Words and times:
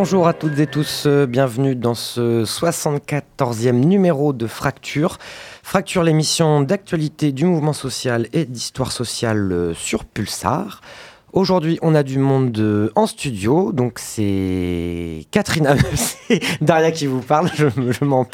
Bonjour 0.00 0.28
à 0.28 0.32
toutes 0.32 0.60
et 0.60 0.68
tous, 0.68 1.06
euh, 1.06 1.26
bienvenue 1.26 1.74
dans 1.74 1.96
ce 1.96 2.44
74e 2.44 3.72
numéro 3.72 4.32
de 4.32 4.46
Fracture. 4.46 5.18
Fracture, 5.64 6.04
l'émission 6.04 6.60
d'actualité 6.60 7.32
du 7.32 7.46
mouvement 7.46 7.72
social 7.72 8.28
et 8.32 8.44
d'histoire 8.44 8.92
sociale 8.92 9.50
euh, 9.50 9.74
sur 9.74 10.04
Pulsar. 10.04 10.82
Aujourd'hui, 11.32 11.80
on 11.82 11.96
a 11.96 12.04
du 12.04 12.20
monde 12.20 12.56
euh, 12.60 12.92
en 12.94 13.08
studio, 13.08 13.72
donc 13.72 13.98
c'est 13.98 15.26
Catherine, 15.32 15.76
c'est 15.94 16.42
Daria 16.62 16.92
qui 16.92 17.08
vous 17.08 17.20
parle, 17.20 17.50
je, 17.56 17.66
je 17.76 18.04
m'en 18.04 18.24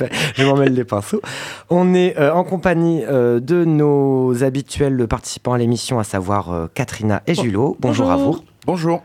mêle 0.57 0.75
les 0.75 0.85
pinceaux. 0.85 1.23
On 1.71 1.95
est 1.95 2.19
euh, 2.19 2.31
en 2.35 2.45
compagnie 2.45 3.05
euh, 3.07 3.41
de 3.41 3.65
nos 3.65 4.45
habituels 4.45 5.09
participants 5.09 5.55
à 5.55 5.59
l'émission, 5.59 5.99
à 5.99 6.05
savoir 6.05 6.53
euh, 6.53 6.67
Katrina 6.75 7.23
et 7.27 7.35
Julot. 7.35 7.79
Bonjour, 7.81 8.11
à 8.11 8.17
vous. 8.17 8.39
Bonjour. 8.67 9.03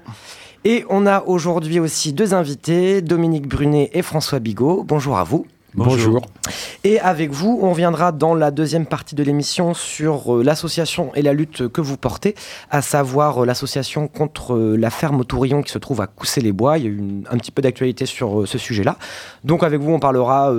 Et 0.65 0.83
on 0.89 1.05
a 1.05 1.23
aujourd'hui 1.23 1.79
aussi 1.79 2.11
deux 2.11 2.33
invités, 2.33 3.01
Dominique 3.01 3.47
Brunet 3.47 3.89
et 3.93 4.01
François 4.01 4.39
Bigot. 4.39 4.83
Bonjour 4.83 5.17
à 5.17 5.23
vous. 5.23 5.45
Bonjour. 5.75 6.21
Et 6.83 6.99
avec 6.99 7.31
vous, 7.31 7.59
on 7.61 7.73
viendra 7.73 8.11
dans 8.11 8.33
la 8.33 8.49
deuxième 8.49 8.87
partie 8.87 9.13
de 9.13 9.21
l'émission 9.21 9.75
sur 9.75 10.37
euh, 10.37 10.43
l'association 10.43 11.11
et 11.13 11.21
la 11.21 11.33
lutte 11.33 11.67
que 11.67 11.79
vous 11.79 11.95
portez, 11.95 12.33
à 12.71 12.81
savoir 12.81 13.43
euh, 13.43 13.45
l'association 13.45 14.07
contre 14.07 14.55
euh, 14.55 14.75
la 14.77 14.89
ferme 14.89 15.23
Tourillon 15.23 15.61
qui 15.61 15.71
se 15.71 15.77
trouve 15.77 16.01
à 16.01 16.07
Coussé-les-Bois. 16.07 16.79
Il 16.79 16.83
y 16.83 16.87
a 16.87 16.89
eu 16.89 17.01
un 17.29 17.37
petit 17.37 17.51
peu 17.51 17.61
d'actualité 17.61 18.07
sur 18.07 18.47
ce 18.47 18.57
sujet-là. 18.57 18.97
Donc 19.43 19.63
avec 19.63 19.79
vous, 19.79 19.91
on 19.91 19.99
parlera 19.99 20.51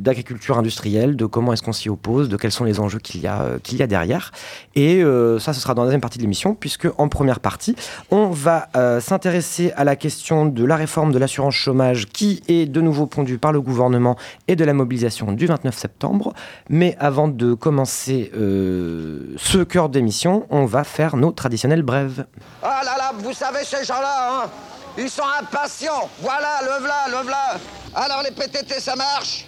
d'agriculture 0.00 0.58
industrielle, 0.58 1.16
de 1.16 1.26
comment 1.26 1.52
est-ce 1.52 1.62
qu'on 1.62 1.72
s'y 1.72 1.90
oppose, 1.90 2.28
de 2.28 2.36
quels 2.36 2.52
sont 2.52 2.64
les 2.64 2.80
enjeux 2.80 2.98
qu'il 2.98 3.20
y 3.20 3.26
a, 3.26 3.58
qu'il 3.62 3.78
y 3.78 3.82
a 3.82 3.86
derrière. 3.86 4.32
Et 4.74 5.02
ça, 5.38 5.52
ce 5.52 5.60
sera 5.60 5.74
dans 5.74 5.82
la 5.82 5.88
deuxième 5.88 6.00
partie 6.00 6.18
de 6.18 6.22
l'émission, 6.22 6.54
puisque 6.54 6.88
en 6.98 7.08
première 7.08 7.40
partie, 7.40 7.76
on 8.10 8.30
va 8.30 8.68
s'intéresser 9.00 9.72
à 9.76 9.84
la 9.84 9.96
question 9.96 10.46
de 10.46 10.64
la 10.64 10.76
réforme 10.76 11.12
de 11.12 11.18
l'assurance 11.18 11.54
chômage 11.54 12.06
qui 12.06 12.42
est 12.48 12.66
de 12.66 12.80
nouveau 12.80 13.06
pondue 13.06 13.38
par 13.38 13.52
le 13.52 13.60
gouvernement 13.60 14.16
et 14.48 14.53
de 14.56 14.64
la 14.64 14.72
mobilisation 14.74 15.32
du 15.32 15.46
29 15.46 15.76
septembre. 15.76 16.32
Mais 16.68 16.96
avant 16.98 17.28
de 17.28 17.54
commencer 17.54 18.30
euh, 18.34 19.34
ce 19.36 19.58
cœur 19.58 19.88
d'émission, 19.88 20.46
on 20.50 20.64
va 20.64 20.84
faire 20.84 21.16
nos 21.16 21.32
traditionnelles 21.32 21.82
brèves. 21.82 22.26
Ah 22.62 22.82
là 22.84 22.96
là, 22.98 23.12
vous 23.18 23.32
savez 23.32 23.64
ces 23.64 23.84
gens-là, 23.84 24.44
hein 24.44 24.50
Ils 24.98 25.10
sont 25.10 25.22
impatients. 25.40 26.08
Voilà, 26.20 26.60
le 26.62 26.84
v'là, 26.84 27.18
le 27.20 27.26
v'là. 27.26 27.58
Alors 27.94 28.22
les 28.22 28.30
PTT, 28.30 28.80
ça 28.80 28.96
marche? 28.96 29.46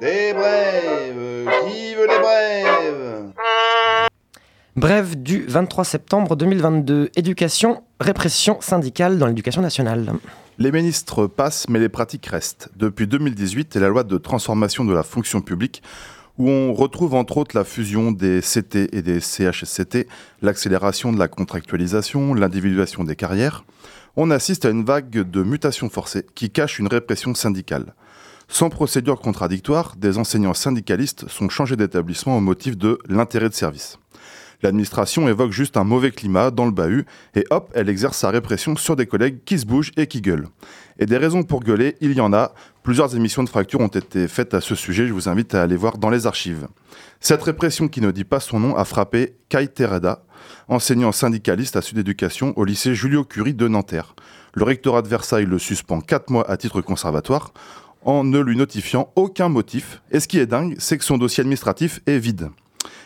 Des 0.00 0.32
brèves. 0.32 1.48
Qui 1.66 1.94
veut 1.94 2.06
les 2.06 2.18
brèves 2.18 3.32
Brève 4.76 5.22
du 5.22 5.46
23 5.46 5.84
septembre 5.84 6.36
2022. 6.36 7.10
Éducation, 7.16 7.82
répression 7.98 8.60
syndicale 8.60 9.18
dans 9.18 9.26
l'éducation 9.26 9.62
nationale. 9.62 10.12
Les 10.58 10.72
ministres 10.72 11.26
passent, 11.26 11.68
mais 11.68 11.78
les 11.78 11.90
pratiques 11.90 12.24
restent. 12.24 12.70
Depuis 12.76 13.06
2018 13.06 13.76
et 13.76 13.78
la 13.78 13.88
loi 13.88 14.04
de 14.04 14.16
transformation 14.16 14.86
de 14.86 14.94
la 14.94 15.02
fonction 15.02 15.42
publique, 15.42 15.82
où 16.38 16.48
on 16.48 16.72
retrouve 16.72 17.12
entre 17.12 17.36
autres 17.36 17.54
la 17.54 17.64
fusion 17.64 18.10
des 18.10 18.40
CT 18.40 18.88
et 18.96 19.02
des 19.02 19.20
CHSCT, 19.20 20.08
l'accélération 20.40 21.12
de 21.12 21.18
la 21.18 21.28
contractualisation, 21.28 22.32
l'individuation 22.32 23.04
des 23.04 23.16
carrières, 23.16 23.66
on 24.16 24.30
assiste 24.30 24.64
à 24.64 24.70
une 24.70 24.82
vague 24.82 25.30
de 25.30 25.42
mutations 25.42 25.90
forcées 25.90 26.24
qui 26.34 26.48
cache 26.48 26.78
une 26.78 26.88
répression 26.88 27.34
syndicale. 27.34 27.94
Sans 28.48 28.70
procédure 28.70 29.20
contradictoire, 29.20 29.94
des 29.96 30.16
enseignants 30.16 30.54
syndicalistes 30.54 31.28
sont 31.28 31.50
changés 31.50 31.76
d'établissement 31.76 32.38
au 32.38 32.40
motif 32.40 32.78
de 32.78 32.98
l'intérêt 33.08 33.50
de 33.50 33.54
service. 33.54 33.98
L'administration 34.62 35.28
évoque 35.28 35.52
juste 35.52 35.76
un 35.76 35.84
mauvais 35.84 36.10
climat 36.10 36.50
dans 36.50 36.64
le 36.64 36.70
bahut 36.70 37.04
et 37.34 37.44
hop, 37.50 37.70
elle 37.74 37.88
exerce 37.88 38.18
sa 38.18 38.30
répression 38.30 38.76
sur 38.76 38.96
des 38.96 39.06
collègues 39.06 39.38
qui 39.44 39.58
se 39.58 39.66
bougent 39.66 39.92
et 39.96 40.06
qui 40.06 40.20
gueulent. 40.20 40.48
Et 40.98 41.06
des 41.06 41.18
raisons 41.18 41.42
pour 41.42 41.60
gueuler, 41.60 41.96
il 42.00 42.12
y 42.12 42.20
en 42.20 42.32
a. 42.32 42.52
Plusieurs 42.82 43.14
émissions 43.14 43.42
de 43.42 43.48
fracture 43.48 43.80
ont 43.80 43.88
été 43.88 44.28
faites 44.28 44.54
à 44.54 44.60
ce 44.60 44.74
sujet, 44.74 45.06
je 45.06 45.12
vous 45.12 45.28
invite 45.28 45.54
à 45.54 45.62
aller 45.62 45.76
voir 45.76 45.98
dans 45.98 46.10
les 46.10 46.26
archives. 46.26 46.68
Cette 47.20 47.42
répression 47.42 47.88
qui 47.88 48.00
ne 48.00 48.10
dit 48.10 48.24
pas 48.24 48.40
son 48.40 48.60
nom 48.60 48.76
a 48.76 48.84
frappé 48.84 49.36
Kai 49.48 49.68
Tereda, 49.68 50.22
enseignant 50.68 51.12
syndicaliste 51.12 51.76
à 51.76 51.82
Sud 51.82 51.98
Éducation 51.98 52.52
au 52.56 52.64
lycée 52.64 52.94
Julio 52.94 53.24
Curie 53.24 53.54
de 53.54 53.68
Nanterre. 53.68 54.14
Le 54.54 54.64
rectorat 54.64 55.02
de 55.02 55.08
Versailles 55.08 55.46
le 55.46 55.58
suspend 55.58 56.00
4 56.00 56.30
mois 56.30 56.50
à 56.50 56.56
titre 56.56 56.80
conservatoire 56.80 57.52
en 58.06 58.24
ne 58.24 58.38
lui 58.38 58.56
notifiant 58.56 59.12
aucun 59.16 59.48
motif. 59.48 60.00
Et 60.12 60.20
ce 60.20 60.28
qui 60.28 60.38
est 60.38 60.46
dingue, 60.46 60.76
c'est 60.78 60.96
que 60.96 61.04
son 61.04 61.18
dossier 61.18 61.42
administratif 61.42 62.00
est 62.06 62.18
vide. 62.18 62.50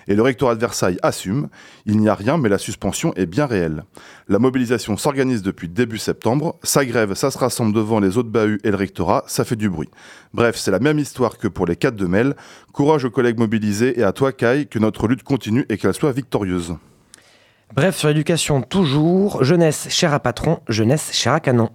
Et 0.09 0.15
le 0.15 0.23
rectorat 0.23 0.55
de 0.55 0.61
Versailles 0.61 0.99
assume, 1.03 1.49
il 1.87 1.99
n'y 1.99 2.09
a 2.09 2.15
rien, 2.15 2.39
mais 2.39 2.49
la 2.49 2.59
suspension 2.59 3.13
est 3.15 3.27
bien 3.27 3.47
réelle. 3.47 3.85
La 4.29 4.39
mobilisation 4.39 4.97
s'organise 4.97 5.43
depuis 5.43 5.69
début 5.69 5.99
septembre, 5.99 6.57
ça 6.63 6.85
grève, 6.85 7.15
ça 7.15 7.31
se 7.31 7.39
rassemble 7.39 7.75
devant 7.75 8.01
les 8.01 8.19
autres 8.19 8.31
bahuts 8.31 8.61
et 8.65 8.71
le 8.71 8.77
rectorat, 8.77 9.25
ça 9.27 9.45
fait 9.45 9.57
du 9.57 9.69
bruit. 9.69 9.91
Bref, 10.35 10.57
c'est 10.57 10.71
la 10.71 10.79
même 10.79 10.99
histoire 10.99 11.39
que 11.39 11.49
pour 11.49 11.67
les 11.67 11.77
4 11.77 11.97
de 11.97 12.07
Mel. 12.07 12.37
Courage 12.73 13.05
aux 13.05 13.11
collègues 13.11 13.39
mobilisés 13.39 13.99
et 13.99 14.03
à 14.03 14.13
toi, 14.13 14.33
Kai, 14.33 14.67
que 14.67 14.79
notre 14.79 15.09
lutte 15.09 15.23
continue 15.23 15.67
et 15.69 15.79
qu'elle 15.79 15.95
soit 15.95 16.13
victorieuse. 16.13 16.77
Bref, 17.73 17.97
sur 17.97 18.09
l'éducation 18.09 18.63
toujours, 18.63 19.45
jeunesse 19.45 19.89
chère 19.91 20.13
à 20.13 20.19
patron, 20.19 20.61
jeunesse 20.69 21.11
chère 21.13 21.35
à 21.35 21.41
canon. 21.41 21.71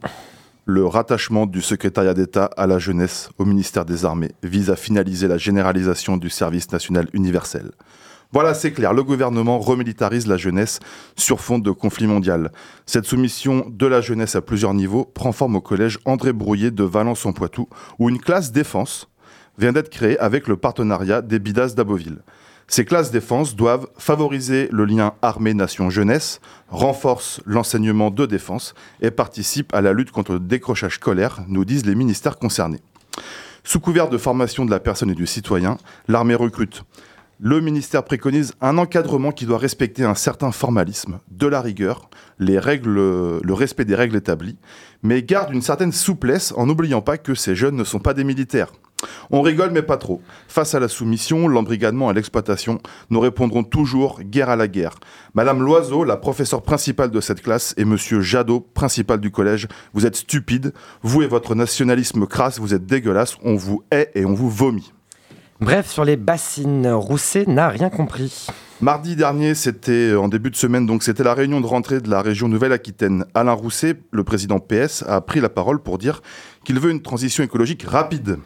Le 0.66 0.86
rattachement 0.86 1.46
du 1.46 1.62
secrétariat 1.62 2.14
d'État 2.14 2.50
à 2.58 2.68
la 2.68 2.80
jeunesse 2.80 3.30
au 3.38 3.46
ministère 3.46 3.86
des 3.86 4.04
Armées 4.04 4.32
vise 4.42 4.70
à 4.70 4.76
finaliser 4.76 5.28
la 5.28 5.38
généralisation 5.38 6.18
du 6.18 6.30
service 6.30 6.72
national 6.72 7.08
universel. 7.14 7.72
Voilà, 8.36 8.54
c'est 8.54 8.74
clair, 8.74 8.92
le 8.92 9.02
gouvernement 9.02 9.60
remilitarise 9.60 10.28
la 10.28 10.36
jeunesse 10.36 10.82
sur 11.16 11.40
fond 11.40 11.58
de 11.58 11.72
conflit 11.72 12.06
mondial. 12.06 12.52
Cette 12.86 13.06
soumission 13.06 13.66
de 13.70 13.86
la 13.88 14.02
jeunesse 14.02 14.36
à 14.36 14.42
plusieurs 14.42 14.74
niveaux 14.74 15.06
prend 15.06 15.32
forme 15.32 15.56
au 15.56 15.62
collège 15.62 16.00
André 16.04 16.34
Brouillet 16.34 16.70
de 16.70 16.84
Valence-en-Poitou, 16.84 17.70
où 17.98 18.10
une 18.10 18.20
classe 18.20 18.52
défense 18.52 19.08
vient 19.58 19.72
d'être 19.72 19.90
créée 19.90 20.20
avec 20.20 20.50
le 20.50 20.58
partenariat 20.58 21.22
des 21.22 21.40
Bidas 21.40 21.76
d'Aboville. 21.78 22.24
Ces 22.68 22.84
classes 22.84 23.10
défense 23.10 23.56
doivent 23.56 23.88
favoriser 23.98 24.68
le 24.70 24.84
lien 24.84 25.14
armée-nation-jeunesse, 25.22 26.42
renforcent 26.68 27.40
l'enseignement 27.46 28.12
de 28.12 28.26
défense 28.26 28.74
et 29.00 29.12
participent 29.12 29.74
à 29.74 29.80
la 29.80 29.94
lutte 29.94 30.12
contre 30.12 30.34
le 30.34 30.40
décrochage 30.42 30.96
scolaire, 30.96 31.46
nous 31.48 31.64
disent 31.64 31.86
les 31.86 31.96
ministères 31.96 32.38
concernés. 32.38 32.82
Sous 33.64 33.80
couvert 33.80 34.10
de 34.10 34.18
formation 34.18 34.66
de 34.66 34.72
la 34.72 34.82
personne 34.82 35.10
et 35.10 35.16
du 35.16 35.26
citoyen, 35.26 35.78
l'armée 36.10 36.36
recrute. 36.36 36.84
Le 37.42 37.60
ministère 37.60 38.06
préconise 38.06 38.54
un 38.62 38.78
encadrement 38.78 39.34
qui 39.34 39.46
doit 39.46 39.58
respecter 39.58 40.06
un 40.06 40.16
certain 40.16 40.54
formalisme, 40.54 41.20
de 41.30 41.48
la 41.48 41.60
rigueur, 41.60 42.10
le 42.38 43.42
respect 43.50 43.84
des 43.84 43.94
règles 43.94 44.16
établies, 44.16 44.58
mais 45.04 45.22
garde 45.22 45.54
une 45.54 45.62
certaine 45.62 45.92
souplesse 45.92 46.54
en 46.56 46.66
n'oubliant 46.66 47.02
pas 47.02 47.18
que 47.18 47.36
ces 47.36 47.54
jeunes 47.54 47.76
ne 47.76 47.84
sont 47.84 48.00
pas 48.00 48.14
des 48.14 48.24
militaires. 48.24 48.72
On 49.32 49.42
rigole 49.42 49.72
mais 49.72 49.82
pas 49.82 49.98
trop. 49.98 50.22
Face 50.48 50.76
à 50.76 50.80
la 50.80 50.88
soumission, 50.88 51.50
l'embrigadement 51.50 52.08
à 52.08 52.14
l'exploitation, 52.14 52.80
nous 53.10 53.20
répondrons 53.20 53.66
toujours 53.66 54.22
guerre 54.24 54.50
à 54.50 54.56
la 54.56 54.70
guerre. 54.70 54.96
Madame 55.34 55.62
Loiseau, 55.62 56.06
la 56.06 56.16
professeure 56.16 56.62
principale 56.62 57.12
de 57.12 57.20
cette 57.20 57.42
classe, 57.42 57.74
et 57.76 57.84
Monsieur 57.84 58.22
Jadot, 58.22 58.62
principal 58.62 59.20
du 59.20 59.30
collège, 59.30 59.68
vous 59.94 60.06
êtes 60.06 60.16
stupides, 60.16 60.74
vous 61.04 61.22
et 61.22 61.28
votre 61.28 61.54
nationalisme 61.54 62.28
crasse, 62.28 62.60
vous 62.60 62.74
êtes 62.74 62.86
dégueulasse, 62.86 63.36
on 63.44 63.56
vous 63.56 63.84
hait 63.92 64.10
et 64.16 64.24
on 64.24 64.34
vous 64.34 64.50
vomit. 64.50 64.94
Bref, 65.62 65.90
sur 65.90 66.04
les 66.04 66.18
bassines, 66.18 66.86
Rousset 66.88 67.46
n'a 67.48 67.70
rien 67.70 67.90
compris. 67.90 68.48
Mardi 68.82 69.16
dernier, 69.16 69.56
c'était 69.56 70.14
en 70.14 70.28
début 70.28 70.52
de 70.52 70.58
semaine, 70.58 70.86
donc 70.86 71.02
c'était 71.02 71.24
la 71.24 71.34
réunion 71.34 71.62
de 71.62 71.66
rentrée 71.66 72.02
de 72.02 72.10
la 72.10 72.22
région 72.22 72.50
Nouvelle-Aquitaine. 72.50 73.24
Alain 73.34 73.54
Rousset, 73.54 73.96
le 74.12 74.26
président 74.26 74.60
PS, 74.60 75.06
a 75.08 75.22
pris 75.22 75.40
la 75.40 75.48
parole 75.48 75.82
pour 75.82 75.98
dire 75.98 76.22
qu'il 76.66 76.78
veut 76.78 76.92
une 76.92 77.02
transition 77.02 77.42
écologique 77.42 77.84
rapide. 77.84 78.38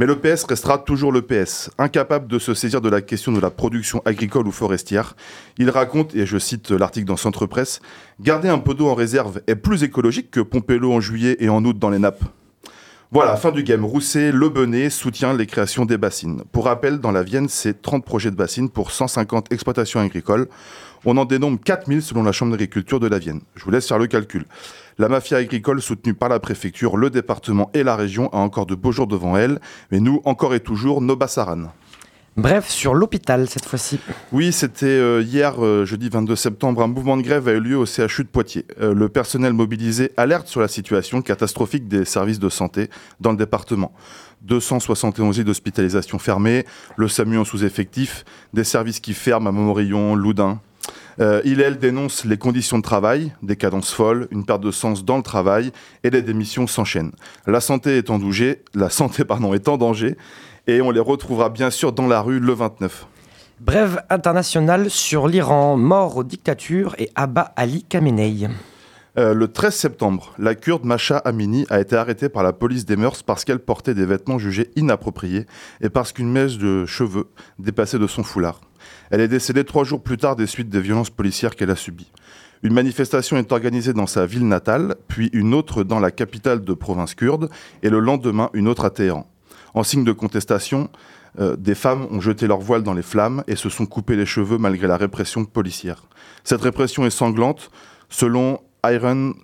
Mais 0.00 0.06
le 0.06 0.16
PS 0.18 0.42
restera 0.42 0.78
toujours 0.78 1.12
le 1.12 1.22
PS, 1.22 1.70
incapable 1.78 2.26
de 2.26 2.40
se 2.40 2.52
saisir 2.52 2.80
de 2.80 2.88
la 2.88 3.00
question 3.00 3.30
de 3.30 3.40
la 3.40 3.50
production 3.50 4.02
agricole 4.04 4.48
ou 4.48 4.52
forestière. 4.52 5.14
Il 5.58 5.70
raconte, 5.70 6.16
et 6.16 6.26
je 6.26 6.36
cite 6.36 6.72
l'article 6.72 7.06
dans 7.06 7.16
Centre 7.16 7.46
Presse, 7.46 7.80
Garder 8.18 8.48
un 8.48 8.58
peu 8.58 8.74
d'eau 8.74 8.88
en 8.88 8.94
réserve 8.94 9.40
est 9.46 9.54
plus 9.54 9.84
écologique 9.84 10.32
que 10.32 10.40
pomper 10.40 10.78
l'eau 10.78 10.92
en 10.92 11.00
juillet 11.00 11.36
et 11.38 11.48
en 11.48 11.64
août 11.64 11.78
dans 11.78 11.90
les 11.90 12.00
nappes. 12.00 12.24
Voilà, 13.12 13.36
fin 13.36 13.52
du 13.52 13.62
game. 13.62 13.84
Rousset, 13.84 14.32
Le 14.32 14.48
Benet 14.48 14.90
soutient 14.90 15.32
les 15.32 15.46
créations 15.46 15.84
des 15.84 15.96
bassines. 15.96 16.42
Pour 16.50 16.64
rappel, 16.64 16.98
dans 16.98 17.12
la 17.12 17.22
Vienne, 17.22 17.48
c'est 17.48 17.80
30 17.80 18.04
projets 18.04 18.32
de 18.32 18.36
bassines 18.36 18.68
pour 18.68 18.90
150 18.90 19.52
exploitations 19.52 20.00
agricoles. 20.00 20.48
On 21.04 21.16
en 21.16 21.24
dénombre 21.24 21.60
4000 21.64 22.02
selon 22.02 22.24
la 22.24 22.32
Chambre 22.32 22.50
d'agriculture 22.50 22.98
de 22.98 23.06
la 23.06 23.20
Vienne. 23.20 23.42
Je 23.54 23.64
vous 23.64 23.70
laisse 23.70 23.86
faire 23.86 24.00
le 24.00 24.08
calcul. 24.08 24.44
La 24.98 25.08
mafia 25.08 25.38
agricole 25.38 25.80
soutenue 25.80 26.14
par 26.14 26.28
la 26.28 26.40
préfecture, 26.40 26.96
le 26.96 27.10
département 27.10 27.70
et 27.74 27.84
la 27.84 27.94
région 27.94 28.28
a 28.32 28.38
encore 28.38 28.66
de 28.66 28.74
beaux 28.74 28.90
jours 28.90 29.06
devant 29.06 29.36
elle. 29.36 29.60
Mais 29.92 30.00
nous, 30.00 30.20
encore 30.24 30.54
et 30.54 30.60
toujours, 30.60 31.00
nos 31.00 31.14
bassaranes. 31.14 31.70
Bref, 32.36 32.68
sur 32.68 32.92
l'hôpital 32.92 33.48
cette 33.48 33.64
fois-ci. 33.64 33.98
Oui, 34.30 34.52
c'était 34.52 34.84
euh, 34.84 35.22
hier, 35.22 35.54
euh, 35.64 35.86
jeudi 35.86 36.10
22 36.10 36.36
septembre, 36.36 36.82
un 36.82 36.86
mouvement 36.86 37.16
de 37.16 37.22
grève 37.22 37.48
a 37.48 37.52
eu 37.52 37.60
lieu 37.60 37.78
au 37.78 37.86
CHU 37.86 38.24
de 38.24 38.28
Poitiers. 38.28 38.66
Euh, 38.78 38.92
le 38.92 39.08
personnel 39.08 39.54
mobilisé 39.54 40.12
alerte 40.18 40.46
sur 40.46 40.60
la 40.60 40.68
situation 40.68 41.22
catastrophique 41.22 41.88
des 41.88 42.04
services 42.04 42.38
de 42.38 42.50
santé 42.50 42.90
dans 43.20 43.30
le 43.30 43.38
département. 43.38 43.92
271 44.42 45.38
lits 45.38 45.44
d'hospitalisation 45.44 46.18
fermés, 46.18 46.66
le 46.96 47.08
SAMU 47.08 47.38
en 47.38 47.46
sous-effectif, 47.46 48.26
des 48.52 48.64
services 48.64 49.00
qui 49.00 49.14
ferment 49.14 49.48
à 49.48 49.52
Montmorillon, 49.52 50.14
Loudun. 50.14 50.60
Il 51.18 51.60
et 51.60 51.64
elle 51.64 51.78
dénoncent 51.78 52.26
les 52.26 52.36
conditions 52.36 52.76
de 52.76 52.82
travail, 52.82 53.32
des 53.42 53.56
cadences 53.56 53.90
folles, 53.90 54.28
une 54.30 54.44
perte 54.44 54.60
de 54.60 54.70
sens 54.70 55.02
dans 55.02 55.16
le 55.16 55.22
travail 55.22 55.72
et 56.04 56.10
les 56.10 56.20
démissions 56.20 56.66
s'enchaînent. 56.66 57.12
La 57.46 57.60
santé 57.60 57.96
est 57.96 58.10
en 58.10 58.18
danger, 58.18 58.62
la 58.74 58.90
santé 58.90 59.24
pardon, 59.24 59.54
est 59.54 59.66
en 59.66 59.78
danger 59.78 60.16
et 60.66 60.80
on 60.80 60.90
les 60.90 61.00
retrouvera 61.00 61.48
bien 61.48 61.70
sûr 61.70 61.92
dans 61.92 62.06
la 62.06 62.20
rue 62.20 62.40
le 62.40 62.52
29. 62.52 63.06
Brève 63.60 64.02
internationale 64.10 64.90
sur 64.90 65.28
l'Iran, 65.28 65.76
mort 65.76 66.18
aux 66.18 66.24
dictatures 66.24 66.94
et 66.98 67.10
Abba 67.14 67.52
Ali 67.56 67.84
Khamenei. 67.84 68.48
Euh, 69.18 69.32
le 69.32 69.48
13 69.48 69.74
septembre, 69.74 70.34
la 70.38 70.54
kurde 70.54 70.84
Masha 70.84 71.16
Amini 71.16 71.64
a 71.70 71.80
été 71.80 71.96
arrêtée 71.96 72.28
par 72.28 72.42
la 72.42 72.52
police 72.52 72.84
des 72.84 72.96
mœurs 72.96 73.22
parce 73.22 73.46
qu'elle 73.46 73.60
portait 73.60 73.94
des 73.94 74.04
vêtements 74.04 74.38
jugés 74.38 74.70
inappropriés 74.76 75.46
et 75.80 75.88
parce 75.88 76.12
qu'une 76.12 76.30
mèche 76.30 76.58
de 76.58 76.84
cheveux 76.84 77.28
dépassait 77.58 77.98
de 77.98 78.06
son 78.06 78.22
foulard. 78.22 78.60
Elle 79.10 79.22
est 79.22 79.28
décédée 79.28 79.64
trois 79.64 79.84
jours 79.84 80.02
plus 80.02 80.18
tard 80.18 80.36
des 80.36 80.46
suites 80.46 80.68
des 80.68 80.82
violences 80.82 81.08
policières 81.08 81.56
qu'elle 81.56 81.70
a 81.70 81.76
subies. 81.76 82.12
Une 82.62 82.74
manifestation 82.74 83.38
est 83.38 83.52
organisée 83.52 83.94
dans 83.94 84.06
sa 84.06 84.26
ville 84.26 84.46
natale, 84.46 84.96
puis 85.08 85.30
une 85.32 85.54
autre 85.54 85.82
dans 85.82 86.00
la 86.00 86.10
capitale 86.10 86.62
de 86.62 86.74
province 86.74 87.14
kurde, 87.14 87.48
et 87.82 87.88
le 87.88 88.00
lendemain 88.00 88.50
une 88.52 88.68
autre 88.68 88.84
à 88.84 88.90
Téhéran. 88.90 89.26
En 89.76 89.82
signe 89.82 90.04
de 90.04 90.12
contestation, 90.12 90.88
euh, 91.38 91.54
des 91.54 91.74
femmes 91.74 92.06
ont 92.10 92.18
jeté 92.18 92.46
leur 92.46 92.60
voile 92.60 92.82
dans 92.82 92.94
les 92.94 93.02
flammes 93.02 93.44
et 93.46 93.56
se 93.56 93.68
sont 93.68 93.84
coupées 93.84 94.16
les 94.16 94.24
cheveux 94.24 94.56
malgré 94.56 94.86
la 94.86 94.96
répression 94.96 95.44
policière. 95.44 96.02
Cette 96.44 96.62
répression 96.62 97.04
est 97.04 97.10
sanglante. 97.10 97.70
Selon 98.08 98.60
Iron 98.86 99.34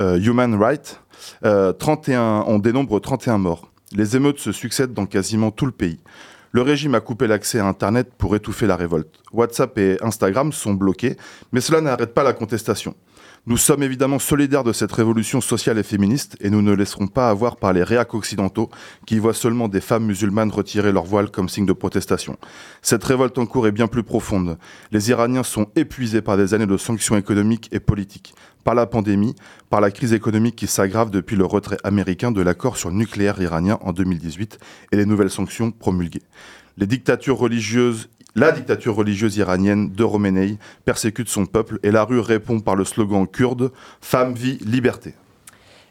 euh, 0.00 0.20
Human 0.20 0.54
Rights, 0.54 1.00
31, 1.42 2.20
euh, 2.20 2.42
on 2.46 2.60
dénombre 2.60 3.00
31 3.00 3.38
morts. 3.38 3.72
Les 3.92 4.14
émeutes 4.14 4.38
se 4.38 4.52
succèdent 4.52 4.94
dans 4.94 5.06
quasiment 5.06 5.50
tout 5.50 5.66
le 5.66 5.72
pays. 5.72 5.98
Le 6.52 6.62
régime 6.62 6.94
a 6.94 7.00
coupé 7.00 7.26
l'accès 7.26 7.58
à 7.58 7.66
Internet 7.66 8.12
pour 8.16 8.36
étouffer 8.36 8.68
la 8.68 8.76
révolte. 8.76 9.20
WhatsApp 9.32 9.76
et 9.78 9.96
Instagram 10.00 10.52
sont 10.52 10.74
bloqués, 10.74 11.16
mais 11.50 11.60
cela 11.60 11.80
n'arrête 11.80 12.14
pas 12.14 12.22
la 12.22 12.34
contestation. 12.34 12.94
Nous 13.44 13.56
sommes 13.56 13.82
évidemment 13.82 14.20
solidaires 14.20 14.62
de 14.62 14.72
cette 14.72 14.92
révolution 14.92 15.40
sociale 15.40 15.76
et 15.76 15.82
féministe 15.82 16.36
et 16.40 16.48
nous 16.48 16.62
ne 16.62 16.72
laisserons 16.72 17.08
pas 17.08 17.28
avoir 17.28 17.56
par 17.56 17.72
les 17.72 17.82
réacs 17.82 18.14
occidentaux 18.14 18.70
qui 19.04 19.18
voient 19.18 19.34
seulement 19.34 19.66
des 19.66 19.80
femmes 19.80 20.06
musulmanes 20.06 20.52
retirer 20.52 20.92
leur 20.92 21.02
voile 21.02 21.28
comme 21.28 21.48
signe 21.48 21.66
de 21.66 21.72
protestation. 21.72 22.36
Cette 22.82 23.02
révolte 23.02 23.36
en 23.38 23.46
cours 23.46 23.66
est 23.66 23.72
bien 23.72 23.88
plus 23.88 24.04
profonde. 24.04 24.58
Les 24.92 25.10
Iraniens 25.10 25.42
sont 25.42 25.66
épuisés 25.74 26.22
par 26.22 26.36
des 26.36 26.54
années 26.54 26.66
de 26.66 26.76
sanctions 26.76 27.16
économiques 27.16 27.68
et 27.72 27.80
politiques, 27.80 28.32
par 28.62 28.76
la 28.76 28.86
pandémie, 28.86 29.34
par 29.70 29.80
la 29.80 29.90
crise 29.90 30.12
économique 30.12 30.54
qui 30.54 30.68
s'aggrave 30.68 31.10
depuis 31.10 31.34
le 31.34 31.44
retrait 31.44 31.78
américain 31.82 32.30
de 32.30 32.42
l'accord 32.42 32.76
sur 32.76 32.90
le 32.90 32.94
nucléaire 32.94 33.42
iranien 33.42 33.76
en 33.80 33.92
2018 33.92 34.60
et 34.92 34.96
les 34.96 35.04
nouvelles 35.04 35.30
sanctions 35.30 35.72
promulguées. 35.72 36.22
Les 36.76 36.86
dictatures 36.86 37.38
religieuses 37.38 38.08
la 38.34 38.50
dictature 38.52 38.94
religieuse 38.94 39.36
iranienne 39.36 39.90
de 39.90 40.04
Roménei 40.04 40.58
persécute 40.84 41.28
son 41.28 41.46
peuple 41.46 41.78
et 41.82 41.90
la 41.90 42.04
rue 42.04 42.20
répond 42.20 42.60
par 42.60 42.76
le 42.76 42.84
slogan 42.84 43.26
kurde 43.26 43.72
Femme, 44.00 44.34
vie, 44.34 44.58
liberté. 44.64 45.14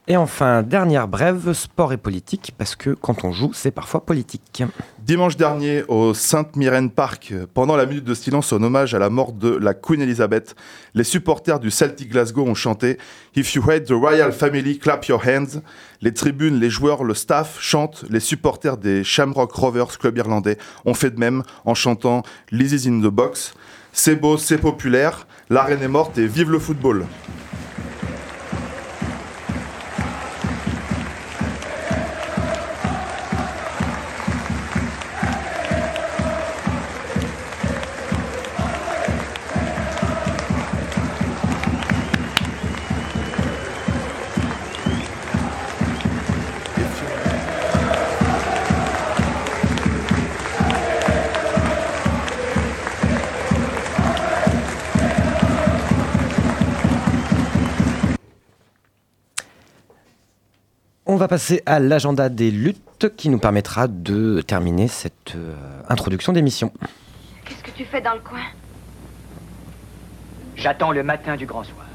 Et 0.07 0.17
enfin, 0.17 0.63
dernière 0.63 1.07
brève, 1.07 1.53
sport 1.53 1.93
et 1.93 1.97
politique, 1.97 2.53
parce 2.57 2.75
que 2.75 2.89
quand 2.89 3.23
on 3.23 3.31
joue, 3.31 3.53
c'est 3.53 3.71
parfois 3.71 4.03
politique. 4.03 4.63
Dimanche 5.03 5.35
dernier, 5.35 5.83
au 5.87 6.13
Sainte-Myrène 6.13 6.91
Park, 6.91 7.33
pendant 7.55 7.75
la 7.75 7.87
minute 7.87 8.03
de 8.03 8.13
silence 8.13 8.53
en 8.53 8.61
hommage 8.61 8.93
à 8.93 8.99
la 8.99 9.09
mort 9.09 9.33
de 9.33 9.49
la 9.49 9.73
Queen 9.73 9.99
Elizabeth, 9.99 10.55
les 10.93 11.03
supporters 11.03 11.59
du 11.59 11.71
Celtic 11.71 12.11
Glasgow 12.11 12.45
ont 12.45 12.53
chanté 12.53 12.99
If 13.35 13.55
you 13.55 13.63
hate 13.67 13.85
the 13.85 13.93
royal 13.93 14.31
family, 14.31 14.77
clap 14.77 15.05
your 15.05 15.23
hands. 15.25 15.61
Les 16.01 16.13
tribunes, 16.13 16.59
les 16.59 16.69
joueurs, 16.69 17.03
le 17.03 17.15
staff 17.15 17.57
chantent. 17.59 18.05
Les 18.11 18.19
supporters 18.19 18.77
des 18.77 19.03
Shamrock 19.03 19.51
Rovers, 19.53 19.97
club 19.97 20.17
irlandais, 20.17 20.59
ont 20.85 20.93
fait 20.93 21.09
de 21.09 21.19
même 21.19 21.41
en 21.65 21.73
chantant 21.73 22.21
Lizzie's 22.51 22.85
in 22.85 22.99
the 22.99 23.11
box. 23.11 23.55
C'est 23.93 24.15
beau, 24.15 24.37
c'est 24.37 24.59
populaire, 24.59 25.25
l'arène 25.49 25.81
est 25.81 25.87
morte 25.87 26.19
et 26.19 26.27
vive 26.27 26.51
le 26.51 26.59
football. 26.59 27.07
Passer 61.31 61.63
à 61.65 61.79
l'agenda 61.79 62.27
des 62.27 62.51
luttes 62.51 63.15
qui 63.15 63.29
nous 63.29 63.39
permettra 63.39 63.87
de 63.87 64.41
terminer 64.41 64.89
cette 64.89 65.33
euh, 65.37 65.55
introduction 65.87 66.33
d'émission. 66.33 66.73
Qu'est-ce 67.45 67.63
que 67.63 67.71
tu 67.71 67.85
fais 67.85 68.01
dans 68.01 68.15
le 68.15 68.19
coin? 68.19 68.41
J'attends 70.57 70.91
le 70.91 71.03
matin 71.03 71.37
du 71.37 71.45
grand 71.45 71.63
soir. 71.63 71.85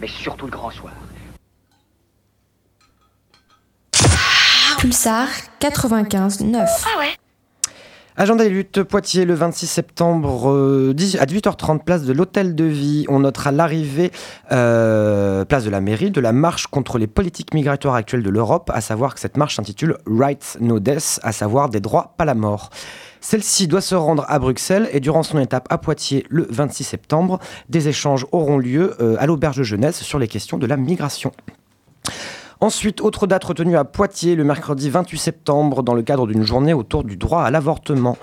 Mais 0.00 0.06
surtout 0.06 0.46
le 0.46 0.52
grand 0.52 0.70
soir. 0.70 0.92
Pulsar 4.78 5.26
95 5.58 6.42
9. 6.42 6.84
Ah 6.84 6.98
ouais 7.00 7.25
Agenda 8.18 8.44
des 8.44 8.50
luttes, 8.50 8.82
Poitiers, 8.82 9.26
le 9.26 9.34
26 9.34 9.66
septembre 9.66 10.50
euh, 10.50 10.94
à 11.20 11.26
18h30, 11.26 11.84
place 11.84 12.04
de 12.04 12.14
l'Hôtel 12.14 12.54
de 12.54 12.64
Vie. 12.64 13.04
On 13.10 13.18
notera 13.20 13.52
l'arrivée, 13.52 14.10
euh, 14.52 15.44
place 15.44 15.64
de 15.64 15.70
la 15.70 15.82
mairie, 15.82 16.10
de 16.10 16.22
la 16.22 16.32
marche 16.32 16.66
contre 16.66 16.96
les 16.96 17.08
politiques 17.08 17.52
migratoires 17.52 17.94
actuelles 17.94 18.22
de 18.22 18.30
l'Europe, 18.30 18.70
à 18.72 18.80
savoir 18.80 19.14
que 19.14 19.20
cette 19.20 19.36
marche 19.36 19.56
s'intitule 19.56 19.98
Rights 20.06 20.56
No 20.60 20.80
Death, 20.80 21.20
à 21.24 21.32
savoir 21.32 21.68
des 21.68 21.80
droits, 21.80 22.14
pas 22.16 22.24
la 22.24 22.34
mort. 22.34 22.70
Celle-ci 23.20 23.68
doit 23.68 23.82
se 23.82 23.94
rendre 23.94 24.24
à 24.28 24.38
Bruxelles 24.38 24.88
et 24.92 25.00
durant 25.00 25.22
son 25.22 25.38
étape 25.38 25.66
à 25.68 25.76
Poitiers 25.76 26.24
le 26.30 26.46
26 26.48 26.84
septembre, 26.84 27.38
des 27.68 27.88
échanges 27.88 28.24
auront 28.32 28.56
lieu 28.56 28.94
euh, 29.02 29.16
à 29.18 29.26
l'auberge 29.26 29.58
de 29.58 29.62
jeunesse 29.62 30.02
sur 30.02 30.18
les 30.18 30.28
questions 30.28 30.56
de 30.56 30.66
la 30.66 30.78
migration. 30.78 31.32
Ensuite, 32.60 33.02
autre 33.02 33.26
date 33.26 33.44
retenue 33.44 33.76
à 33.76 33.84
Poitiers 33.84 34.34
le 34.34 34.42
mercredi 34.42 34.88
28 34.88 35.18
septembre 35.18 35.82
dans 35.82 35.94
le 35.94 36.02
cadre 36.02 36.26
d'une 36.26 36.42
journée 36.42 36.72
autour 36.72 37.04
du 37.04 37.16
droit 37.16 37.42
à 37.42 37.50
l'avortement. 37.50 38.16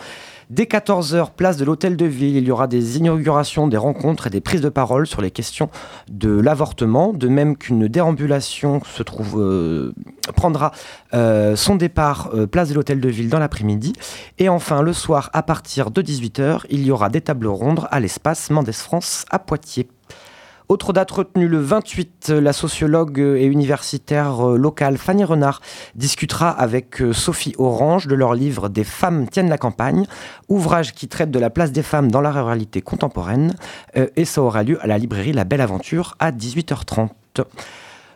Dès 0.49 0.65
14h, 0.65 1.31
place 1.35 1.57
de 1.57 1.65
l'Hôtel 1.65 1.97
de 1.97 2.05
Ville, 2.05 2.35
il 2.35 2.43
y 2.43 2.51
aura 2.51 2.67
des 2.67 2.97
inaugurations, 2.97 3.67
des 3.67 3.77
rencontres 3.77 4.27
et 4.27 4.29
des 4.29 4.41
prises 4.41 4.61
de 4.61 4.69
parole 4.69 5.07
sur 5.07 5.21
les 5.21 5.31
questions 5.31 5.69
de 6.11 6.29
l'avortement, 6.29 7.13
de 7.13 7.27
même 7.27 7.57
qu'une 7.57 7.87
déambulation 7.87 8.81
euh, 9.35 9.93
prendra 10.35 10.71
euh, 11.13 11.55
son 11.55 11.75
départ 11.75 12.29
euh, 12.33 12.45
place 12.45 12.69
de 12.69 12.75
l'Hôtel 12.75 12.99
de 12.99 13.09
Ville 13.09 13.29
dans 13.29 13.39
l'après-midi. 13.39 13.93
Et 14.37 14.49
enfin, 14.49 14.81
le 14.81 14.93
soir, 14.93 15.29
à 15.33 15.43
partir 15.43 15.91
de 15.91 16.01
18h, 16.01 16.61
il 16.69 16.85
y 16.85 16.91
aura 16.91 17.09
des 17.09 17.21
tables 17.21 17.47
rondes 17.47 17.87
à 17.89 17.99
l'espace 17.99 18.49
Mendes 18.49 18.71
France 18.71 19.25
à 19.31 19.39
Poitiers. 19.39 19.87
Autre 20.69 20.93
date 20.93 21.11
retenue 21.11 21.47
le 21.47 21.59
28, 21.59 22.29
la 22.29 22.53
sociologue 22.53 23.19
et 23.19 23.45
universitaire 23.45 24.47
euh, 24.47 24.57
locale 24.57 24.97
Fanny 24.97 25.23
Renard 25.25 25.61
discutera 25.95 26.49
avec 26.49 27.01
euh, 27.01 27.11
Sophie 27.11 27.53
Orange 27.57 28.07
de 28.07 28.15
leur 28.15 28.33
livre 28.33 28.69
Des 28.69 28.85
femmes 28.85 29.27
tiennent 29.27 29.49
la 29.49 29.57
campagne, 29.57 30.05
ouvrage 30.47 30.93
qui 30.93 31.07
traite 31.07 31.31
de 31.31 31.39
la 31.39 31.49
place 31.49 31.71
des 31.71 31.83
femmes 31.83 32.09
dans 32.09 32.21
la 32.21 32.31
ruralité 32.31 32.81
contemporaine, 32.81 33.55
euh, 33.97 34.07
et 34.15 34.25
ça 34.25 34.41
aura 34.41 34.63
lieu 34.63 34.81
à 34.81 34.87
la 34.87 34.97
librairie 34.97 35.33
La 35.33 35.43
Belle 35.43 35.61
Aventure 35.61 36.15
à 36.19 36.31
18h30. 36.31 37.09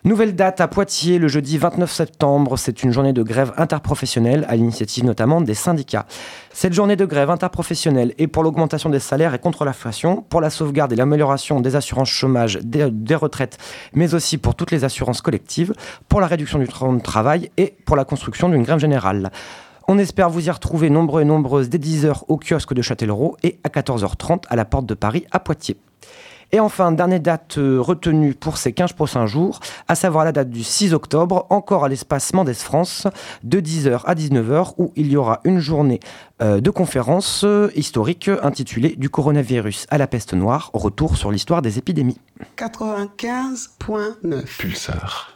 Nouvelle 0.04 0.36
date 0.36 0.60
à 0.60 0.68
Poitiers 0.68 1.18
le 1.18 1.26
jeudi 1.26 1.58
29 1.58 1.90
septembre. 1.90 2.56
C'est 2.56 2.84
une 2.84 2.92
journée 2.92 3.12
de 3.12 3.24
grève 3.24 3.52
interprofessionnelle 3.56 4.46
à 4.48 4.54
l'initiative 4.54 5.04
notamment 5.04 5.40
des 5.40 5.54
syndicats. 5.54 6.06
Cette 6.52 6.72
journée 6.72 6.94
de 6.94 7.04
grève 7.04 7.30
interprofessionnelle 7.30 8.14
est 8.16 8.28
pour 8.28 8.44
l'augmentation 8.44 8.90
des 8.90 9.00
salaires 9.00 9.34
et 9.34 9.40
contre 9.40 9.64
l'inflation, 9.64 10.22
pour 10.22 10.40
la 10.40 10.50
sauvegarde 10.50 10.92
et 10.92 10.96
l'amélioration 10.96 11.60
des 11.60 11.74
assurances 11.74 12.10
chômage, 12.10 12.60
des, 12.62 13.14
retraites, 13.16 13.58
mais 13.92 14.14
aussi 14.14 14.38
pour 14.38 14.54
toutes 14.54 14.70
les 14.70 14.84
assurances 14.84 15.20
collectives, 15.20 15.74
pour 16.08 16.20
la 16.20 16.28
réduction 16.28 16.60
du 16.60 16.68
temps 16.68 16.92
de 16.92 17.02
travail 17.02 17.50
et 17.56 17.74
pour 17.84 17.96
la 17.96 18.04
construction 18.04 18.48
d'une 18.48 18.62
grève 18.62 18.78
générale. 18.78 19.32
On 19.88 19.98
espère 19.98 20.30
vous 20.30 20.46
y 20.46 20.50
retrouver 20.50 20.90
nombreux 20.90 21.22
et 21.22 21.24
nombreuses 21.24 21.70
dès 21.70 21.78
10h 21.78 22.22
au 22.28 22.36
kiosque 22.36 22.72
de 22.72 22.82
Châtellerault 22.82 23.36
et 23.42 23.58
à 23.64 23.68
14h30 23.68 24.44
à 24.48 24.54
la 24.54 24.64
porte 24.64 24.86
de 24.86 24.94
Paris 24.94 25.26
à 25.32 25.40
Poitiers. 25.40 25.76
Et 26.50 26.60
enfin, 26.60 26.92
dernière 26.92 27.20
date 27.20 27.58
euh, 27.58 27.78
retenue 27.78 28.32
pour 28.32 28.56
ces 28.56 28.72
15 28.72 28.94
prochains 28.94 29.26
jours, 29.26 29.60
à 29.86 29.94
savoir 29.94 30.24
la 30.24 30.32
date 30.32 30.48
du 30.48 30.64
6 30.64 30.94
octobre, 30.94 31.46
encore 31.50 31.84
à 31.84 31.90
l'espace 31.90 32.32
Mendes 32.32 32.54
France, 32.54 33.06
de 33.42 33.60
10h 33.60 34.00
à 34.06 34.14
19h, 34.14 34.72
où 34.78 34.90
il 34.96 35.12
y 35.12 35.18
aura 35.18 35.42
une 35.44 35.58
journée 35.58 36.00
euh, 36.40 36.62
de 36.62 36.70
conférence 36.70 37.44
euh, 37.44 37.70
historique 37.74 38.30
intitulée 38.42 38.96
Du 38.96 39.10
coronavirus 39.10 39.86
à 39.90 39.98
la 39.98 40.06
peste 40.06 40.32
noire, 40.32 40.70
retour 40.72 41.18
sur 41.18 41.30
l'histoire 41.30 41.60
des 41.60 41.76
épidémies. 41.76 42.18
95.9 42.56 44.58
Pulsar. 44.58 45.34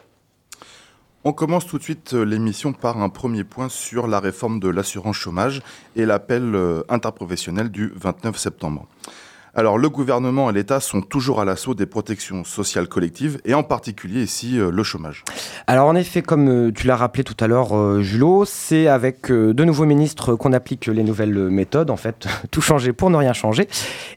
On 1.25 1.35
commence 1.35 1.67
tout 1.67 1.79
de 1.79 1.83
suite 1.83 2.15
l'émission 2.15 2.73
par 2.73 3.03
un 3.03 3.11
premier 3.11 3.45
point 3.45 3.69
sur 3.69 4.07
la 4.07 4.19
réforme 4.19 4.61
de 4.61 4.69
l'assurance 4.69 5.17
chômage 5.17 5.61
et 5.95 6.07
l'appel 6.07 6.57
interprofessionnel 6.89 7.71
du 7.71 7.93
29 7.95 8.37
septembre. 8.37 8.89
Alors 9.55 9.77
le 9.77 9.91
gouvernement 9.91 10.49
et 10.49 10.55
l'État 10.55 10.81
sont 10.81 11.03
toujours 11.03 11.39
à 11.39 11.45
l'assaut 11.45 11.75
des 11.75 11.85
protections 11.85 12.43
sociales 12.43 12.89
collectives 12.89 13.39
et 13.45 13.53
en 13.53 13.63
particulier 13.63 14.23
ici 14.23 14.59
euh, 14.59 14.71
le 14.71 14.83
chômage. 14.83 15.25
Alors 15.67 15.89
en 15.89 15.95
effet, 15.95 16.23
comme 16.23 16.49
euh, 16.49 16.73
tu 16.73 16.87
l'as 16.87 16.97
rappelé 16.97 17.23
tout 17.23 17.37
à 17.39 17.47
l'heure, 17.49 17.77
euh, 17.77 18.01
Julot, 18.01 18.47
c'est 18.47 18.87
avec 18.87 19.31
de 19.31 19.65
nouveaux 19.65 19.85
ministres 19.85 20.37
qu'on 20.37 20.55
applique 20.55 20.87
les 20.87 21.03
nouvelles 21.03 21.51
méthodes. 21.51 21.91
En 21.91 21.99
fait, 21.99 22.27
tout 22.51 22.63
changer 22.63 22.95
pour 22.95 23.11
ne 23.11 23.17
rien 23.19 23.35
changer. 23.35 23.69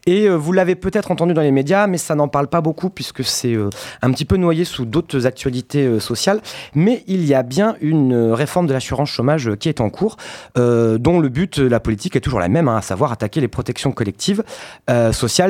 Et 0.05 0.29
vous 0.29 0.53
l'avez 0.53 0.75
peut-être 0.75 1.11
entendu 1.11 1.33
dans 1.33 1.41
les 1.41 1.51
médias, 1.51 1.87
mais 1.87 1.97
ça 1.97 2.15
n'en 2.15 2.29
parle 2.29 2.47
pas 2.47 2.61
beaucoup 2.61 2.89
puisque 2.89 3.25
c'est 3.25 3.57
un 4.01 4.11
petit 4.11 4.23
peu 4.23 4.37
noyé 4.37 4.63
sous 4.63 4.85
d'autres 4.85 5.25
actualités 5.25 5.99
sociales. 5.99 6.41
Mais 6.75 7.03
il 7.07 7.25
y 7.25 7.33
a 7.33 7.43
bien 7.43 7.75
une 7.81 8.31
réforme 8.31 8.67
de 8.67 8.73
l'assurance 8.73 9.09
chômage 9.09 9.51
qui 9.59 9.67
est 9.67 9.81
en 9.81 9.89
cours, 9.89 10.17
dont 10.55 11.19
le 11.19 11.27
but, 11.29 11.57
la 11.57 11.79
politique 11.79 12.15
est 12.15 12.21
toujours 12.21 12.39
la 12.39 12.49
même, 12.49 12.67
hein, 12.67 12.77
à 12.77 12.81
savoir 12.81 13.11
attaquer 13.11 13.41
les 13.41 13.47
protections 13.47 13.91
collectives 13.91 14.43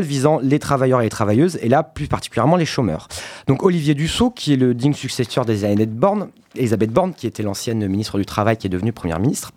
visant 0.01 0.39
les 0.41 0.59
travailleurs 0.59 1.01
et 1.01 1.05
les 1.05 1.09
travailleuses, 1.09 1.57
et 1.61 1.69
là 1.69 1.83
plus 1.83 2.07
particulièrement 2.07 2.55
les 2.55 2.65
chômeurs. 2.65 3.07
Donc 3.47 3.63
Olivier 3.63 3.93
Dussault, 3.93 4.31
qui 4.31 4.53
est 4.53 4.57
le 4.57 4.73
digne 4.73 4.93
successeur 4.93 5.45
d'Elisabeth 5.45 5.93
Borne, 5.93 6.29
Elisabeth 6.55 6.91
Borne, 6.91 7.13
qui 7.13 7.27
était 7.27 7.43
l'ancienne 7.43 7.87
ministre 7.87 8.17
du 8.17 8.25
Travail, 8.25 8.57
qui 8.57 8.67
est 8.67 8.69
devenue 8.69 8.93
première 8.93 9.19
ministre, 9.19 9.51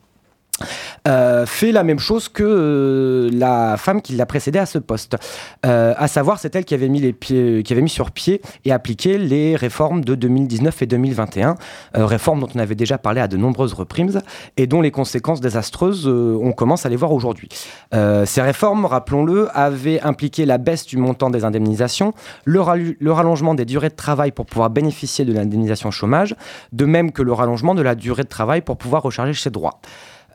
euh, 1.07 1.47
fait 1.47 1.73
la 1.73 1.85
même 1.85 1.99
chose 1.99 2.29
que 2.29 2.43
euh, 2.43 3.31
la 3.33 3.77
femme 3.77 4.03
qui 4.03 4.15
l'a 4.15 4.27
précédée 4.27 4.59
à 4.59 4.67
ce 4.67 4.79
poste. 4.79 5.17
Euh, 5.65 5.95
à 5.97 6.09
savoir, 6.09 6.39
c'est 6.39 6.55
elle 6.57 6.65
qui 6.65 6.75
avait 6.75 6.89
mis 6.89 7.01
les 7.01 7.13
pieds, 7.13 7.63
qui 7.63 7.73
avait 7.73 7.83
mis 7.83 7.89
sur 7.89 8.11
pied 8.11 8.41
et 8.65 8.73
appliqué 8.73 9.19
les 9.19 9.57
réformes 9.57 10.05
de 10.05 10.15
2019 10.15 10.83
et 10.83 10.87
2021, 10.87 11.57
réformes 11.95 12.41
dont 12.41 12.49
on 12.55 12.59
avait 12.59 12.75
déjà 12.75 12.99
parlé 12.99 13.21
à 13.21 13.29
de 13.29 13.37
nombreuses 13.37 13.73
reprises 13.73 14.21
et 14.57 14.67
dont 14.67 14.81
les 14.81 14.91
conséquences 14.91 15.41
désastreuses, 15.41 16.07
on 16.07 16.53
commence 16.53 16.87
à 16.87 16.89
les 16.89 16.97
voir 16.97 17.13
aujourd'hui. 17.13 17.49
ces 17.93 18.43
réformes, 18.43 18.85
rappelons-le, 18.85 19.49
avaient 19.57 20.01
impliqué 20.01 20.47
la 20.47 20.59
baisse 20.59 20.87
du 20.87 20.97
montant 20.97 21.31
des 21.31 21.45
indemnisations, 21.45 22.13
le, 22.45 22.61
le 22.99 23.13
rallongement 23.13 23.55
des 23.55 23.65
durées 23.65 23.91
de 23.91 23.95
travail 23.95 24.33
pour 24.33 24.47
pouvoir 24.47 24.71
bénéficier 24.71 25.25
de 25.25 25.33
l'indemnisation 25.33 25.91
chômage, 25.91 26.35
de 26.73 26.85
même 26.85 27.13
que 27.13 27.23
le 27.23 27.33
rallongement 27.33 27.75
de 27.75 27.83
la 27.83 27.95
durée 27.95 28.25
de 28.25 28.29
travail 28.29 28.61
pour 28.61 28.77
pouvoir 28.77 29.03
recharger 29.03 29.35
ses 29.35 29.51
droits. 29.51 29.81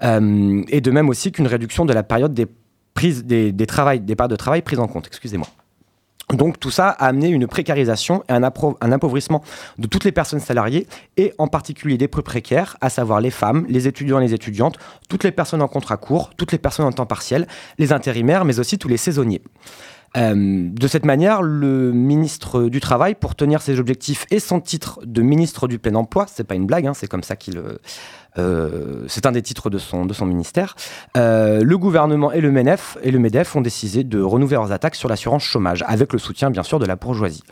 Euh, 0.01 0.63
et 0.69 0.81
de 0.81 0.91
même 0.91 1.09
aussi 1.09 1.31
qu'une 1.31 1.47
réduction 1.47 1.85
de 1.85 1.93
la 1.93 2.03
période 2.03 2.33
des, 2.33 2.47
prises, 2.93 3.25
des, 3.25 3.53
travail, 3.67 4.00
des 4.00 4.15
parts 4.15 4.27
de 4.27 4.35
travail 4.35 4.62
prises 4.62 4.79
en 4.79 4.88
compte. 4.88 5.07
Excusez-moi. 5.07 5.47
Donc 6.31 6.59
tout 6.59 6.71
ça 6.71 6.89
a 6.89 7.07
amené 7.07 7.27
une 7.27 7.47
précarisation 7.47 8.23
et 8.29 8.31
un, 8.31 8.43
appauvrissement 8.43 9.43
de 9.77 9.88
toutes 9.88 10.05
les 10.05 10.12
personnes 10.12 10.39
salariées 10.39 10.88
et 11.17 11.33
en 11.38 11.47
particulier 11.47 11.97
des 11.97 12.07
plus 12.07 12.23
précaires, 12.23 12.77
à 12.81 12.89
savoir 12.89 13.19
les 13.19 13.29
femmes, 13.29 13.65
les 13.67 13.88
étudiants 13.88 14.19
et 14.19 14.27
les 14.27 14.33
étudiantes, 14.33 14.77
toutes 15.09 15.23
les 15.23 15.31
personnes 15.31 15.62
en 15.62 15.67
contrat 15.67 15.97
court, 15.97 16.31
toutes 16.35 16.51
les 16.51 16.57
personnes 16.57 16.85
en 16.85 16.91
temps 16.91 17.05
partiel, 17.05 17.45
les 17.77 17.91
intérimaires, 17.91 18.45
mais 18.45 18.59
aussi 18.59 18.77
tous 18.77 18.88
les 18.88 18.97
saisonniers. 18.97 19.41
Euh, 20.15 20.69
de 20.69 20.88
cette 20.88 21.05
manière, 21.05 21.41
le 21.41 21.91
ministre 21.91 22.65
du 22.65 22.79
Travail, 22.79 23.15
pour 23.15 23.35
tenir 23.35 23.62
ses 23.62 23.79
objectifs 23.79 24.25
et 24.29 24.39
son 24.39 24.59
titre 24.59 25.00
de 25.03 25.21
ministre 25.23 25.67
du 25.67 25.79
plein 25.79 25.95
emploi, 25.95 26.25
c'est 26.31 26.43
pas 26.43 26.55
une 26.55 26.67
blague, 26.67 26.85
hein, 26.85 26.93
c'est 26.93 27.07
comme 27.07 27.23
ça 27.23 27.35
qu'il, 27.35 27.57
euh, 27.57 27.79
c'est 29.08 29.25
un 29.25 29.32
des 29.32 29.42
titres 29.42 29.70
de 29.70 29.78
son, 29.78 30.06
de 30.06 30.13
son 30.13 30.25
ministère. 30.25 30.75
Euh, 31.18 31.63
le 31.63 31.78
gouvernement 31.78 32.32
et 32.32 32.42
le 32.42 32.52
MENEF 32.52 32.98
et 33.04 33.12
le 33.12 33.20
MEDEF 33.20 33.56
ont 33.56 33.62
décidé 33.62 34.04
de 34.04 34.22
renouveler 34.22 34.56
leurs 34.56 34.72
attaques 34.72 34.96
sur 34.96 35.10
l'assurance 35.10 35.44
chômage, 35.44 35.84
avec 35.88 36.13
le 36.13 36.20
soutien 36.20 36.50
bien 36.50 36.63
sûr 36.63 36.80
de 36.80 36.86
la 36.86 36.96
bourgeoisie. 36.96 37.44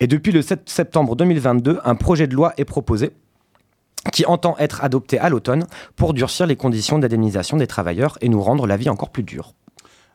Et 0.00 0.06
depuis 0.06 0.32
le 0.32 0.42
7 0.42 0.68
septembre 0.68 1.16
2022, 1.16 1.80
un 1.84 1.94
projet 1.94 2.26
de 2.26 2.34
loi 2.34 2.52
est 2.56 2.64
proposé 2.64 3.12
qui 4.12 4.24
entend 4.24 4.56
être 4.58 4.82
adopté 4.82 5.18
à 5.18 5.28
l'automne 5.28 5.66
pour 5.94 6.14
durcir 6.14 6.46
les 6.46 6.56
conditions 6.56 6.98
d'indemnisation 6.98 7.56
des 7.58 7.66
travailleurs 7.66 8.16
et 8.20 8.28
nous 8.28 8.42
rendre 8.42 8.66
la 8.66 8.76
vie 8.76 8.88
encore 8.88 9.10
plus 9.10 9.22
dure. 9.22 9.52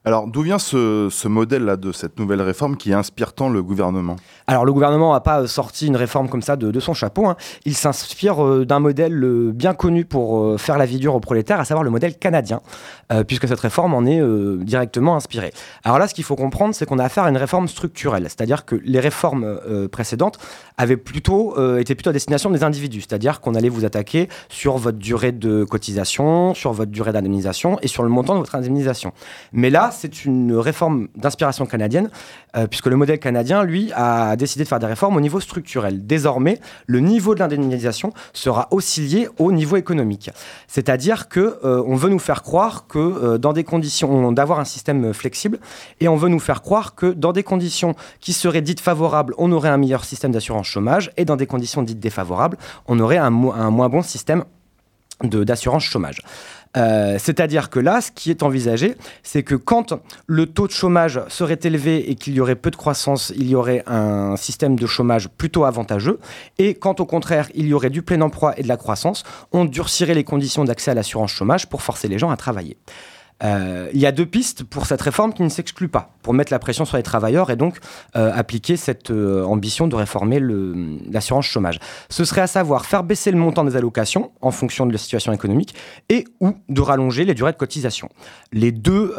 Alors, 0.07 0.27
d'où 0.27 0.43
vient 0.43 0.59
ce, 0.59 1.27
modèle-là 1.27 1.77
de 1.77 1.91
cette 1.91 2.19
nouvelle 2.19 2.43
réforme 2.43 2.77
qui 2.77 2.93
inspire 2.93 3.33
tant 3.33 3.49
le 3.49 3.63
gouvernement? 3.63 4.17
Alors, 4.45 4.63
le 4.63 4.71
gouvernement 4.71 5.13
n'a 5.13 5.19
pas 5.19 5.47
sorti 5.47 5.87
une 5.87 5.95
réforme 5.95 6.29
comme 6.29 6.43
ça 6.43 6.55
de, 6.55 6.79
son 6.79 6.93
chapeau. 6.93 7.25
Hein. 7.25 7.35
Il 7.65 7.75
s'inspire 7.75 8.45
euh, 8.45 8.65
d'un 8.67 8.77
modèle 8.77 9.23
euh, 9.23 9.51
bien 9.51 9.73
connu 9.73 10.05
pour 10.05 10.37
euh, 10.37 10.57
faire 10.59 10.77
la 10.77 10.85
vie 10.85 10.99
dure 10.99 11.15
aux 11.15 11.19
prolétaires, 11.19 11.59
à 11.59 11.65
savoir 11.65 11.83
le 11.83 11.89
modèle 11.89 12.15
canadien, 12.19 12.61
puisque 13.27 13.47
cette 13.47 13.59
réforme 13.59 13.93
en 13.93 14.05
est 14.05 14.21
directement 14.63 15.15
inspirée. 15.15 15.53
Alors 15.83 15.99
là, 15.99 16.07
ce 16.07 16.13
qu'il 16.13 16.23
faut 16.23 16.35
comprendre, 16.35 16.73
c'est 16.73 16.85
qu'on 16.85 16.99
a 16.99 17.03
affaire 17.03 17.23
à 17.23 17.29
une 17.29 17.37
réforme 17.37 17.67
structurelle, 17.67 18.23
c'est-à-dire 18.23 18.65
que 18.65 18.75
les 18.83 18.99
réformes 18.99 19.59
précédentes 19.91 20.39
avaient 20.77 20.97
plutôt 20.97 21.55
été 21.77 21.93
plutôt 21.93 22.09
à 22.09 22.13
destination 22.13 22.49
des 22.49 22.63
individus, 22.63 23.01
c'est-à-dire 23.01 23.41
qu'on 23.41 23.53
allait 23.53 23.69
vous 23.69 23.85
attaquer 23.85 24.27
sur 24.49 24.77
votre 24.77 24.97
durée 24.97 25.31
de 25.31 25.63
cotisation, 25.63 26.55
sur 26.55 26.73
votre 26.73 26.91
durée 26.91 27.11
d'indemnisation 27.11 27.77
et 27.83 27.87
sur 27.87 28.01
le 28.01 28.09
montant 28.09 28.33
de 28.33 28.39
votre 28.39 28.55
indemnisation. 28.55 29.13
Mais 29.53 29.69
là, 29.69 29.91
c'est 29.95 30.25
une 30.25 30.53
réforme 30.55 31.07
d'inspiration 31.15 31.65
canadienne, 31.65 32.09
euh, 32.55 32.67
puisque 32.67 32.85
le 32.85 32.95
modèle 32.95 33.19
canadien, 33.19 33.63
lui, 33.63 33.91
a 33.95 34.35
décidé 34.35 34.63
de 34.63 34.69
faire 34.69 34.79
des 34.79 34.85
réformes 34.85 35.15
au 35.15 35.21
niveau 35.21 35.39
structurel. 35.39 36.05
Désormais, 36.05 36.59
le 36.85 36.99
niveau 36.99 37.33
de 37.33 37.39
l'indemnisation 37.39 38.13
sera 38.33 38.67
aussi 38.71 39.01
lié 39.01 39.27
au 39.39 39.51
niveau 39.51 39.77
économique. 39.77 40.29
C'est-à-dire 40.67 41.29
que 41.29 41.59
euh, 41.63 41.95
veut 41.95 42.09
nous 42.09 42.19
faire 42.19 42.43
croire 42.43 42.87
que 42.87 42.99
euh, 42.99 43.37
dans 43.37 43.53
des 43.53 43.63
conditions 43.63 44.31
d'avoir 44.31 44.59
un 44.59 44.65
système 44.65 45.13
flexible, 45.13 45.59
et 46.01 46.07
on 46.07 46.15
veut 46.15 46.29
nous 46.29 46.39
faire 46.39 46.61
croire 46.61 46.93
que 46.95 47.07
dans 47.07 47.31
des 47.31 47.43
conditions 47.43 47.95
qui 48.19 48.33
seraient 48.33 48.61
dites 48.61 48.81
favorables, 48.81 49.33
on 49.37 49.51
aurait 49.51 49.69
un 49.69 49.77
meilleur 49.77 50.03
système 50.03 50.31
d'assurance 50.31 50.67
chômage, 50.67 51.11
et 51.17 51.25
dans 51.25 51.37
des 51.37 51.47
conditions 51.47 51.81
dites 51.81 51.99
défavorables, 51.99 52.57
on 52.87 52.99
aurait 52.99 53.17
un 53.17 53.29
moins 53.29 53.89
bon 53.89 54.01
système 54.01 54.43
d'assurance 55.23 55.83
chômage. 55.83 56.21
Euh, 56.77 57.17
c'est-à-dire 57.19 57.69
que 57.69 57.79
là, 57.79 58.01
ce 58.01 58.11
qui 58.11 58.31
est 58.31 58.43
envisagé, 58.43 58.95
c'est 59.23 59.43
que 59.43 59.55
quand 59.55 59.93
le 60.27 60.45
taux 60.45 60.67
de 60.67 60.71
chômage 60.71 61.21
serait 61.27 61.59
élevé 61.63 62.09
et 62.09 62.15
qu'il 62.15 62.33
y 62.33 62.39
aurait 62.39 62.55
peu 62.55 62.71
de 62.71 62.75
croissance, 62.75 63.33
il 63.35 63.47
y 63.47 63.55
aurait 63.55 63.83
un 63.87 64.35
système 64.35 64.77
de 64.77 64.85
chômage 64.85 65.29
plutôt 65.29 65.65
avantageux. 65.65 66.19
Et 66.57 66.75
quand 66.75 66.99
au 66.99 67.05
contraire, 67.05 67.49
il 67.55 67.67
y 67.67 67.73
aurait 67.73 67.89
du 67.89 68.01
plein 68.01 68.21
emploi 68.21 68.57
et 68.57 68.63
de 68.63 68.67
la 68.67 68.77
croissance, 68.77 69.23
on 69.51 69.65
durcirait 69.65 70.13
les 70.13 70.23
conditions 70.23 70.63
d'accès 70.65 70.91
à 70.91 70.93
l'assurance 70.93 71.31
chômage 71.31 71.67
pour 71.67 71.81
forcer 71.81 72.07
les 72.07 72.19
gens 72.19 72.29
à 72.29 72.37
travailler. 72.37 72.77
Euh, 73.43 73.89
il 73.93 73.99
y 73.99 74.05
a 74.05 74.11
deux 74.11 74.25
pistes 74.25 74.63
pour 74.63 74.85
cette 74.85 75.01
réforme 75.01 75.33
qui 75.33 75.43
ne 75.43 75.49
s'excluent 75.49 75.89
pas, 75.89 76.15
pour 76.21 76.33
mettre 76.33 76.53
la 76.53 76.59
pression 76.59 76.85
sur 76.85 76.95
les 76.97 77.03
travailleurs 77.03 77.51
et 77.51 77.55
donc 77.55 77.79
euh, 78.15 78.31
appliquer 78.33 78.77
cette 78.77 79.11
euh, 79.11 79.43
ambition 79.43 79.87
de 79.87 79.95
réformer 79.95 80.39
l'assurance 81.11 81.45
chômage. 81.45 81.79
Ce 82.09 82.23
serait 82.23 82.41
à 82.41 82.47
savoir 82.47 82.85
faire 82.85 83.03
baisser 83.03 83.31
le 83.31 83.37
montant 83.37 83.65
des 83.65 83.75
allocations 83.75 84.31
en 84.41 84.51
fonction 84.51 84.85
de 84.85 84.93
la 84.93 84.97
situation 84.97 85.33
économique 85.33 85.75
et 86.09 86.25
ou 86.39 86.53
de 86.69 86.81
rallonger 86.81 87.25
les 87.25 87.33
durées 87.33 87.51
de 87.51 87.57
cotisation. 87.57 88.09
Les 88.53 88.71
deux, 88.71 89.13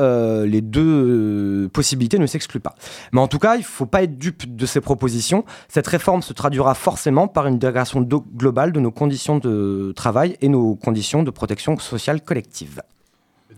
les 0.44 0.60
deux 0.60 1.68
possibilités 1.72 2.18
ne 2.18 2.26
s'excluent 2.26 2.60
pas. 2.60 2.74
Mais 3.12 3.20
en 3.20 3.28
tout 3.28 3.38
cas, 3.38 3.56
il 3.56 3.60
ne 3.60 3.64
faut 3.64 3.86
pas 3.86 4.02
être 4.02 4.18
dupe 4.18 4.56
de 4.56 4.66
ces 4.66 4.80
propositions. 4.80 5.44
Cette 5.68 5.86
réforme 5.86 6.22
se 6.22 6.32
traduira 6.32 6.74
forcément 6.74 7.28
par 7.28 7.46
une 7.46 7.58
dégradation 7.58 8.00
globale 8.00 8.72
de 8.72 8.80
nos 8.80 8.90
conditions 8.90 9.38
de 9.38 9.92
travail 9.94 10.36
et 10.40 10.48
nos 10.48 10.74
conditions 10.74 11.22
de 11.22 11.30
protection 11.30 11.78
sociale 11.78 12.22
collective. 12.22 12.82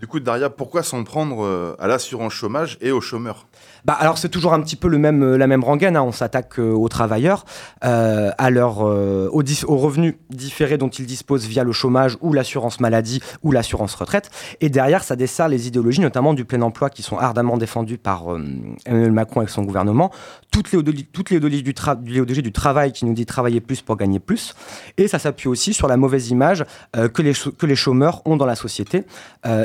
Du 0.01 0.07
coup, 0.07 0.21
Daria, 0.21 0.49
pourquoi 0.49 0.85
s'en 0.85 1.03
prendre 1.03 1.45
euh, 1.45 1.75
à 1.81 1.89
l'assurance 1.89 2.33
chômage 2.33 2.79
et 2.81 2.93
aux 2.93 3.01
chômeurs? 3.01 3.49
Bah, 3.85 3.97
alors 3.99 4.17
c'est 4.17 4.29
toujours 4.29 4.53
un 4.55 4.61
petit 4.61 4.77
peu 4.77 4.87
le 4.87 4.99
même, 4.99 5.25
euh, 5.25 5.37
la 5.37 5.49
même 5.49 5.65
rengaine. 5.65 5.97
Hein. 5.97 6.03
On 6.03 6.13
s'attaque 6.13 6.61
euh, 6.61 6.71
aux 6.71 6.89
travailleurs, 6.89 7.45
à 7.81 8.51
leur, 8.51 8.79
aux, 8.81 9.77
revenus 9.77 10.15
différés 10.31 10.79
dont 10.79 10.89
ils 10.89 11.07
disposent 11.07 11.47
via 11.47 11.65
le 11.65 11.73
chômage 11.73 12.17
ou 12.21 12.33
l'assurance 12.33 12.81
maladie 12.81 13.21
ou 13.43 13.51
l'assurance 13.51 13.95
retraite. 13.95 14.31
Et 14.61 14.69
derrière, 14.69 15.03
ça 15.03 15.17
dessert 15.17 15.49
les 15.49 15.67
idéologies, 15.67 16.01
notamment 16.01 16.35
du 16.35 16.45
plein 16.45 16.63
emploi, 16.63 16.91
qui 16.91 17.03
sont 17.03 17.19
ardemment 17.19 17.57
défendues 17.57 17.99
par 17.99 18.25
Emmanuel 18.87 19.13
Macron 19.13 19.43
et 19.43 19.49
son 19.49 19.63
gouvernement. 19.63 20.11
Toutes 20.51 20.71
les, 20.73 20.83
toutes 20.83 21.31
les 21.31 21.41
du, 21.41 22.43
du 22.43 22.53
travail 22.53 22.93
qui 22.93 23.05
nous 23.05 23.15
dit 23.15 23.27
travailler 23.27 23.61
plus 23.61 23.81
pour 23.81 23.97
gagner 23.97 24.21
plus. 24.21 24.55
Et 24.97 25.09
ça 25.09 25.19
s'appuie 25.19 25.49
aussi 25.49 25.73
sur 25.73 25.89
la 25.89 25.97
mauvaise 25.97 26.31
image 26.31 26.65
que, 26.93 27.23
les 27.23 27.33
que 27.33 27.67
les 27.67 27.77
chômeurs 27.77 28.23
ont 28.27 28.37
dans 28.37 28.47
la 28.47 28.57
société 28.57 29.05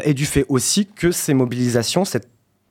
et 0.03 0.13
du 0.13 0.22
fait 0.25 0.45
aussi 0.49 0.85
que 0.85 1.11
ces 1.11 1.33
mobilisations, 1.33 2.05
cette 2.05 2.29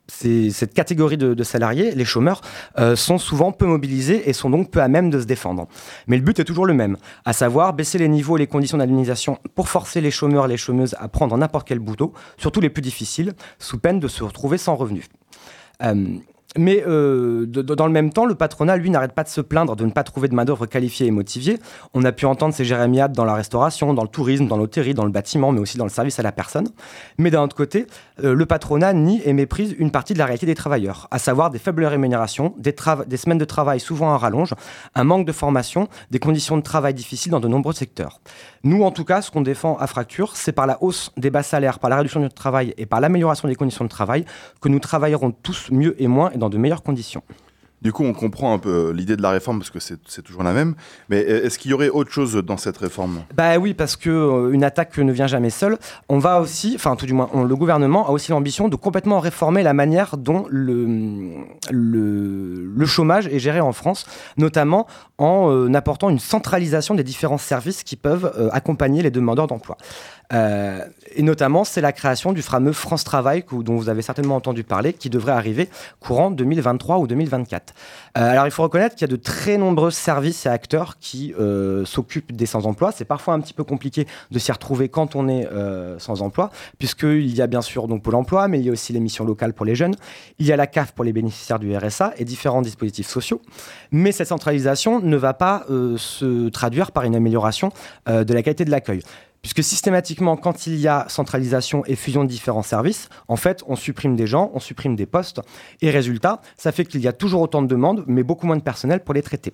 cette 0.09 0.75
catégorie 0.75 1.16
de, 1.16 1.42
salariés, 1.42 1.94
les 1.94 2.04
chômeurs, 2.04 2.40
euh, 2.78 2.97
sont 2.97 3.18
souvent 3.18 3.52
peu 3.52 3.66
mobilisés 3.66 4.28
et 4.28 4.32
sont 4.32 4.50
donc 4.50 4.71
peu 4.71 4.82
à 4.82 4.88
même 4.88 5.11
de 5.11 5.21
se 5.21 5.25
défendre. 5.25 5.68
Mais 6.06 6.16
le 6.16 6.23
but 6.23 6.38
est 6.40 6.44
toujours 6.44 6.66
le 6.66 6.75
même, 6.75 6.97
à 7.25 7.32
savoir 7.32 7.73
baisser 7.73 7.99
les 7.99 8.09
niveaux 8.09 8.37
et 8.37 8.40
les 8.40 8.47
conditions 8.47 8.78
d'indemnisation 8.78 9.38
pour 9.54 9.68
forcer 9.68 10.00
les 10.00 10.11
chômeurs 10.11 10.47
et 10.47 10.49
les 10.49 10.56
chômeuses 10.56 10.94
à 10.99 11.09
prendre 11.09 11.37
n'importe 11.37 11.66
quel 11.66 11.78
boulot, 11.78 12.12
surtout 12.37 12.61
les 12.61 12.71
plus 12.71 12.82
difficiles, 12.82 13.32
sous 13.59 13.78
peine 13.78 14.00
de 14.00 14.09
se 14.09 14.23
retrouver 14.23 14.59
sans 14.59 14.75
revenus. 14.76 15.06
Euh, 15.82 16.16
mais 16.56 16.85
euh, 16.87 17.47
dans 17.47 17.87
le 17.87 17.92
même 17.92 18.12
temps, 18.12 18.26
le 18.26 18.35
patronat, 18.35 18.76
lui, 18.76 18.90
n'arrête 18.90 19.12
pas 19.12 19.25
de 19.25 19.28
se 19.28 19.40
plaindre 19.40 19.76
de 19.76 19.85
ne 19.85 19.90
pas 19.90 20.04
trouver 20.04 20.28
de 20.28 20.35
main-d'œuvre 20.35 20.66
qualifiée 20.66 21.06
et 21.06 21.11
motivée. 21.11 21.59
On 21.94 22.04
a 22.04 22.12
pu 22.12 22.26
entendre 22.26 22.54
ces 22.54 22.64
jérémiades 22.64 23.12
dans 23.12 23.25
la 23.25 23.35
restauration, 23.35 23.94
dans 23.94 24.02
le 24.02 24.09
tourisme, 24.09 24.47
dans 24.47 24.56
l'hôtellerie, 24.56 24.94
dans 24.94 25.04
le 25.04 25.11
bâtiment, 25.11 25.52
mais 25.52 25.61
aussi 25.61 25.78
dans 25.78 25.85
le 25.85 25.90
service 25.90 26.18
à 26.18 26.23
la 26.23 26.32
personne. 26.32 26.68
Mais 27.18 27.30
d'un 27.30 27.42
autre 27.42 27.56
côté, 27.56 27.87
euh, 28.23 28.35
le 28.35 28.47
patronat 28.47 28.92
nie 28.92 29.23
et 29.25 29.32
méprise 29.32 29.75
une 29.78 29.90
partie 29.90 30.12
de 30.12 30.18
la 30.18 30.26
réalité 30.26 30.47
des 30.47 30.54
travailleurs, 30.54 31.09
à 31.11 31.18
savoir 31.18 31.50
des 31.50 31.59
faibles 31.59 31.85
rémunérations, 31.85 32.54
des, 32.59 32.75
des 33.06 33.16
semaines 33.16 33.38
de 33.38 33.44
travail 33.44 33.80
souvent 33.80 34.12
à 34.12 34.18
rallonge, 34.18 34.54
un 34.94 35.04
manque 35.04 35.26
de 35.26 35.32
formation, 35.32 35.88
des 36.11 36.18
conditions 36.18 36.56
de 36.56 36.62
travail 36.62 36.94
difficiles 36.94 37.32
dans 37.32 37.40
de 37.40 37.49
nombreux 37.49 37.73
secteurs. 37.73 38.21
Nous, 38.64 38.85
en 38.85 38.92
tout 38.92 39.04
cas, 39.04 39.23
ce 39.23 39.31
qu'on 39.33 39.40
défend 39.40 39.76
à 39.78 39.88
Fracture, 39.88 40.37
c'est 40.37 40.52
par 40.52 40.69
la 40.69 40.81
hausse 40.83 41.11
des 41.16 41.31
bas 41.31 41.42
salaires, 41.42 41.81
par 41.81 41.90
la 41.90 41.97
réduction 41.97 42.21
du 42.21 42.28
travail 42.28 42.75
et 42.76 42.87
par 42.87 43.00
l'amélioration 43.00 43.49
des 43.49 43.57
conditions 43.57 43.85
de 43.85 43.90
travail 43.90 44.25
que 44.61 44.69
nous 44.69 44.78
travaillerons 44.78 45.33
tous 45.33 45.73
mieux 45.73 46.00
et 46.00 46.07
moins 46.07 46.31
dans 46.37 46.49
de 46.49 46.59
meilleures 46.59 46.85
conditions. 46.85 47.25
Du 47.82 47.92
coup, 47.92 48.04
on 48.04 48.12
comprend 48.12 48.54
un 48.54 48.58
peu 48.58 48.68
euh, 48.68 48.92
l'idée 48.92 49.16
de 49.16 49.22
la 49.22 49.30
réforme 49.30 49.58
parce 49.58 49.70
que 49.70 49.80
c'est 49.80 50.22
toujours 50.22 50.44
la 50.44 50.52
même. 50.52 50.74
Mais 51.08 51.18
est-ce 51.18 51.58
qu'il 51.58 51.72
y 51.72 51.74
aurait 51.74 51.88
autre 51.88 52.12
chose 52.12 52.34
dans 52.36 52.56
cette 52.56 52.76
réforme? 52.76 53.22
Bah 53.34 53.58
oui, 53.58 53.74
parce 53.74 53.96
que 53.96 54.08
euh, 54.08 54.52
une 54.52 54.62
attaque 54.62 54.96
ne 54.98 55.10
vient 55.10 55.26
jamais 55.26 55.50
seule. 55.50 55.76
On 56.08 56.18
va 56.18 56.40
aussi, 56.40 56.74
enfin 56.76 56.94
tout 56.94 57.06
du 57.06 57.12
moins, 57.12 57.28
le 57.34 57.56
gouvernement 57.56 58.06
a 58.06 58.12
aussi 58.12 58.30
l'ambition 58.30 58.68
de 58.68 58.76
complètement 58.76 59.18
réformer 59.18 59.64
la 59.64 59.72
manière 59.72 60.16
dont 60.16 60.46
le, 60.48 60.86
le, 61.70 62.86
chômage 62.86 63.26
est 63.26 63.38
géré 63.38 63.60
en 63.60 63.72
France, 63.72 64.06
notamment 64.36 64.86
en 65.18 65.50
euh, 65.50 65.74
apportant 65.74 66.08
une 66.08 66.18
centralisation 66.20 66.94
des 66.94 67.04
différents 67.04 67.38
services 67.38 67.82
qui 67.82 67.96
peuvent 67.96 68.50
accompagner 68.52 69.02
les 69.02 69.10
demandeurs 69.10 69.48
d'emploi. 69.48 69.76
Euh, 70.32 70.84
et 71.14 71.22
notamment, 71.22 71.64
c'est 71.64 71.80
la 71.80 71.92
création 71.92 72.32
du 72.32 72.42
fameux 72.42 72.72
France 72.72 73.04
Travail, 73.04 73.44
dont 73.52 73.76
vous 73.76 73.88
avez 73.88 74.02
certainement 74.02 74.36
entendu 74.36 74.64
parler, 74.64 74.92
qui 74.92 75.10
devrait 75.10 75.32
arriver 75.32 75.68
courant 76.00 76.30
2023 76.30 76.98
ou 76.98 77.06
2024. 77.06 77.74
Euh, 78.16 78.30
alors, 78.30 78.46
il 78.46 78.50
faut 78.50 78.62
reconnaître 78.62 78.94
qu'il 78.94 79.02
y 79.02 79.10
a 79.10 79.14
de 79.14 79.20
très 79.20 79.58
nombreux 79.58 79.90
services 79.90 80.46
et 80.46 80.48
acteurs 80.48 80.98
qui 80.98 81.34
euh, 81.38 81.84
s'occupent 81.84 82.32
des 82.32 82.46
sans-emploi. 82.46 82.92
C'est 82.92 83.04
parfois 83.04 83.34
un 83.34 83.40
petit 83.40 83.52
peu 83.52 83.64
compliqué 83.64 84.06
de 84.30 84.38
s'y 84.38 84.52
retrouver 84.52 84.88
quand 84.88 85.16
on 85.16 85.28
est 85.28 85.48
sans 85.98 86.22
emploi, 86.22 86.50
puisqu'il 86.78 87.34
y 87.34 87.42
a 87.42 87.46
bien 87.46 87.62
sûr 87.62 87.88
donc 87.88 88.02
Pôle 88.02 88.14
emploi, 88.14 88.48
mais 88.48 88.58
il 88.58 88.66
y 88.66 88.68
a 88.68 88.72
aussi 88.72 88.92
les 88.92 89.00
missions 89.00 89.24
locales 89.24 89.52
pour 89.52 89.66
les 89.66 89.74
jeunes, 89.74 89.94
il 90.38 90.46
y 90.46 90.52
a 90.52 90.56
la 90.56 90.66
CAF 90.66 90.92
pour 90.92 91.04
les 91.04 91.12
bénéficiaires 91.12 91.58
du 91.58 91.76
RSA 91.76 92.14
et 92.16 92.24
différents 92.24 92.62
dispositifs 92.62 93.08
sociaux. 93.08 93.40
Mais 93.90 94.12
cette 94.12 94.28
centralisation 94.28 95.00
ne 95.00 95.16
va 95.16 95.34
pas 95.34 95.64
se 95.68 96.48
traduire 96.48 96.92
par 96.92 97.04
une 97.04 97.14
amélioration 97.14 97.70
de 98.06 98.34
la 98.34 98.42
qualité 98.42 98.64
de 98.64 98.70
l'accueil 98.70 99.02
puisque 99.42 99.62
systématiquement, 99.62 100.37
quand 100.37 100.66
il 100.66 100.76
y 100.76 100.88
a 100.88 101.04
centralisation 101.08 101.84
et 101.87 101.96
fusion 101.96 102.25
de 102.25 102.28
différents 102.28 102.62
services, 102.62 103.08
en 103.28 103.37
fait, 103.37 103.62
on 103.66 103.76
supprime 103.76 104.16
des 104.16 104.26
gens, 104.26 104.50
on 104.54 104.61
supprime 104.61 104.96
des 104.96 105.06
postes, 105.06 105.40
et 105.80 105.90
résultat, 105.90 106.40
ça 106.56 106.72
fait 106.72 106.84
qu'il 106.84 107.00
y 107.00 107.08
a 107.08 107.12
toujours 107.12 107.42
autant 107.42 107.61
de 107.61 107.66
demandes, 107.66 108.04
mais 108.06 108.22
beaucoup 108.22 108.46
moins 108.46 108.56
de 108.56 108.62
personnel 108.62 109.02
pour 109.02 109.14
les 109.14 109.22
traiter. 109.22 109.52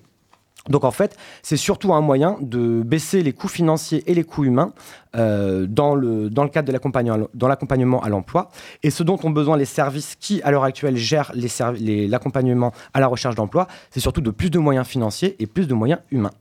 Donc 0.67 0.83
en 0.83 0.91
fait, 0.91 1.15
c'est 1.41 1.57
surtout 1.57 1.93
un 1.93 2.01
moyen 2.01 2.37
de 2.41 2.83
baisser 2.83 3.23
les 3.23 3.33
coûts 3.33 3.47
financiers 3.47 4.03
et 4.07 4.13
les 4.13 4.23
coûts 4.23 4.43
humains 4.43 4.73
euh, 5.15 5.65
dans, 5.67 5.95
le, 5.95 6.29
dans 6.29 6.43
le 6.43 6.49
cadre 6.49 6.67
de 6.67 7.47
l'accompagnement 7.47 8.03
à 8.03 8.09
l'emploi. 8.09 8.51
Et 8.83 8.91
ce 8.91 9.01
dont 9.01 9.17
ont 9.23 9.29
besoin 9.29 9.57
les 9.57 9.65
services 9.65 10.15
qui, 10.19 10.41
à 10.43 10.51
l'heure 10.51 10.65
actuelle, 10.65 10.97
gèrent 10.97 11.31
l'accompagnement 11.33 12.73
à 12.93 12.99
la 12.99 13.07
recherche 13.07 13.35
d'emploi, 13.35 13.67
c'est 13.89 14.01
surtout 14.01 14.21
de 14.21 14.31
plus 14.31 14.49
de 14.49 14.59
moyens 14.59 14.85
financiers 14.85 15.35
et 15.39 15.47
plus 15.47 15.67
de 15.67 15.73
moyens 15.73 16.01
humains. 16.11 16.33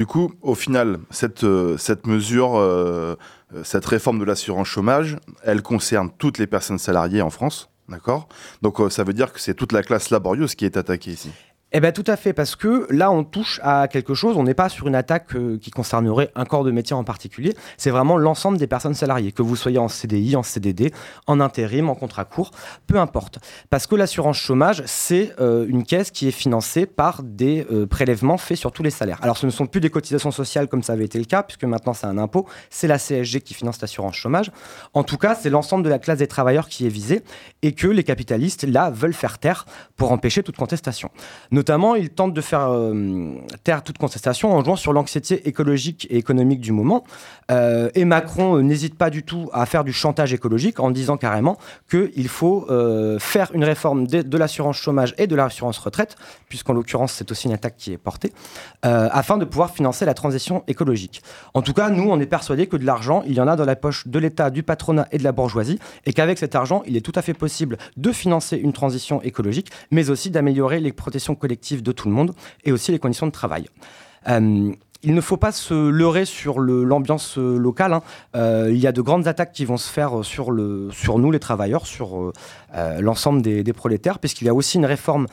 Du 0.00 0.06
coup, 0.06 0.32
au 0.40 0.54
final, 0.54 0.98
cette, 1.10 1.44
euh, 1.44 1.76
mesure, 2.06 2.56
euh, 2.56 3.16
euh, 3.54 3.62
cette 3.64 3.84
réforme 3.84 4.18
de 4.18 4.24
l'assurance 4.24 4.66
chômage, 4.66 5.18
elle 5.42 5.60
concerne 5.60 6.08
toutes 6.16 6.38
les 6.38 6.46
personnes 6.46 6.78
salariées 6.78 7.20
en 7.20 7.28
France, 7.28 7.68
d'accord? 7.86 8.26
Donc 8.62 8.78
ça 8.90 9.04
veut 9.04 9.12
dire 9.12 9.30
que 9.30 9.38
c'est 9.38 9.52
toute 9.52 9.72
la 9.72 9.82
classe 9.82 10.08
laborieuse 10.08 10.54
qui 10.54 10.64
est 10.64 10.78
attaquée 10.78 11.10
ici. 11.10 11.30
Eh 11.72 11.78
bien, 11.78 11.92
tout 11.92 12.04
à 12.08 12.16
fait, 12.16 12.32
parce 12.32 12.56
que 12.56 12.88
là, 12.90 13.12
on 13.12 13.22
touche 13.22 13.60
à 13.62 13.86
quelque 13.86 14.12
chose. 14.12 14.36
On 14.36 14.42
n'est 14.42 14.54
pas 14.54 14.68
sur 14.68 14.88
une 14.88 14.96
attaque 14.96 15.36
euh, 15.36 15.56
qui 15.56 15.70
concernerait 15.70 16.32
un 16.34 16.44
corps 16.44 16.64
de 16.64 16.72
métier 16.72 16.96
en 16.96 17.04
particulier. 17.04 17.54
C'est 17.76 17.90
vraiment 17.90 18.16
l'ensemble 18.16 18.58
des 18.58 18.66
personnes 18.66 18.94
salariées, 18.94 19.30
que 19.30 19.42
vous 19.42 19.54
soyez 19.54 19.78
en 19.78 19.86
CDI, 19.86 20.34
en 20.34 20.42
CDD, 20.42 20.92
en 21.28 21.38
intérim, 21.38 21.88
en 21.88 21.94
contrat 21.94 22.24
court, 22.24 22.50
peu 22.88 22.98
importe. 22.98 23.38
Parce 23.70 23.86
que 23.86 23.94
l'assurance 23.94 24.36
chômage, 24.36 24.82
c'est 24.86 25.32
euh, 25.40 25.64
une 25.68 25.84
caisse 25.84 26.10
qui 26.10 26.26
est 26.26 26.32
financée 26.32 26.86
par 26.86 27.22
des 27.22 27.64
euh, 27.70 27.86
prélèvements 27.86 28.36
faits 28.36 28.58
sur 28.58 28.72
tous 28.72 28.82
les 28.82 28.90
salaires. 28.90 29.20
Alors, 29.22 29.38
ce 29.38 29.46
ne 29.46 29.52
sont 29.52 29.66
plus 29.66 29.80
des 29.80 29.90
cotisations 29.90 30.32
sociales 30.32 30.66
comme 30.66 30.82
ça 30.82 30.94
avait 30.94 31.04
été 31.04 31.20
le 31.20 31.24
cas, 31.24 31.44
puisque 31.44 31.64
maintenant 31.64 31.94
c'est 31.94 32.06
un 32.06 32.18
impôt. 32.18 32.46
C'est 32.68 32.88
la 32.88 32.98
CSG 32.98 33.42
qui 33.42 33.54
finance 33.54 33.80
l'assurance 33.80 34.16
chômage. 34.16 34.50
En 34.92 35.04
tout 35.04 35.18
cas, 35.18 35.36
c'est 35.36 35.50
l'ensemble 35.50 35.84
de 35.84 35.88
la 35.88 36.00
classe 36.00 36.18
des 36.18 36.26
travailleurs 36.26 36.68
qui 36.68 36.84
est 36.84 36.90
visée 36.90 37.22
et 37.62 37.72
que 37.72 37.86
les 37.86 38.02
capitalistes, 38.02 38.64
là, 38.64 38.90
veulent 38.90 39.14
faire 39.14 39.38
taire 39.38 39.66
pour 39.94 40.10
empêcher 40.10 40.42
toute 40.42 40.56
contestation. 40.56 41.10
Notamment, 41.60 41.94
il 41.94 42.08
tente 42.08 42.32
de 42.32 42.40
faire 42.40 42.70
euh, 42.70 43.34
taire 43.64 43.82
toute 43.82 43.98
contestation 43.98 44.50
en 44.50 44.64
jouant 44.64 44.76
sur 44.76 44.94
l'anxiété 44.94 45.46
écologique 45.46 46.06
et 46.08 46.16
économique 46.16 46.60
du 46.60 46.72
moment. 46.72 47.04
Euh, 47.50 47.90
et 47.94 48.06
Macron 48.06 48.56
euh, 48.56 48.62
n'hésite 48.62 48.94
pas 48.94 49.10
du 49.10 49.24
tout 49.24 49.50
à 49.52 49.66
faire 49.66 49.84
du 49.84 49.92
chantage 49.92 50.32
écologique 50.32 50.80
en 50.80 50.90
disant 50.90 51.18
carrément 51.18 51.58
qu'il 51.90 52.28
faut 52.28 52.66
faire 53.18 53.50
une 53.52 53.64
réforme 53.64 54.06
de, 54.06 54.38
l'assurance 54.38 54.78
chômage 54.78 55.14
et 55.18 55.26
de 55.26 55.36
l'assurance 55.36 55.76
retraite, 55.76 56.16
puisqu'en 56.48 56.72
l'occurrence 56.72 57.12
c'est 57.12 57.30
aussi 57.30 57.48
une 57.48 57.52
attaque 57.52 57.76
qui 57.76 57.92
est 57.92 57.98
portée, 57.98 58.32
afin 58.82 59.36
de 59.36 59.44
pouvoir 59.44 59.70
financer 59.70 60.04
la 60.04 60.14
transition 60.14 60.62
écologique. 60.66 61.22
En 61.52 61.62
tout 61.62 61.74
cas, 61.74 61.90
nous, 61.90 62.08
on 62.08 62.20
est 62.20 62.26
persuadés 62.26 62.68
que 62.68 62.76
de 62.76 62.86
l'argent, 62.86 63.22
il 63.26 63.34
y 63.34 63.40
en 63.40 63.48
a 63.48 63.56
dans 63.56 63.64
la 63.64 63.76
poche 63.76 64.06
de 64.06 64.18
l'État, 64.18 64.50
du 64.50 64.62
patronat 64.62 65.08
et 65.12 65.18
de 65.18 65.24
la 65.24 65.32
bourgeoisie, 65.32 65.78
et 66.06 66.12
qu'avec 66.12 66.38
cet 66.38 66.54
argent, 66.54 66.82
il 66.86 66.96
est 66.96 67.00
tout 67.00 67.12
à 67.16 67.22
fait 67.22 67.34
possible 67.34 67.76
de 67.96 68.12
financer 68.12 68.56
une 68.56 68.72
transition 68.72 69.20
écologique, 69.22 69.70
mais 69.90 70.10
aussi 70.10 70.30
d'améliorer 70.30 70.80
les 70.80 70.92
protections 70.92 71.34
collectives 71.34 71.49
de 71.82 71.92
tout 71.92 72.08
le 72.08 72.14
monde 72.14 72.34
et 72.64 72.72
aussi 72.72 72.92
les 72.92 72.98
conditions 72.98 73.26
de 73.26 73.32
travail. 73.32 73.66
Euh, 74.28 74.72
il 75.02 75.14
ne 75.14 75.20
faut 75.20 75.36
pas 75.36 75.52
se 75.52 75.74
leurrer 75.88 76.24
sur 76.24 76.60
l'ambiance 76.60 77.38
euh, 77.38 77.56
locale. 77.56 77.94
Hein. 77.94 78.02
Euh, 78.36 78.68
il 78.70 78.78
y 78.78 78.86
a 78.86 78.92
de 78.92 79.00
grandes 79.00 79.28
attaques 79.28 79.52
qui 79.52 79.64
vont 79.64 79.76
se 79.76 79.90
faire 79.90 80.24
sur, 80.24 80.50
le, 80.50 80.88
sur 80.92 81.18
nous, 81.18 81.30
les 81.30 81.38
travailleurs, 81.38 81.86
sur 81.86 82.32
l'ensemble 83.00 83.42
des, 83.42 83.72
prolétaires, 83.72 84.18
puisqu'il 84.18 84.44
y 84.44 84.48
a 84.48 84.54
aussi 84.54 84.76
une 84.78 84.86
réforme 84.86 85.26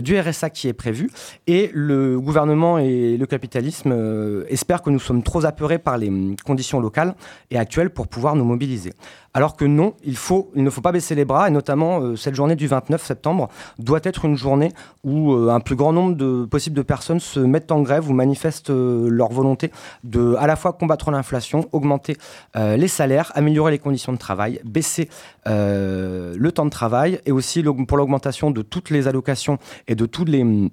du 0.00 0.18
RSA 0.18 0.50
qui 0.50 0.68
est 0.68 0.72
prévue. 0.72 1.10
Et 1.46 1.70
le 1.74 2.20
gouvernement 2.20 2.78
et 2.78 3.16
le 3.16 3.26
capitalisme 3.26 4.44
espèrent 4.48 4.82
que 4.82 4.90
nous 4.90 5.00
sommes 5.00 5.22
trop 5.22 5.44
apeurés 5.44 5.78
par 5.78 5.98
les 5.98 6.08
hum, 6.08 6.36
conditions 6.44 6.80
locales 6.80 7.14
et 7.50 7.58
actuelles 7.58 7.90
pour 7.90 8.06
pouvoir 8.06 8.36
nous 8.36 8.44
mobiliser. 8.44 8.92
Alors 9.36 9.54
que 9.54 9.66
non, 9.66 9.92
il, 10.02 10.16
il 10.54 10.64
ne 10.64 10.70
faut 10.70 10.80
pas 10.80 10.92
baisser 10.92 11.14
les 11.14 11.26
bras, 11.26 11.48
et 11.48 11.50
notamment 11.50 12.00
euh, 12.00 12.16
cette 12.16 12.34
journée 12.34 12.56
du 12.56 12.68
29 12.68 13.04
septembre 13.04 13.50
doit 13.78 14.00
être 14.02 14.24
une 14.24 14.34
journée 14.34 14.72
où 15.04 15.34
euh, 15.34 15.50
un 15.50 15.60
plus 15.60 15.76
grand 15.76 15.92
nombre 15.92 16.16
de 16.16 16.46
possibles 16.46 16.74
de 16.74 16.80
personnes 16.80 17.20
se 17.20 17.38
mettent 17.38 17.70
en 17.70 17.82
grève 17.82 18.08
ou 18.08 18.14
manifestent 18.14 18.70
euh, 18.70 19.05
leur 19.08 19.32
volonté 19.32 19.70
de 20.04 20.34
à 20.38 20.46
la 20.46 20.56
fois 20.56 20.72
combattre 20.72 21.10
l'inflation, 21.10 21.68
augmenter 21.72 22.16
les 22.54 22.88
salaires, 22.88 23.32
améliorer 23.34 23.72
les 23.72 23.78
conditions 23.78 24.12
de 24.12 24.18
travail, 24.18 24.60
baisser 24.64 25.08
le 25.46 26.50
temps 26.50 26.64
de 26.64 26.70
travail, 26.70 27.20
et 27.26 27.32
aussi 27.32 27.62
pour 27.62 27.96
l'augmentation 27.96 28.50
de 28.50 28.62
toutes 28.62 28.90
les 28.90 29.08
allocations 29.08 29.58
et 29.88 29.94
de 29.94 30.06
toutes 30.06 30.28
les 30.28 30.70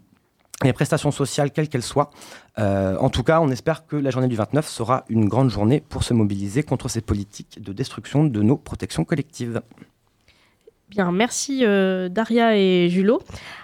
les 0.63 0.73
prestations 0.73 1.11
sociales, 1.11 1.51
quelles 1.51 1.69
qu'elles 1.69 1.81
soient. 1.83 2.09
Euh, 2.59 2.97
en 2.97 3.09
tout 3.09 3.23
cas, 3.23 3.41
on 3.41 3.49
espère 3.49 3.85
que 3.85 3.95
la 3.95 4.11
journée 4.11 4.27
du 4.27 4.35
29 4.35 4.67
sera 4.67 5.05
une 5.09 5.27
grande 5.27 5.49
journée 5.49 5.81
pour 5.81 6.03
se 6.03 6.13
mobiliser 6.13 6.63
contre 6.63 6.89
ces 6.89 7.01
politiques 7.01 7.61
de 7.61 7.73
destruction 7.73 8.23
de 8.23 8.41
nos 8.41 8.57
protections 8.57 9.03
collectives. 9.03 9.61
Bien, 10.93 11.11
merci 11.11 11.61
euh, 11.63 12.07
Daria 12.07 12.55
et 12.55 12.87
Julot. 12.87 13.19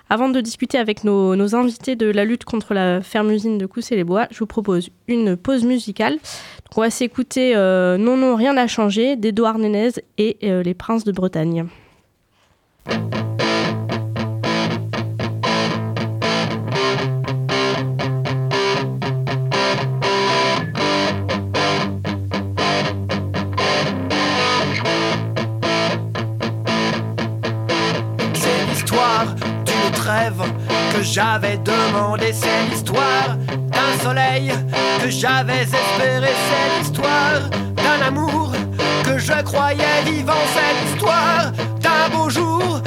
Avant 0.09 0.29
de 0.29 0.41
discuter 0.41 0.79
avec 0.79 1.03
nos, 1.03 1.55
invités 1.55 1.95
de 1.95 2.07
la 2.07 2.25
lutte 2.25 2.43
contre 2.43 2.73
la 2.73 3.01
ferme-usine 3.01 3.59
de 3.59 3.67
Coussé-les-Bois, 3.67 4.25
je 4.31 4.39
vous 4.39 4.47
propose 4.47 4.89
une 5.07 5.37
pause 5.37 5.63
musicale. 5.63 6.17
on 6.75 6.81
va 6.81 6.89
s'écouter 6.89 7.55
euh, 7.55 7.99
Non, 7.99 8.17
non, 8.17 8.35
rien 8.35 8.53
n'a 8.53 8.65
changé 8.65 9.15
d'Edouard 9.15 9.59
Nénez 9.59 9.91
et 10.17 10.37
Les 10.41 10.73
Princes 10.73 11.03
de 11.03 11.11
Bretagne. 11.11 11.67
Que 30.93 31.01
j'avais 31.01 31.57
demandé, 31.57 32.33
c'est 32.33 32.69
l'histoire 32.69 33.35
d'un 33.47 34.03
soleil 34.03 34.51
que 35.01 35.09
j'avais 35.09 35.61
espéré, 35.63 36.29
c'est 36.47 36.79
l'histoire 36.79 37.41
d'un 37.75 38.07
amour 38.07 38.51
que 39.03 39.17
je 39.17 39.41
croyais 39.43 40.03
vivant, 40.05 40.33
c'est 40.53 40.85
l'histoire 40.85 41.51
d'un 41.79 42.15
beau 42.15 42.29
jour 42.29 42.81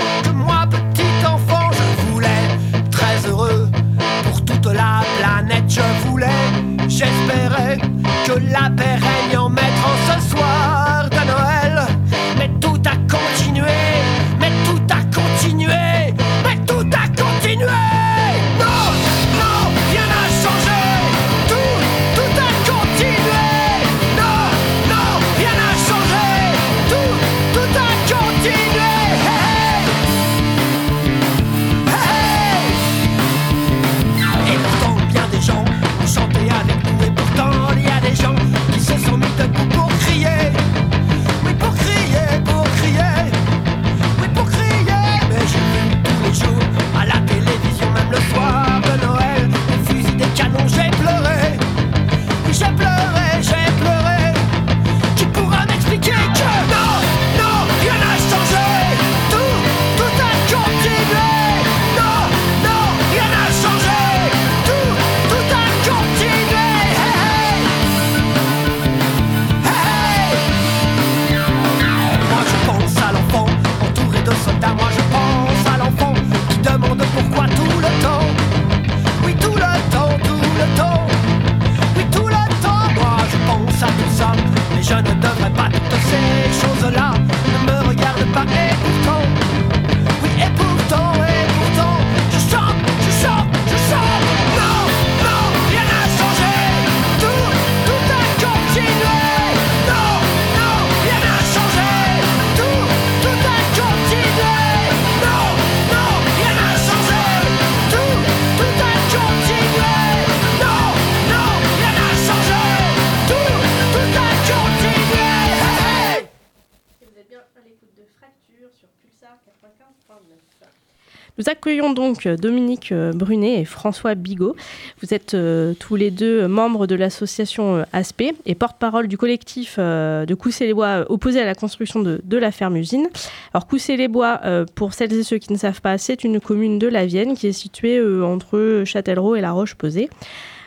Nous 121.42 121.50
accueillons 121.50 121.92
donc 121.92 122.26
euh, 122.26 122.36
Dominique 122.36 122.92
euh, 122.92 123.12
Brunet 123.12 123.60
et 123.60 123.64
François 123.64 124.14
Bigot. 124.14 124.54
Vous 125.02 125.12
êtes 125.12 125.34
euh, 125.34 125.74
tous 125.76 125.96
les 125.96 126.12
deux 126.12 126.46
membres 126.46 126.86
de 126.86 126.94
l'association 126.94 127.84
Aspect 127.92 128.34
et 128.46 128.54
porte-parole 128.54 129.08
du 129.08 129.18
collectif 129.18 129.76
de 129.76 130.34
Coussé-les-Bois 130.34 130.86
euh, 130.86 131.04
opposé 131.08 131.40
à 131.40 131.44
la 131.44 131.56
construction 131.56 132.00
de, 132.00 132.36
la 132.36 132.52
ferme-usine. 132.52 133.08
Alors 133.54 133.66
Coussé-les-Bois, 133.66 134.40
euh, 134.44 134.64
pour 134.76 134.94
celles 134.94 135.12
et 135.12 135.24
ceux 135.24 135.38
qui 135.38 135.52
ne 135.52 135.58
savent 135.58 135.80
pas, 135.80 135.98
c'est 135.98 136.22
une 136.22 136.38
commune 136.38 136.78
de 136.78 136.86
la 136.86 137.06
Vienne 137.06 137.34
qui 137.34 137.48
est 137.48 137.52
située 137.52 138.00
entre 138.22 138.84
Châtellerault 138.86 139.34
et 139.34 139.40
La 139.40 139.50
Roche-Posay. 139.50 140.10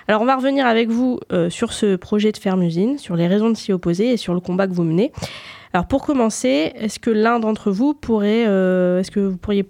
Alors 0.10 0.22
on 0.22 0.26
va 0.26 0.36
revenir 0.36 0.68
avec 0.68 0.90
vous 0.90 1.22
sur 1.50 1.72
ce 1.72 1.96
projet 1.96 2.34
de 2.34 2.38
ferme-usine, 2.38 2.98
sur 2.98 3.16
les 3.16 3.28
raisons 3.28 3.50
de 3.50 3.56
s'y 3.56 3.72
opposer 3.72 4.12
et 4.12 4.18
sur 4.18 4.34
le 4.34 4.42
combat 4.42 4.68
que 4.68 4.74
vous 4.74 4.84
menez. 4.84 5.14
Alors 5.74 5.88
pour 5.88 6.06
commencer, 6.06 6.74
est-ce 6.76 7.00
que 7.00 7.10
l'un 7.10 7.40
d'entre 7.40 7.72
vous 7.72 7.94
pourrait, 7.94 8.42
est-ce 8.42 9.10
que 9.10 9.22
vous 9.22 9.38
pourriez 9.38 9.66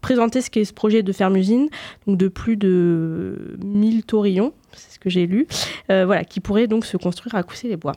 présenter 0.00 0.40
ce 0.40 0.50
qu'est 0.50 0.64
ce 0.64 0.72
projet 0.72 1.02
de 1.02 1.12
ferme-usine, 1.12 1.68
donc 2.06 2.16
de 2.18 2.28
plus 2.28 2.56
de 2.56 3.56
1000 3.64 4.04
taurillons, 4.04 4.52
c'est 4.72 4.94
ce 4.94 4.98
que 4.98 5.10
j'ai 5.10 5.26
lu, 5.26 5.46
euh, 5.90 6.04
voilà, 6.06 6.24
qui 6.24 6.40
pourrait 6.40 6.66
donc 6.66 6.84
se 6.84 6.96
construire 6.96 7.34
à 7.34 7.42
Coussé-les-Bois. 7.42 7.94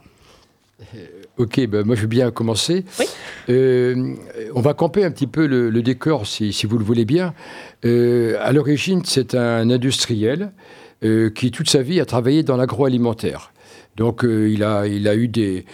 Ok, 1.36 1.66
ben 1.66 1.84
moi 1.84 1.96
je 1.96 2.02
veux 2.02 2.06
bien 2.06 2.30
commencer. 2.30 2.84
Oui. 2.98 3.06
Euh, 3.48 4.14
on 4.54 4.60
va 4.60 4.74
camper 4.74 5.04
un 5.04 5.10
petit 5.10 5.26
peu 5.26 5.46
le, 5.46 5.70
le 5.70 5.82
décor, 5.82 6.26
si, 6.26 6.52
si 6.52 6.66
vous 6.66 6.78
le 6.78 6.84
voulez 6.84 7.04
bien. 7.04 7.34
Euh, 7.84 8.36
à 8.40 8.52
l'origine, 8.52 9.02
c'est 9.04 9.34
un 9.34 9.70
industriel 9.70 10.52
euh, 11.04 11.30
qui, 11.30 11.50
toute 11.50 11.68
sa 11.68 11.82
vie, 11.82 12.00
a 12.00 12.04
travaillé 12.04 12.42
dans 12.42 12.56
l'agroalimentaire. 12.56 13.52
Donc, 13.96 14.24
euh, 14.24 14.48
il, 14.48 14.62
a, 14.64 14.86
il 14.86 15.06
a 15.08 15.14
eu 15.14 15.28
des, 15.28 15.64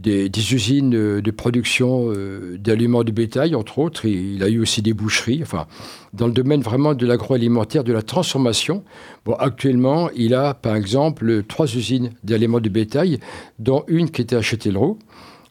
des, 0.00 0.54
usines 0.54 0.94
euh, 0.94 1.20
de 1.20 1.30
production 1.30 2.06
euh, 2.08 2.56
d'aliments 2.58 3.04
de 3.04 3.12
bétail, 3.12 3.54
entre 3.54 3.78
autres. 3.78 4.06
Il 4.06 4.42
a 4.42 4.48
eu 4.48 4.60
aussi 4.60 4.82
des 4.82 4.94
boucheries, 4.94 5.40
enfin, 5.42 5.66
dans 6.12 6.26
le 6.26 6.32
domaine 6.32 6.62
vraiment 6.62 6.94
de 6.94 7.06
l'agroalimentaire, 7.06 7.84
de 7.84 7.92
la 7.92 8.02
transformation. 8.02 8.82
Bon, 9.24 9.34
actuellement, 9.34 10.10
il 10.16 10.34
a, 10.34 10.54
par 10.54 10.76
exemple, 10.76 11.42
trois 11.46 11.66
usines 11.66 12.10
d'aliments 12.24 12.60
de 12.60 12.68
bétail, 12.68 13.20
dont 13.58 13.84
une 13.88 14.10
qui 14.10 14.22
était 14.22 14.36
à 14.36 14.42
Châtellerault. 14.42 14.98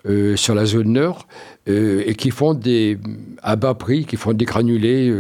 euh, 0.08 0.38
sur 0.38 0.56
la 0.56 0.66
zone 0.66 0.94
nord 0.94 1.28
et 1.68 2.16
qui 2.16 2.32
font 2.32 2.54
des 2.54 2.98
à 3.44 3.58
bas 3.58 3.76
prix, 3.76 4.06
qui 4.06 4.16
font 4.16 4.34
des 4.34 4.46
granulés, 4.46 5.14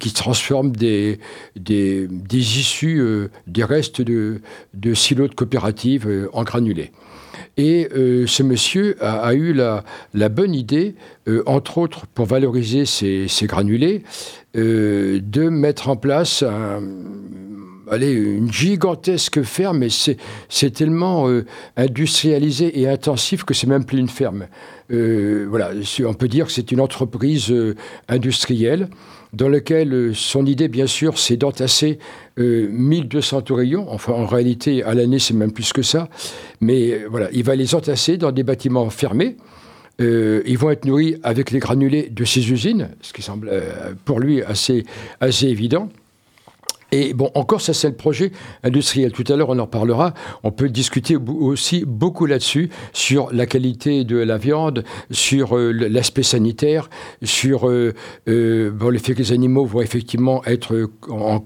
qui 0.00 0.12
transforment 0.12 0.72
des, 0.72 1.20
des, 1.54 2.08
issues, 2.32 3.28
des 3.46 3.62
restes 3.62 4.00
de, 4.02 4.40
silos 4.94 5.28
de 5.28 5.34
coopératives 5.34 6.28
en 6.32 6.42
granulés. 6.42 6.90
Et 7.56 7.88
euh, 7.94 8.26
ce 8.26 8.42
monsieur 8.42 8.96
a, 9.00 9.34
eu 9.34 9.52
la, 9.52 10.28
bonne 10.28 10.54
idée, 10.54 10.94
euh, 11.28 11.42
entre 11.46 11.78
autres 11.78 12.06
pour 12.06 12.26
valoriser 12.26 12.86
ces, 12.86 13.28
ces 13.28 13.46
granulés, 13.46 14.02
euh, 14.56 15.20
de 15.22 15.48
mettre 15.48 15.88
en 15.88 15.96
place 15.96 16.42
un, 16.42 16.80
allez, 17.90 18.12
une 18.12 18.52
gigantesque 18.52 19.42
ferme, 19.42 19.78
mais 19.78 19.88
c'est 19.90 20.70
tellement 20.70 21.28
euh, 21.28 21.44
industrialisé 21.76 22.80
et 22.80 22.88
intensif 22.88 23.44
que 23.44 23.54
c'est 23.54 23.66
même 23.66 23.84
plus 23.84 23.98
une 23.98 24.08
ferme. 24.08 24.46
Euh, 24.92 25.46
voilà, 25.48 25.70
on 26.04 26.14
peut 26.14 26.28
dire 26.28 26.46
que 26.46 26.52
c'est 26.52 26.72
une 26.72 26.80
entreprise 26.80 27.50
euh, 27.50 27.76
industrielle 28.08 28.88
dans 29.32 29.48
laquelle 29.48 30.10
son 30.14 30.44
idée, 30.44 30.66
bien 30.66 30.88
sûr, 30.88 31.16
c'est 31.16 31.36
d'entasser 31.36 32.00
euh, 32.38 32.68
1200 32.70 33.42
tourillons. 33.42 33.86
Enfin, 33.88 34.12
en 34.12 34.26
réalité, 34.26 34.82
à 34.82 34.94
l'année, 34.94 35.20
c'est 35.20 35.34
même 35.34 35.52
plus 35.52 35.72
que 35.72 35.82
ça. 35.82 36.08
Mais 36.60 37.04
voilà, 37.08 37.28
il 37.32 37.44
va 37.44 37.54
les 37.54 37.74
entasser 37.76 38.16
dans 38.16 38.32
des 38.32 38.42
bâtiments 38.42 38.90
fermés. 38.90 39.36
Ils 40.02 40.56
vont 40.56 40.70
être 40.70 40.86
nourris 40.86 41.16
avec 41.22 41.50
les 41.50 41.58
granulés 41.58 42.08
de 42.08 42.24
ces 42.24 42.50
usines, 42.50 42.88
ce 43.02 43.12
qui 43.12 43.20
semble 43.20 43.52
pour 44.06 44.18
lui 44.18 44.42
assez 44.42 44.86
évident. 45.46 45.90
Et 46.92 47.14
bon, 47.14 47.30
encore, 47.34 47.60
ça, 47.60 47.72
c'est 47.72 47.88
le 47.88 47.94
projet 47.94 48.32
industriel. 48.62 49.12
Tout 49.12 49.24
à 49.28 49.36
l'heure, 49.36 49.50
on 49.50 49.58
en 49.58 49.66
parlera. 49.66 50.14
On 50.42 50.50
peut 50.50 50.68
discuter 50.68 51.16
aussi 51.16 51.84
beaucoup 51.86 52.26
là-dessus, 52.26 52.70
sur 52.92 53.32
la 53.32 53.46
qualité 53.46 54.04
de 54.04 54.16
la 54.16 54.38
viande, 54.38 54.84
sur 55.10 55.56
euh, 55.56 55.72
l'aspect 55.72 56.22
sanitaire, 56.22 56.90
sur 57.22 57.68
euh, 57.68 57.94
euh, 58.28 58.72
le 58.90 58.98
fait 58.98 59.14
que 59.14 59.18
les 59.18 59.32
animaux 59.32 59.64
vont 59.64 59.80
effectivement 59.80 60.44
être 60.44 60.90
en, 61.08 61.44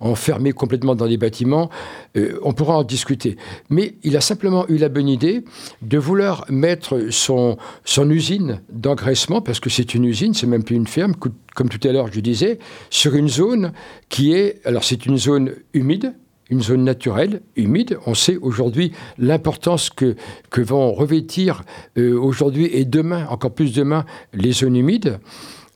enfermés 0.00 0.52
complètement 0.52 0.94
dans 0.94 1.06
les 1.06 1.16
bâtiments. 1.16 1.70
Euh, 2.16 2.38
on 2.42 2.52
pourra 2.52 2.76
en 2.76 2.84
discuter. 2.84 3.36
Mais 3.70 3.96
il 4.02 4.16
a 4.16 4.20
simplement 4.20 4.66
eu 4.68 4.76
la 4.76 4.88
bonne 4.88 5.08
idée 5.08 5.44
de 5.82 5.98
vouloir 5.98 6.44
mettre 6.48 7.10
son, 7.10 7.56
son 7.84 8.10
usine 8.10 8.60
d'engraissement, 8.70 9.40
parce 9.40 9.60
que 9.60 9.70
c'est 9.70 9.94
une 9.94 10.04
usine, 10.04 10.34
c'est 10.34 10.46
même 10.46 10.64
plus 10.64 10.76
une 10.76 10.86
ferme, 10.86 11.14
comme 11.54 11.68
tout 11.68 11.86
à 11.86 11.92
l'heure 11.92 12.08
je 12.12 12.20
disais, 12.20 12.58
sur 12.90 13.14
une 13.14 13.28
zone 13.28 13.72
qui 14.08 14.32
est, 14.32 14.60
alors 14.64 14.84
c'est 14.84 15.06
une 15.06 15.16
zone 15.16 15.52
humide, 15.74 16.14
une 16.50 16.62
zone 16.62 16.84
naturelle, 16.84 17.40
humide. 17.56 17.98
On 18.06 18.14
sait 18.14 18.36
aujourd'hui 18.36 18.92
l'importance 19.18 19.88
que, 19.88 20.16
que 20.50 20.60
vont 20.60 20.92
revêtir 20.92 21.62
euh, 21.96 22.18
aujourd'hui 22.18 22.66
et 22.72 22.84
demain, 22.84 23.26
encore 23.28 23.54
plus 23.54 23.74
demain, 23.74 24.04
les 24.34 24.52
zones 24.52 24.76
humides. 24.76 25.18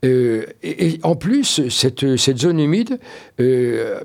Euh, 0.06 0.46
et, 0.62 0.86
et 0.86 1.00
en 1.02 1.16
plus, 1.16 1.68
cette, 1.68 2.16
cette 2.16 2.38
zone 2.38 2.60
humide, 2.60 2.98
euh, 3.40 4.00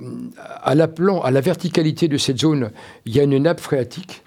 à 0.63 0.75
la 0.75 1.41
verticalité 1.41 2.07
de 2.07 2.17
cette 2.17 2.39
zone, 2.39 2.71
il 3.05 3.15
y 3.15 3.19
a 3.19 3.23
une 3.23 3.37
nappe 3.37 3.59
phréatique. 3.59 4.23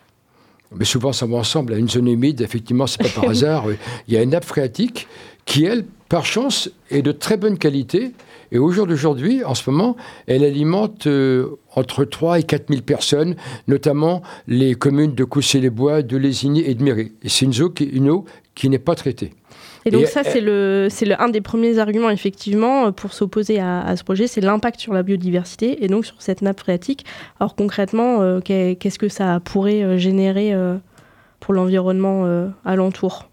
Mais 0.76 0.84
souvent, 0.84 1.12
ça 1.12 1.26
va 1.26 1.37
ensemble. 1.37 1.74
Une 1.74 1.88
zone 1.88 2.08
humide, 2.08 2.40
effectivement, 2.40 2.87
c'est 2.87 3.02
pas 3.02 3.20
par 3.20 3.28
hasard. 3.30 3.66
Il 4.08 4.14
y 4.14 4.16
a 4.16 4.22
une 4.22 4.30
nappe 4.30 4.44
phréatique 4.44 5.06
qui, 5.44 5.64
elle, 5.64 5.84
par 6.08 6.26
chance, 6.26 6.70
est 6.90 7.02
de 7.02 7.12
très 7.12 7.37
bonne 7.37 7.58
qualité. 7.58 8.12
Et 8.52 8.58
au 8.58 8.70
jour 8.70 8.87
d'aujourd'hui, 8.87 9.42
en 9.44 9.54
ce 9.54 9.68
moment, 9.68 9.96
elle 10.26 10.44
alimente 10.44 11.06
euh, 11.06 11.58
entre 11.74 12.04
3 12.04 12.40
et 12.40 12.42
4 12.44 12.68
000 12.68 12.82
personnes, 12.82 13.37
notamment 13.68 14.22
les 14.46 14.74
communes 14.74 15.14
de 15.14 15.24
Coussé-les-Bois, 15.24 16.02
de 16.02 16.16
Lésigny 16.16 16.60
et 16.60 16.74
de 16.74 16.82
Méré. 16.82 17.12
Et 17.22 17.28
c'est 17.28 17.46
une 17.46 18.10
eau 18.10 18.24
qui 18.54 18.68
n'est 18.68 18.78
pas 18.78 18.94
traitée. 18.94 19.32
Et 19.87 19.90
donc 19.90 20.03
Et, 20.03 20.07
ça, 20.07 20.20
euh, 20.20 20.31
c'est 20.33 20.40
le, 20.40 20.88
c'est 20.90 21.05
le, 21.05 21.20
un 21.20 21.29
des 21.29 21.40
premiers 21.42 21.79
arguments, 21.79 22.11
effectivement, 22.11 22.87
euh, 22.87 22.90
pour 22.90 23.12
s'opposer 23.12 23.61
à, 23.61 23.83
à 23.83 23.97
ce 23.97 24.05
projet, 24.05 24.27
c'est 24.27 24.40
l'impact 24.40 24.81
sur 24.81 24.94
la 24.94 25.03
biodiversité 25.03 25.85
et 25.85 25.88
donc 25.88 26.07
sur 26.07 26.16
cette 26.23 26.40
nappe 26.42 26.61
phréatique. 26.61 27.05
Alors 27.38 27.55
concrètement, 27.55 28.23
euh, 28.23 28.40
qu'est- 28.40 28.77
qu'est-ce 28.81 28.99
que 28.99 29.09
ça 29.09 29.40
pourrait 29.44 29.99
générer 29.99 30.55
euh, 30.55 30.77
pour 31.40 31.53
l'environnement 31.55 32.25
alentour? 32.64 33.29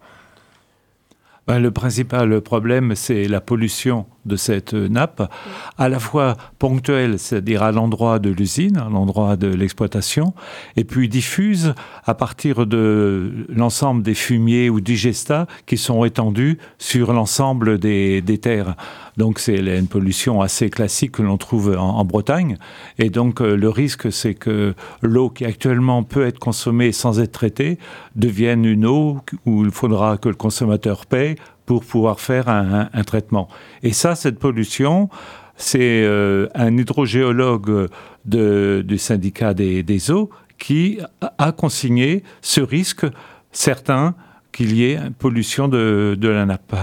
Ben, 1.48 1.60
le 1.60 1.72
principal 1.72 2.42
problème, 2.42 2.94
c'est 2.96 3.26
la 3.28 3.42
pollution 3.42 4.06
de 4.26 4.36
cette 4.36 4.74
nappe, 4.74 5.30
à 5.78 5.90
la 5.90 6.00
fois 6.00 6.38
ponctuelle, 6.60 7.18
c'est-à-dire 7.20 7.64
à 7.64 7.72
l'endroit 7.72 8.20
de 8.20 8.30
l'usine, 8.30 8.78
à 8.78 8.90
l'endroit 8.90 9.36
de 9.36 9.48
l'exploitation, 9.48 10.34
et 10.76 10.84
puis 10.84 11.10
diffuse 11.10 11.74
à 12.06 12.14
partir 12.14 12.66
de 12.66 13.46
l'ensemble 13.50 14.04
des 14.04 14.14
fumiers 14.14 14.70
ou 14.70 14.80
digestats 14.82 15.48
qui 15.66 15.78
sont 15.78 16.06
étendus 16.06 16.58
sur 16.78 17.14
l'ensemble 17.14 17.78
des, 17.80 18.22
terres. 18.42 18.76
Donc 19.18 19.40
c'est 19.40 19.58
une 19.58 19.88
pollution 19.88 20.42
assez 20.42 20.70
classique 20.70 21.14
que 21.14 21.22
l'on 21.22 21.38
trouve 21.38 21.76
en, 21.78 22.06
Bretagne. 22.06 22.58
Et 22.98 23.10
donc 23.10 23.42
euh, 23.42 23.56
le 23.56 23.70
risque, 23.70 24.12
c'est 24.12 24.34
que 24.34 24.74
l'eau 25.02 25.30
qui 25.30 25.46
actuellement 25.46 26.04
peut 26.04 26.26
être 26.26 26.40
consommée 26.40 26.92
sans 26.92 27.20
être 27.20 27.32
traitée 27.32 27.78
devienne 28.16 28.66
une 28.66 28.86
eau 28.86 29.20
où 29.46 29.64
il 29.64 29.72
faudra 29.72 30.18
que 30.18 30.30
le 30.30 30.36
consommateur 30.36 31.06
paye 31.06 31.36
pour 31.72 31.86
pouvoir 31.86 32.20
faire 32.20 32.50
un, 32.50 33.04
traitement. 33.04 33.48
Et 33.82 33.94
ça, 33.94 34.14
cette 34.16 34.40
pollution, 34.40 35.10
c'est 35.56 36.04
euh, 36.04 36.48
un 36.54 36.76
hydrogéologue 36.78 37.88
du 38.26 38.98
syndicat 38.98 39.54
des, 39.54 40.12
eaux 40.12 40.30
qui 40.58 41.00
a- 41.38 41.52
consigné 41.54 42.24
ce 42.42 42.60
risque 42.60 43.06
certain 43.54 44.16
qu'il 44.52 44.76
y 44.76 44.84
ait 44.84 45.00
pollution 45.18 45.70
de 45.70 46.18
la 46.28 46.46
nappe. 46.46 46.76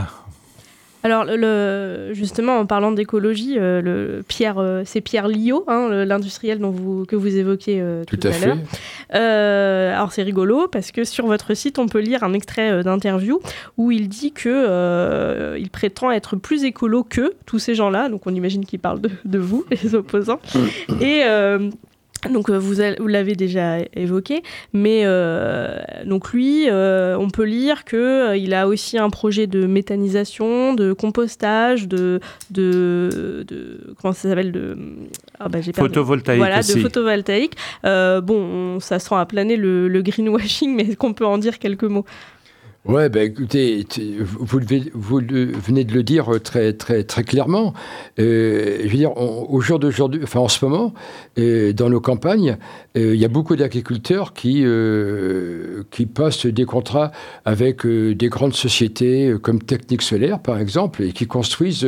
Alors, 1.05 1.25
le, 1.25 2.11
justement, 2.13 2.59
en 2.59 2.67
parlant 2.67 2.91
d'écologie, 2.91 3.55
euh, 3.57 3.81
le 3.81 4.23
Pierre, 4.27 4.59
euh, 4.59 4.83
c'est 4.85 5.01
Pierre 5.01 5.29
Liot, 5.29 5.65
hein, 5.69 6.05
l'industriel 6.05 6.59
dont 6.59 6.71
vous, 6.71 7.05
que 7.07 7.15
vous 7.15 7.37
évoquiez 7.37 7.81
euh, 7.81 8.05
tout, 8.05 8.19
à, 8.25 8.31
l'heure. 8.45 8.59
alors, 9.95 10.13
c'est 10.13 10.23
rigolo 10.23 10.67
parce 10.67 10.91
que 10.91 11.05
sur 11.05 11.27
votre 11.27 11.55
site, 11.55 11.79
on 11.79 11.87
peut 11.87 12.01
lire 12.01 12.25
un 12.25 12.33
extrait 12.33 12.83
d'interview 12.83 13.41
où 13.77 13.93
il 13.93 14.09
dit 14.09 14.33
que 14.33 15.57
il 15.59 15.71
prétend 15.71 16.11
être 16.11 16.37
plus 16.37 16.65
écolo 16.65 17.05
que 17.05 17.35
tous 17.47 17.61
ces 17.61 17.75
gens-là. 17.75 18.09
Donc, 18.09 18.27
on 18.27 18.35
imagine 18.35 18.65
qu'il 18.65 18.81
parle 18.81 19.01
de, 19.01 19.11
de, 19.25 19.39
vous, 19.39 19.65
les 19.83 19.95
opposants. 19.95 20.41
Et 21.01 21.23
donc 22.33 22.51
euh, 22.51 22.59
vous, 22.59 23.07
l'avez 23.07 23.37
déjà 23.37 23.79
évoqué, 23.95 24.43
mais 24.73 25.03
euh, 25.05 25.79
donc 26.05 26.33
lui, 26.33 26.69
euh, 26.69 27.17
on 27.17 27.31
peut 27.31 27.45
lire 27.45 27.85
que 27.85 28.37
il 28.37 28.55
a 28.55 28.67
aussi 28.67 28.99
un 28.99 29.09
projet 29.09 29.47
de 29.47 29.67
méthanisation, 29.67 30.75
de 30.75 30.93
compostage, 30.93 31.87
de, 31.87 32.21
de, 32.51 33.95
comment 34.01 34.13
ça 34.13 34.29
s'appelle 34.29 34.53
de 34.53 34.77
ah 35.39 35.49
bah, 35.49 35.61
photovoltaïque 35.63 36.39
voilà 36.39 36.61
de 36.61 36.81
photovoltaïque. 36.81 37.57
bon, 37.85 38.81
ça 38.81 38.99
sent 38.99 39.15
à 39.15 39.25
planer 39.25 39.57
le, 39.57 39.87
le 39.89 40.03
greenwashing, 40.03 40.75
mais 40.77 40.85
est-ce 40.85 40.97
qu'on 40.97 41.13
peut 41.15 41.27
en 41.27 41.39
dire 41.39 41.59
quelques 41.59 41.85
mots? 41.85 42.05
Ouais, 42.85 43.09
ben 43.09 43.23
écoutez, 43.23 43.85
vous, 44.21 44.61
venez 44.61 45.85
de 45.85 45.93
le 45.93 46.03
dire 46.03 46.31
très 46.43 46.73
très 46.73 47.03
très 47.03 47.25
clairement. 47.25 47.75
Euh, 48.19 48.79
je 48.85 48.89
veux 48.89 48.97
dire, 48.97 49.17
au 49.19 49.61
jour 49.61 49.79
d'aujourd'hui, 49.79 50.21
enfin 50.23 50.41
en 50.41 50.49
ce 50.49 50.65
moment, 50.65 50.95
euh, 51.39 51.73
dans 51.73 51.91
nos 51.91 52.01
campagnes, 52.01 52.57
euh, 52.97 53.15
il 53.15 53.21
y 53.21 53.25
a 53.25 53.29
beaucoup 53.29 53.57
d'agriculteurs 53.57 54.33
qui 54.33 54.65
qui 55.91 56.07
passent 56.07 56.47
des 56.47 56.65
contrats 56.65 57.11
avec 57.45 57.85
des 57.85 58.29
grandes 58.29 58.55
sociétés 58.55 59.35
comme 59.43 59.61
Technique 59.61 60.01
Solaire, 60.01 60.41
par 60.41 60.59
exemple, 60.59 61.03
et 61.03 61.13
qui 61.13 61.27
construisent 61.27 61.87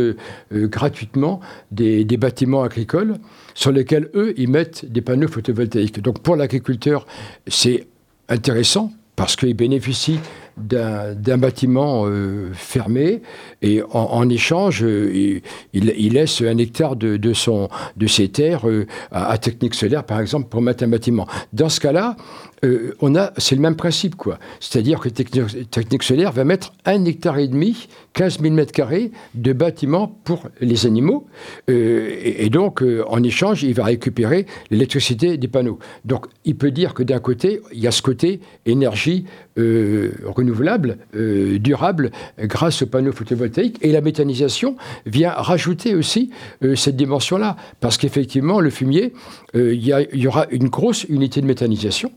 gratuitement 0.52 1.40
des, 1.70 2.04
des 2.04 2.16
bâtiments 2.16 2.62
agricoles 2.62 3.14
sur 3.54 3.72
lesquels 3.72 4.10
eux 4.14 4.34
ils 4.36 4.50
mettent 4.50 4.84
des 4.90 5.00
panneaux 5.00 5.28
photovoltaïques. 5.28 6.00
Donc 6.00 6.18
pour 6.18 6.36
l'agriculteur, 6.36 7.06
c'est 7.46 7.86
intéressant 8.28 8.92
parce 9.16 9.36
qu'il 9.36 9.54
bénéficie 9.54 10.18
d'un 10.60 11.38
bâtiment 11.38 12.04
euh, 12.06 12.50
fermé 12.52 13.22
et 13.62 13.82
en, 13.92 14.28
échange, 14.28 14.82
euh, 14.82 15.40
il, 15.72 16.12
laisse 16.12 16.42
un 16.42 16.58
hectare 16.58 16.96
de, 16.96 17.32
son, 17.32 17.68
de 17.96 18.06
ses 18.06 18.28
terres 18.28 18.68
euh, 18.68 18.86
à, 19.10 19.36
Technique 19.38 19.74
Solaire, 19.74 20.04
par 20.04 20.20
exemple, 20.20 20.48
pour 20.48 20.62
mettre 20.62 20.84
un 20.84 20.88
bâtiment. 20.88 21.26
Dans 21.52 21.68
ce 21.68 21.80
cas-là, 21.80 22.16
on 23.00 23.14
a, 23.14 23.32
c'est 23.38 23.54
le 23.54 23.60
même 23.60 23.76
principe, 23.76 24.16
quoi. 24.16 24.38
C'est-à-dire 24.60 25.00
que 25.00 25.08
Technique, 25.08 26.02
Solaire 26.02 26.32
va 26.32 26.44
mettre 26.44 26.72
un 26.84 27.04
hectare 27.04 27.38
et 27.38 27.48
demi, 27.48 27.88
15 28.14 28.40
000 28.40 28.54
mètres 28.54 28.72
carrés 28.72 29.12
de 29.34 29.52
bâtiments 29.52 30.08
pour 30.24 30.48
les 30.60 30.86
animaux, 30.86 31.26
et, 31.68 32.44
et, 32.44 32.50
donc 32.50 32.84
en 33.08 33.22
échange, 33.22 33.62
il 33.62 33.74
va 33.74 33.84
récupérer 33.84 34.46
l'électricité 34.70 35.36
des 35.36 35.48
panneaux. 35.48 35.78
Donc, 36.04 36.26
il 36.44 36.56
peut 36.56 36.70
dire 36.70 36.94
que 36.94 37.02
d'un 37.02 37.18
côté, 37.18 37.60
il 37.72 37.80
y 37.80 37.86
a 37.86 37.92
ce 37.92 38.02
côté 38.02 38.40
énergie 38.66 39.24
renouvelable 39.56 40.98
euh, 41.14 41.58
durable, 41.58 42.10
grâce 42.38 42.82
aux 42.82 42.86
panneaux 42.86 43.12
photovoltaïques. 43.12 43.78
Et 43.82 43.92
la 43.92 44.00
méthanisation 44.00 44.76
vient 45.06 45.30
rajouter 45.30 45.94
aussi 45.94 46.30
euh, 46.64 46.76
cette 46.76 46.96
dimension-là. 46.96 47.56
Parce 47.80 47.96
qu'effectivement, 47.98 48.60
le 48.60 48.70
fumier, 48.70 49.12
euh, 49.54 49.74
il 49.74 49.84
y, 49.84 50.26
aura 50.26 50.46
une 50.50 50.68
grosse 50.68 51.04
unité 51.04 51.40
de 51.40 51.46
méthanisation. 51.46 52.12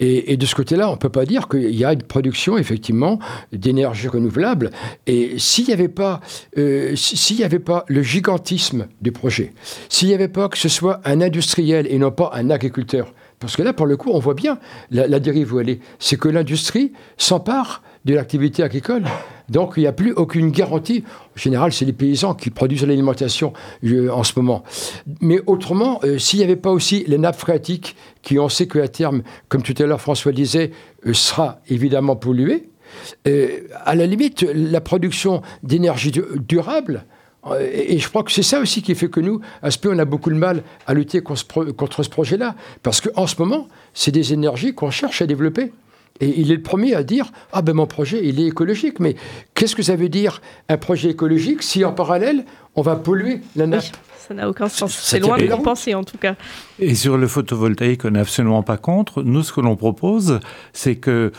Et, 0.00 0.36
de 0.36 0.46
ce 0.46 0.54
côté-là, 0.54 0.88
on 0.88 0.92
ne 0.92 0.98
peut 0.98 1.08
pas 1.08 1.24
dire 1.24 1.48
qu'il 1.48 1.74
y 1.74 1.84
a 1.84 1.92
une 1.92 2.02
production, 2.02 2.58
effectivement, 2.58 3.18
d'énergie 3.52 4.08
renouvelable. 4.08 4.70
Et 5.06 5.38
s'il 5.38 5.66
n'y 5.66 5.72
avait, 5.72 5.88
pas, 5.88 6.20
s'il 6.94 7.44
avait 7.44 7.58
pas 7.58 7.84
le 7.88 8.02
gigantisme 8.02 8.86
du 9.00 9.12
projet, 9.12 9.52
s'il 9.88 10.08
n'y 10.08 10.14
avait 10.14 10.28
pas 10.28 10.48
que 10.48 10.58
ce 10.58 10.68
soit 10.68 11.00
un 11.04 11.20
industriel 11.20 11.86
et 11.90 11.98
non 11.98 12.10
pas 12.10 12.30
un 12.34 12.50
agriculteur, 12.50 13.12
parce 13.38 13.56
que 13.56 13.62
là, 13.62 13.72
pour 13.72 13.86
le 13.86 13.96
coup, 13.96 14.10
on 14.12 14.18
voit 14.18 14.34
bien 14.34 14.58
la, 14.90 15.20
dérive 15.20 15.54
où 15.54 15.60
elle 15.60 15.68
est. 15.68 15.80
C'est 15.98 16.18
que 16.18 16.28
l'industrie 16.28 16.92
s'empare 17.18 17.82
de 18.04 18.14
l'activité 18.14 18.62
agricole. 18.62 19.04
Donc, 19.48 19.74
il 19.76 19.80
n'y 19.80 19.86
a 19.86 19.92
plus 19.92 20.12
aucune 20.12 20.50
garantie. 20.50 21.04
En 21.36 21.38
général, 21.38 21.72
c'est 21.72 21.84
les 21.84 21.92
paysans 21.92 22.34
qui 22.34 22.50
produisent 22.50 22.84
l'alimentation 22.84 23.52
euh, 23.84 24.10
en 24.10 24.24
ce 24.24 24.32
moment. 24.36 24.64
Mais 25.20 25.40
autrement, 25.46 26.00
euh, 26.04 26.18
s'il 26.18 26.40
n'y 26.40 26.44
avait 26.44 26.56
pas 26.56 26.70
aussi 26.70 27.04
les 27.06 27.18
nappes 27.18 27.38
phréatiques, 27.38 27.96
qui 28.22 28.38
on 28.38 28.48
sait 28.48 28.66
qu'à 28.66 28.88
terme, 28.88 29.22
comme 29.48 29.62
tout 29.62 29.74
à 29.78 29.86
l'heure 29.86 30.00
François 30.00 30.32
disait, 30.32 30.72
euh, 31.06 31.12
sera 31.12 31.60
évidemment 31.68 32.16
polluée, 32.16 32.70
à 33.84 33.94
la 33.96 34.06
limite, 34.06 34.42
la 34.54 34.80
production 34.80 35.42
d'énergie 35.64 36.12
durable, 36.48 37.04
et 37.60 37.98
je 37.98 38.08
crois 38.08 38.22
que 38.22 38.32
c'est 38.32 38.42
ça 38.42 38.60
aussi 38.60 38.80
qui 38.80 38.94
fait 38.94 39.08
que 39.08 39.20
nous, 39.20 39.40
à 39.62 39.70
ce 39.70 39.78
on 39.86 39.98
a 39.98 40.04
beaucoup 40.04 40.30
de 40.30 40.36
mal 40.36 40.62
à 40.86 40.94
lutter 40.94 41.20
contre 41.20 42.02
ce 42.02 42.08
projet-là. 42.08 42.54
Parce 42.82 43.00
qu'en 43.00 43.26
ce 43.26 43.36
moment, 43.38 43.68
c'est 43.92 44.12
des 44.12 44.32
énergies 44.32 44.74
qu'on 44.74 44.90
cherche 44.90 45.20
à 45.20 45.26
développer. 45.26 45.72
Et 46.20 46.40
il 46.40 46.50
est 46.50 46.56
le 46.56 46.62
premier 46.62 46.94
à 46.94 47.02
dire 47.02 47.32
Ah 47.52 47.62
ben 47.62 47.74
mon 47.74 47.86
projet, 47.86 48.20
il 48.24 48.40
est 48.40 48.46
écologique. 48.46 49.00
Mais 49.00 49.16
qu'est-ce 49.54 49.76
que 49.76 49.82
ça 49.82 49.96
veut 49.96 50.08
dire 50.08 50.40
un 50.68 50.76
projet 50.76 51.10
écologique 51.10 51.62
si 51.62 51.84
en 51.84 51.92
parallèle, 51.92 52.44
on 52.74 52.82
va 52.82 52.96
polluer 52.96 53.40
la 53.54 53.66
nappe? 53.66 53.84
Ça 54.26 54.34
n'a 54.34 54.48
aucun 54.48 54.68
sens. 54.68 54.92
C'est 54.92 55.20
loin 55.20 55.38
de 55.38 55.44
leur 55.44 55.62
penser 55.62 55.94
en 55.94 56.02
tout 56.02 56.18
cas. 56.18 56.34
Et 56.80 56.94
sur 56.94 57.16
le 57.16 57.28
photovoltaïque, 57.28 58.04
on 58.04 58.10
n'est 58.10 58.20
absolument 58.20 58.64
pas 58.64 58.76
contre. 58.76 59.22
Nous, 59.22 59.44
ce 59.44 59.52
que 59.52 59.60
l'on 59.60 59.76
propose, 59.76 60.40
c'est 60.72 60.96
que 60.96 61.30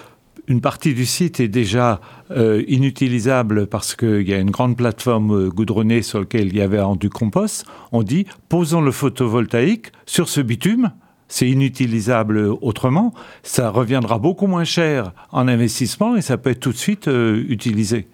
une 0.48 0.62
partie 0.62 0.94
du 0.94 1.06
site 1.06 1.42
est 1.42 1.50
déjà 1.50 2.00
euh, 2.32 2.63
inutilisable 2.68 3.68
parce 3.68 3.96
qu'il 3.96 4.28
y 4.28 4.34
a 4.34 4.38
une 4.38 4.52
grande 4.52 4.78
plateforme 4.78 5.48
euh, 5.48 5.50
goudronnée 5.50 6.02
sur 6.02 6.20
laquelle 6.20 6.48
il 6.48 6.56
y 6.56 6.62
avait 6.62 6.82
du 6.98 7.10
compost. 7.10 7.66
On 7.92 8.02
dit 8.04 8.26
posons 8.48 8.82
le 8.82 8.92
photovoltaïque 8.92 9.92
sur 10.06 10.30
ce 10.30 10.40
bitume. 10.40 10.92
C'est 11.28 11.50
inutilisable 11.50 12.38
autrement. 12.62 13.13
Ça 13.44 13.70
reviendra 13.70 14.20
beaucoup 14.20 14.48
moins 14.48 14.63
cher 14.63 15.12
en 15.32 15.48
investissement 15.48 16.16
et 16.16 16.22
ça 16.22 16.38
peut 16.38 16.52
être 16.52 16.60
tout 16.60 16.72
de 16.72 16.78
suite 16.78 17.08
euh, 17.08 17.44
utilisé. 17.48 18.08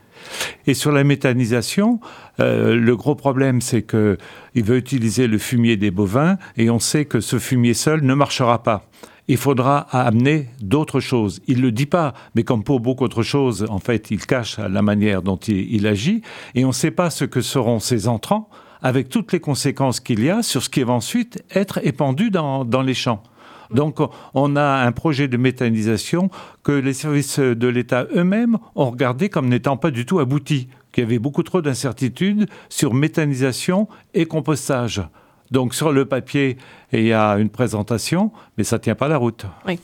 Et 0.67 0.73
sur 0.73 0.93
la 0.93 1.04
méthanisation, 1.04 1.99
le 2.39 2.93
gros 2.93 3.13
problème, 3.13 3.60
c'est 3.60 3.82
qu'il 3.82 4.63
veut 4.63 4.78
utiliser 4.78 5.28
le 5.28 5.38
fumier 5.38 5.76
des 5.76 5.91
bovins 5.91 6.38
et 6.56 6.69
on 6.69 6.80
sait 6.80 7.04
que 7.04 7.19
ce 7.19 7.39
fumier 7.39 7.73
seul 7.73 8.04
ne 8.04 8.13
marchera 8.13 8.63
pas 8.63 8.88
il 9.28 9.38
faudra 9.38 9.80
amener 9.91 10.49
d'autres 10.62 10.99
choses. 10.99 11.41
Il 11.47 11.58
ne 11.58 11.63
le 11.63 11.71
dit 11.71 11.86
pas, 11.86 12.13
mais 12.36 12.43
comme 12.43 12.63
pour 12.63 12.80
beaucoup 12.80 13.04
d'autres 13.06 13.23
choses, 13.23 13.65
en 13.69 13.80
fait, 13.80 14.12
il 14.12 14.26
cache 14.26 14.58
la 14.58 14.82
manière 14.82 15.21
dont 15.21 15.38
il, 15.38 15.88
agit, 15.88 16.21
et 16.56 16.65
on 16.65 16.69
ne 16.69 16.73
sait 16.73 16.91
pas 16.91 17.10
ce 17.10 17.26
que 17.26 17.41
seront 17.41 17.80
ces 17.80 18.08
entrants, 18.08 18.49
avec 18.84 19.10
toutes 19.10 19.32
les 19.32 19.39
conséquences 19.39 20.00
qu'il 20.00 20.24
y 20.24 20.30
a 20.30 20.43
sur 20.43 20.62
ce 20.62 20.69
qui 20.69 20.84
va 20.84 20.93
ensuite 20.93 21.43
être 21.52 21.80
épandu 21.84 22.30
dans, 22.30 22.63
les 22.86 22.93
champs. 22.93 23.24
Donc, 23.72 23.98
on 24.36 24.56
a 24.56 24.86
un 24.86 24.91
projet 24.91 25.28
de 25.28 25.38
méthanisation 25.38 26.30
que 26.62 26.72
les 26.72 26.93
services 26.93 27.39
de 27.39 27.67
l'État 27.67 28.06
eux-mêmes 28.15 28.58
ont 28.76 28.91
regardé 28.91 29.30
comme 29.30 29.50
n'étant 29.50 29.78
pas 29.78 29.89
du 29.89 30.06
tout 30.06 30.19
abouti, 30.19 30.67
qu'il 30.91 31.04
y 31.04 31.08
avait 31.08 31.17
beaucoup 31.17 31.41
trop 31.41 31.62
d'incertitudes 31.62 32.48
sur 32.69 32.93
méthanisation 32.93 33.88
et 34.13 34.26
compostage. 34.26 35.02
Donc 35.50 35.74
sur 35.74 35.91
le 35.91 36.06
papier, 36.06 36.58
il 36.91 37.06
y 37.06 37.13
a 37.13 37.34
une 37.34 37.50
présentation, 37.50 38.32
mais 38.58 38.63
ça 38.63 38.78
ne 38.78 38.82
tient 38.82 38.96
pas 38.96 39.08
la 39.08 39.17
route. 39.17 39.46
Oui. 39.67 39.80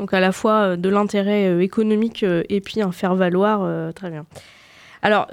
Donc 0.00 0.14
à 0.14 0.20
la 0.20 0.32
fois 0.32 0.62
euh, 0.62 0.76
de 0.76 0.88
l'intérêt 0.88 1.46
euh, 1.46 1.60
économique 1.60 2.22
euh, 2.22 2.42
et 2.48 2.62
puis 2.62 2.80
un 2.80 2.90
faire-valoir, 2.90 3.92
très 3.94 4.10
bien. 4.10 4.24
Alors, 5.02 5.28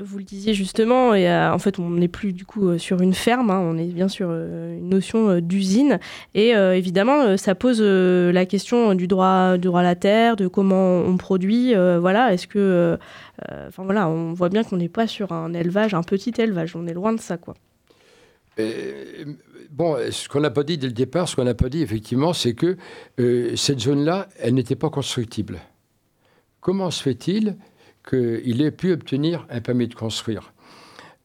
vous 0.00 0.18
le 0.18 0.24
disiez 0.24 0.54
justement, 0.54 1.14
et, 1.14 1.30
en 1.30 1.58
fait, 1.58 1.78
on 1.78 1.90
n'est 1.90 2.08
plus 2.08 2.32
du 2.32 2.44
coup 2.44 2.78
sur 2.78 3.00
une 3.00 3.14
ferme, 3.14 3.50
hein, 3.50 3.60
on 3.60 3.76
est 3.76 3.84
bien 3.84 4.08
sur 4.08 4.30
une 4.30 4.88
notion 4.88 5.40
d'usine. 5.40 5.98
Et 6.34 6.50
évidemment, 6.50 7.36
ça 7.36 7.54
pose 7.54 7.82
la 7.82 8.46
question 8.46 8.94
du 8.94 9.06
droit, 9.06 9.58
du 9.58 9.68
à 9.68 9.82
la 9.82 9.94
terre, 9.94 10.36
de 10.36 10.48
comment 10.48 11.00
on 11.00 11.16
produit. 11.16 11.74
voilà, 11.74 12.32
est-ce 12.32 12.46
que. 12.46 12.98
Enfin 13.68 13.84
voilà, 13.84 14.08
on 14.08 14.32
voit 14.32 14.48
bien 14.48 14.64
qu'on 14.64 14.78
n'est 14.78 14.88
pas 14.88 15.06
sur 15.06 15.32
un 15.32 15.52
élevage, 15.52 15.94
un 15.94 16.02
petit 16.02 16.32
élevage, 16.38 16.74
on 16.74 16.86
est 16.86 16.94
loin 16.94 17.12
de 17.12 17.20
ça, 17.20 17.36
quoi. 17.36 17.54
Euh, 18.58 19.24
bon, 19.70 19.96
ce 20.10 20.28
qu'on 20.28 20.40
n'a 20.40 20.50
pas 20.50 20.64
dit 20.64 20.78
dès 20.78 20.86
le 20.86 20.92
départ, 20.92 21.28
ce 21.28 21.36
qu'on 21.36 21.44
n'a 21.44 21.54
pas 21.54 21.68
dit 21.68 21.82
effectivement, 21.82 22.32
c'est 22.32 22.54
que 22.54 22.76
euh, 23.20 23.54
cette 23.56 23.80
zone-là, 23.80 24.28
elle 24.38 24.54
n'était 24.54 24.76
pas 24.76 24.90
constructible. 24.90 25.58
Comment 26.60 26.90
se 26.90 27.02
fait-il 27.02 27.56
qu'il 28.08 28.62
ait 28.62 28.70
pu 28.70 28.92
obtenir 28.92 29.46
un 29.50 29.60
permis 29.60 29.88
de 29.88 29.94
construire 29.94 30.52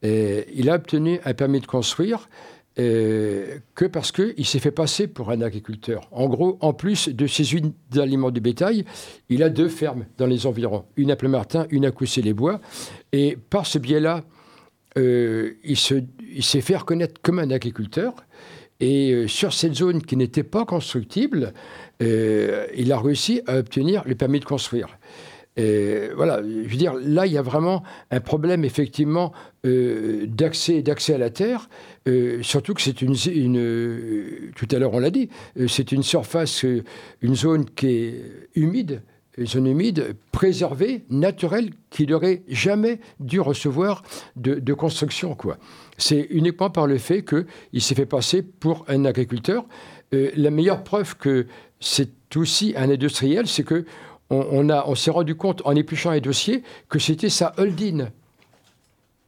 Il 0.03 0.69
a 0.69 0.75
obtenu 0.75 1.19
un 1.23 1.33
permis 1.33 1.61
de 1.61 1.65
construire 1.65 2.27
que 2.75 3.85
parce 3.91 4.11
qu'il 4.11 4.45
s'est 4.45 4.59
fait 4.59 4.71
passer 4.71 5.07
pour 5.07 5.29
un 5.29 5.41
agriculteur. 5.41 6.07
En 6.11 6.27
gros, 6.27 6.57
en 6.59 6.73
plus 6.73 7.07
de 7.07 7.27
ses 7.27 7.45
huiles 7.45 7.71
d'aliments 7.91 8.31
de 8.31 8.39
bétail, 8.39 8.83
il 9.29 9.43
a 9.43 9.49
deux 9.49 9.69
fermes 9.69 10.05
dans 10.17 10.25
les 10.25 10.47
environs, 10.47 10.85
une 10.97 11.11
à 11.11 11.15
Plein-Martin, 11.15 11.67
une 11.69 11.85
à 11.85 11.91
Coussé-les-Bois. 11.91 12.59
Et 13.11 13.37
par 13.49 13.67
ce 13.67 13.77
biais-là, 13.77 14.23
euh, 14.97 15.53
il 15.63 15.77
s'est 15.77 16.61
fait 16.61 16.77
reconnaître 16.77 17.21
comme 17.21 17.39
un 17.39 17.51
agriculteur. 17.51 18.13
Et 18.79 19.11
euh, 19.11 19.27
sur 19.27 19.53
cette 19.53 19.75
zone 19.75 20.01
qui 20.01 20.17
n'était 20.17 20.43
pas 20.43 20.65
constructible, 20.65 21.53
euh, 22.01 22.67
il 22.75 22.91
a 22.91 22.99
réussi 22.99 23.41
à 23.47 23.57
obtenir 23.57 24.03
le 24.05 24.15
permis 24.15 24.39
de 24.39 24.45
construire. 24.45 24.97
Et 25.55 26.09
voilà, 26.15 26.41
je 26.41 26.67
veux 26.67 26.77
dire, 26.77 26.95
là, 26.99 27.27
il 27.27 27.33
y 27.33 27.37
a 27.37 27.43
vraiment 27.43 27.83
un 28.09 28.19
problème, 28.19 28.65
effectivement, 28.65 29.33
euh, 29.65 30.25
d'accès, 30.27 30.83
à 31.13 31.17
la 31.17 31.29
terre, 31.29 31.69
euh, 32.07 32.41
surtout 32.41 32.73
que 32.73 32.81
c'est 32.81 33.01
une, 33.01 33.57
euh, 33.57 34.51
tout 34.55 34.67
à 34.71 34.79
l'heure 34.79 34.93
on 34.93 34.99
l'a 34.99 35.11
dit, 35.11 35.29
c'est 35.67 35.91
une 35.91 36.01
surface, 36.01 36.65
une 37.21 37.35
zone 37.35 37.65
qui 37.65 37.87
est 37.87 38.23
humide, 38.55 39.03
zone 39.39 39.67
humide, 39.67 40.15
préservée, 40.31 41.05
naturelle, 41.09 41.69
qui 41.91 42.07
n'aurait 42.07 42.41
jamais 42.47 42.99
dû 43.19 43.39
recevoir 43.39 44.03
de, 44.35 44.73
construction, 44.73 45.35
quoi. 45.35 45.57
C'est 45.97 46.27
uniquement 46.31 46.71
par 46.71 46.87
le 46.87 46.97
fait 46.97 47.23
qu'il 47.23 47.81
s'est 47.81 47.95
fait 47.95 48.07
passer 48.07 48.41
pour 48.41 48.85
un 48.87 49.05
agriculteur. 49.05 49.65
La 50.11 50.51
meilleure 50.51 50.83
preuve 50.83 51.17
que 51.17 51.47
c'est 51.79 52.09
aussi 52.35 52.73
un 52.75 52.89
industriel, 52.89 53.47
c'est 53.47 53.63
que 53.63 53.85
on, 54.29 54.45
on 54.51 54.69
a- 54.69 54.85
on 54.87 54.95
s'est 54.95 55.11
rendu 55.11 55.35
compte 55.35 55.61
en 55.65 55.75
épluchant 55.75 56.11
les 56.11 56.21
dossiers 56.21 56.63
que 56.89 56.99
c'était 56.99 57.29
sa 57.29 57.53
holding 57.57 58.07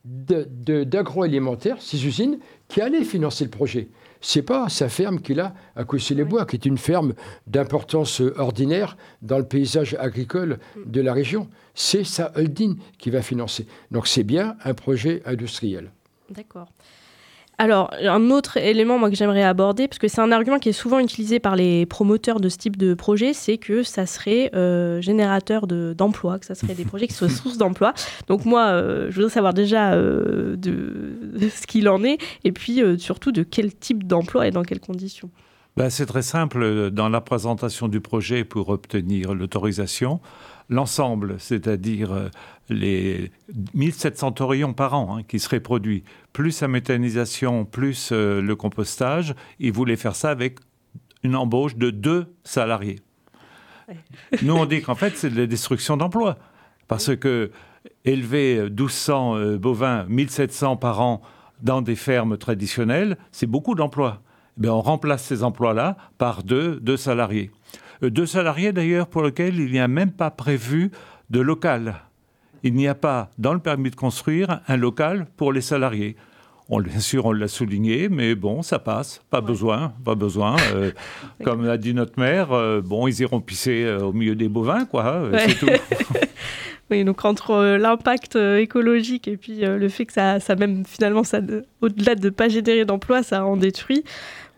d'agroalimentaire, 0.05 1.81
ces 1.81 2.05
usines, 2.05 2.39
qui 2.67 2.81
allaient 2.81 3.03
financer 3.03 3.43
le 3.43 3.49
projet. 3.49 3.88
C'est 4.21 4.41
pas 4.41 4.69
sa 4.69 4.89
ferme 4.89 5.19
qu'il 5.19 5.39
a 5.39 5.53
à 5.75 5.84
Coucy-les-Bois, 5.84 6.45
qui 6.45 6.55
est 6.55 6.65
une 6.65 6.77
ferme 6.77 7.13
d'importance 7.47 8.21
euh, 8.21 8.34
ordinaire 8.39 8.97
dans 9.21 9.38
le 9.38 9.45
paysage 9.45 9.95
agricole 9.99 10.58
de 10.86 11.01
la 11.01 11.13
région. 11.13 11.47
C'est 11.75 12.03
sa 12.03 12.31
holding 12.36 12.77
qui 12.97 13.10
va 13.12 13.21
financer. 13.21 13.67
Donc 13.91 14.08
c'est 14.08 14.23
bien 14.23 14.55
un 14.63 14.73
projet 14.73 15.21
industriel. 15.25 15.91
D'accord. 16.29 16.67
Alors, 17.57 17.89
un 18.01 18.29
autre 18.31 18.57
élément 18.57 18.97
moi, 18.99 19.09
que 19.09 19.15
j'aimerais 19.15 19.43
aborder, 19.43 19.87
parce 19.87 19.97
que 19.97 20.07
c'est 20.09 20.19
un 20.19 20.31
argument 20.31 20.59
qui 20.59 20.69
est 20.69 20.73
souvent 20.73 20.99
utilisé 20.99 21.39
par 21.39 21.55
les 21.55 21.85
promoteurs 21.85 22.39
de 22.41 22.49
ce 22.49 22.57
type 22.57 22.75
de 22.75 22.93
projet, 22.93 23.33
c'est 23.33 23.57
que 23.57 23.81
ça 23.83 24.05
serait 24.05 24.51
euh, 24.55 24.99
générateur 24.99 25.65
de- 25.65 25.93
d'emplois, 25.97 26.37
que 26.37 26.45
ça 26.45 26.55
serait 26.55 26.73
des 26.73 26.83
projets 26.83 27.07
qui 27.07 27.13
soient 27.13 27.29
source 27.43 27.57
d'emplois. 27.57 27.93
Donc 28.27 28.43
moi, 28.43 28.65
euh, 28.67 29.07
je 29.09 29.15
voudrais 29.15 29.29
savoir 29.31 29.53
déjà 29.53 29.93
euh, 29.93 30.57
de, 30.57 31.17
de 31.39 31.47
ce 31.49 31.65
qu'il 31.65 31.87
en 31.87 32.03
est, 32.03 32.17
et 32.43 32.51
puis 32.51 32.81
surtout 32.97 33.31
de 33.31 33.43
quel 33.43 33.73
type 33.73 34.05
d'emploi 34.05 34.47
et 34.47 34.51
dans 34.51 34.63
quelles 34.63 34.81
conditions. 34.81 35.29
Ben, 35.77 35.89
c'est 35.89 36.05
très 36.05 36.21
simple. 36.21 36.89
Dans 36.91 37.09
la 37.09 37.19
présentation 37.19 37.89
du 37.89 37.99
projet 37.99 38.45
pour 38.45 38.69
obtenir 38.69 39.33
l'autorisation, 39.33 40.21
l'ensemble, 40.69 41.36
c'est-à-dire 41.39 42.13
euh, 42.13 42.30
les 42.69 43.32
1700 43.73 44.34
taurillons 44.34 44.73
par 44.73 44.93
an 44.93 45.17
hein, 45.17 45.23
qui 45.23 45.39
seraient 45.39 45.60
produits, 45.60 46.04
plus 46.34 46.62
la 46.62 46.67
méthanisation, 46.67 47.65
plus 47.65 48.10
euh, 48.12 48.41
le 48.41 48.56
compostage, 48.56 49.36
ils 49.60 49.71
voulaient 49.71 49.95
faire 49.95 50.15
ça 50.15 50.32
avec 50.32 50.60
une 51.23 51.36
embauche 51.36 51.75
de 51.75 51.89
deux 51.89 52.28
salariés. 52.43 52.99
Nous, 54.41 54.54
on 54.54 54.65
dit 54.65 54.82
qu'en 54.82 54.95
fait, 54.95 55.15
c'est 55.15 55.30
de 55.30 55.39
la 55.39 55.47
destruction 55.47 55.97
d'emplois. 55.97 56.38
Parce 56.88 57.15
que 57.15 57.51
élever 58.04 58.63
1200 58.69 59.38
euh, 59.38 59.58
bovins, 59.58 60.06
1700 60.06 60.78
par 60.78 61.01
an 61.01 61.21
dans 61.62 61.82
des 61.82 61.95
fermes 61.95 62.38
traditionnelles, 62.38 63.17
c'est 63.32 63.47
beaucoup 63.47 63.75
d'emplois. 63.75 64.21
Eh 64.63 64.69
on 64.69 64.82
remplace 64.82 65.23
ces 65.23 65.43
emplois-là 65.43 65.97
par 66.17 66.43
deux, 66.43 66.80
deux 66.80 66.97
salariés. 66.97 67.51
Euh, 68.03 68.10
Deux 68.10 68.25
salariés 68.25 68.71
d'ailleurs 68.71 69.08
pour 69.08 69.23
lesquels 69.23 69.60
il 69.60 69.71
n'y 69.71 69.79
a 69.79 69.88
même 69.88 70.12
pas 70.12 70.31
prévu 70.31 70.91
de 71.29 71.39
local. 71.39 71.95
Il 72.63 72.73
n'y 72.73 72.88
a 72.88 72.95
pas 72.95 73.29
dans 73.38 73.53
le 73.53 73.60
permis 73.60 73.91
de 73.91 73.95
construire 73.95 74.62
un 74.67 74.77
local 74.77 75.27
pour 75.38 75.53
les 75.53 75.62
salariés. 75.62 76.15
On, 76.67 76.81
bien 76.81 76.99
sûr, 76.99 77.27
on 77.27 77.31
l'a 77.31 77.47
souligné, 77.47 78.10
mais 78.10 78.34
bon, 78.34 78.63
ça 78.63 78.79
passe. 78.79 79.21
Pas 79.29 79.41
besoin, 79.41 79.93
pas 80.03 80.15
besoin. 80.15 80.55
Euh, 80.73 80.91
comme 81.43 81.63
l'a 81.63 81.77
dit 81.77 81.93
notre 81.93 82.19
mère, 82.19 82.53
euh, 82.53 82.81
bon, 82.81 83.08
ils 83.08 83.19
iront 83.19 83.39
pisser 83.39 83.84
euh, 83.84 83.99
au 83.99 84.13
milieu 84.13 84.34
des 84.34 84.49
bovins, 84.49 84.86
quoi. 84.86 85.29
Ouais. 85.29 85.47
C'est 85.47 85.60
tout. 85.60 85.67
Oui, 86.91 87.03
donc 87.03 87.25
entre 87.25 87.77
l'impact 87.77 88.36
écologique 88.36 89.27
et 89.27 89.38
puis 89.38 89.62
le 89.62 89.89
fait 89.89 90.05
que 90.05 90.13
ça, 90.13 90.39
ça 90.39 90.55
même 90.55 90.86
finalement, 90.86 91.23
ça, 91.23 91.39
au-delà 91.81 92.13
de 92.13 92.25
ne 92.25 92.29
pas 92.29 92.47
générer 92.47 92.86
d'emplois, 92.86 93.23
ça 93.23 93.43
en 93.43 93.58
détruit, 93.58 94.03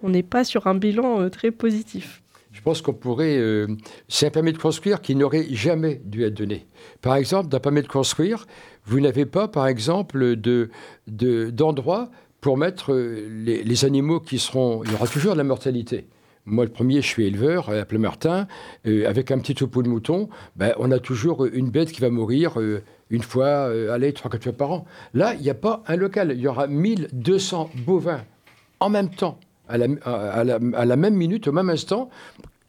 on 0.04 0.10
n'est 0.10 0.24
pas 0.24 0.44
sur 0.44 0.68
un 0.68 0.76
bilan 0.76 1.30
très 1.30 1.52
positif. 1.52 2.22
Pense 2.68 2.82
qu'on 2.82 2.92
pourrait. 2.94 3.38
euh, 3.38 3.66
c'est 4.10 4.26
un 4.28 4.30
permis 4.30 4.52
de 4.52 4.58
construire 4.58 5.00
qui 5.00 5.16
n'aurait 5.16 5.46
jamais 5.52 6.02
dû 6.04 6.26
être 6.26 6.34
donné. 6.34 6.68
Par 7.02 7.16
exemple, 7.16 7.48
d'un 7.48 7.62
permis 7.62 7.82
de 7.82 7.88
construire, 7.88 8.46
vous 8.86 9.00
n'avez 9.00 9.26
pas, 9.26 9.48
par 9.48 9.68
exemple, 9.70 10.36
de, 10.36 10.70
de- 11.08 11.50
d'endroit 11.50 12.10
pour 12.42 12.58
mettre 12.58 12.92
euh, 12.92 13.26
les, 13.32 13.64
les 13.64 13.86
animaux 13.86 14.20
qui 14.20 14.38
seront. 14.38 14.84
Il 14.84 14.92
y 14.92 14.96
aura 14.96 15.08
toujours 15.08 15.32
de 15.32 15.38
la 15.38 15.46
mortalité. 15.46 16.08
Moi, 16.46 16.66
le 16.66 16.70
premier, 16.72 17.02
je 17.02 17.08
suis 17.08 17.26
éleveur 17.26 17.70
à 17.70 17.86
Plemartin. 17.86 18.48
Euh, 18.86 19.08
avec 19.08 19.32
un 19.32 19.40
petit 19.40 19.56
troupeau 19.56 19.82
de 19.82 19.88
moutons, 19.88 20.28
ben, 20.58 20.74
on 20.78 20.92
a 20.92 21.00
toujours 21.00 21.46
une 21.46 21.70
bête 21.70 21.94
qui 21.94 22.02
va 22.02 22.10
mourir 22.10 22.60
euh, 22.60 22.82
une 23.10 23.24
fois, 23.24 23.46
euh, 23.46 23.94
allez, 23.94 24.12
trois, 24.12 24.30
quatre 24.30 24.44
fois 24.44 24.52
par 24.52 24.72
an. 24.72 24.86
Là, 25.14 25.36
il 25.36 25.42
n'y 25.42 25.50
a 25.50 25.54
pas 25.56 25.84
un 25.88 25.96
local. 25.96 26.34
Il 26.36 26.42
y 26.42 26.48
aura 26.50 26.68
1200 26.68 27.70
bovins 27.86 28.24
en 28.82 28.90
même 28.90 29.10
temps, 29.10 29.40
à 29.70 29.78
la, 29.78 29.88
à 30.04 30.44
la- 30.44 30.60
à 30.76 30.84
la 30.84 30.96
même 30.98 31.16
minute, 31.16 31.48
au 31.48 31.54
même 31.54 31.70
instant. 31.70 32.10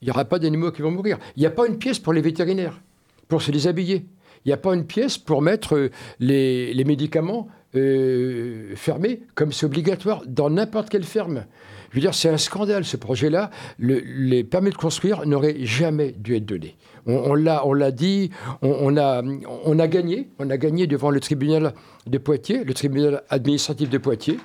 Il 0.02 0.06
n'y 0.06 0.10
aura 0.10 0.24
pas 0.24 0.38
d'animaux 0.38 0.70
qui 0.70 0.82
vont 0.82 0.90
mourir. 0.90 1.18
Il 1.36 1.40
n'y 1.40 1.46
a 1.46 1.50
pas 1.50 1.66
une 1.66 1.78
pièce 1.78 1.98
pour 1.98 2.12
les 2.12 2.20
vétérinaires, 2.20 2.80
pour 3.28 3.42
se 3.42 3.50
déshabiller. 3.50 4.06
Il 4.44 4.48
n'y 4.48 4.52
a 4.52 4.56
pas 4.56 4.74
une 4.74 4.86
pièce 4.86 5.18
pour 5.18 5.42
mettre 5.42 5.76
euh, 5.76 5.90
les, 6.20 6.84
médicaments 6.84 7.48
euh, 7.74 8.74
fermés, 8.76 9.22
comme 9.34 9.52
c'est 9.52 9.66
obligatoire 9.66 10.22
dans 10.26 10.50
n'importe 10.50 10.88
quelle 10.88 11.04
ferme. 11.04 11.44
Je 11.90 11.96
veux 11.96 12.00
dire, 12.00 12.14
c'est 12.14 12.28
un 12.28 12.38
scandale 12.38 12.84
ce 12.84 12.96
projet-là. 12.96 13.50
Le- 13.78 14.02
les 14.04 14.44
permis 14.44 14.70
de 14.70 14.76
construire 14.76 15.26
n'auraient 15.26 15.64
jamais 15.64 16.12
dû 16.12 16.36
être 16.36 16.46
donnés. 16.46 16.76
On, 17.06 17.32
on 17.32 17.72
l'a 17.74 17.90
dit, 17.90 18.30
on, 18.62 18.68
on 18.80 18.96
a, 18.96 19.22
on 19.64 19.78
a 19.78 19.88
gagné, 19.88 20.28
on 20.38 20.50
a 20.50 20.56
gagné 20.56 20.86
devant 20.86 21.10
le 21.10 21.20
tribunal 21.20 21.72
de 22.06 22.18
Poitiers, 22.18 22.64
le 22.64 22.74
tribunal 22.74 23.22
administratif 23.30 23.88
de 23.90 23.98
Poitiers, 23.98 24.38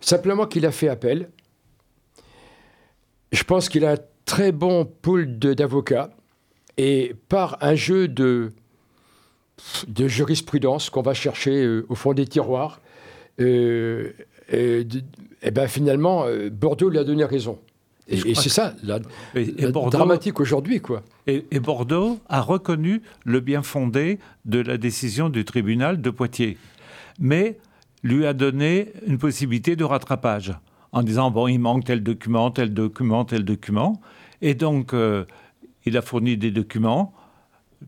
simplement 0.00 0.46
qu'il 0.46 0.66
a 0.66 0.72
fait 0.72 0.88
appel. 0.88 1.28
Je 3.32 3.42
pense 3.44 3.68
qu'il 3.68 3.84
a 3.84 3.92
un 3.92 3.96
très 4.24 4.52
bon 4.52 4.84
pool 4.84 5.38
d'avocats 5.38 6.10
et 6.76 7.14
par 7.28 7.58
un 7.60 7.74
jeu 7.74 8.08
de, 8.08 8.52
de 9.88 10.08
jurisprudence 10.08 10.90
qu'on 10.90 11.02
va 11.02 11.14
chercher 11.14 11.64
euh, 11.64 11.86
au 11.88 11.94
fond 11.94 12.12
des 12.14 12.26
tiroirs, 12.26 12.80
euh, 13.40 14.12
et, 14.50 14.84
de- 14.84 15.02
eh 15.42 15.50
ben 15.50 15.66
finalement, 15.68 16.24
euh, 16.26 16.50
Bordeaux 16.50 16.88
lui 16.88 16.98
a 16.98 17.04
donné 17.04 17.24
raison. 17.24 17.58
Et, 18.10 18.34
c'est 18.34 18.48
ça, 18.48 18.74
la, 18.82 19.00
Et- 19.34 19.42
et 19.42 19.62
la 19.66 19.70
Bordeaux- 19.70 19.90
dramatique 19.90 20.40
aujourd'hui, 20.40 20.80
quoi. 20.80 21.02
Et 21.26 21.44
Bordeaux 21.60 22.18
a 22.30 22.40
reconnu 22.40 23.02
le 23.26 23.40
bien 23.40 23.62
fondé 23.62 24.18
de 24.46 24.60
la 24.60 24.78
décision 24.78 25.28
du 25.28 25.44
tribunal 25.44 26.00
de 26.00 26.08
Poitiers, 26.08 26.56
mais 27.20 27.58
lui 28.02 28.24
a 28.24 28.32
donné 28.32 28.92
une 29.06 29.18
possibilité 29.18 29.76
de 29.76 29.84
rattrapage 29.84 30.54
en 30.92 31.02
disant 31.02 31.30
bon, 31.30 31.48
il 31.48 31.58
manque 31.58 31.84
tel 31.84 32.02
document, 32.02 32.50
tel 32.50 32.72
document, 32.72 33.24
tel 33.24 33.44
document, 33.44 34.00
et 34.40 34.54
donc 34.54 34.94
euh, 34.94 35.24
il 35.84 35.96
a 35.96 36.02
fourni 36.02 36.36
des 36.36 36.50
documents. 36.50 37.12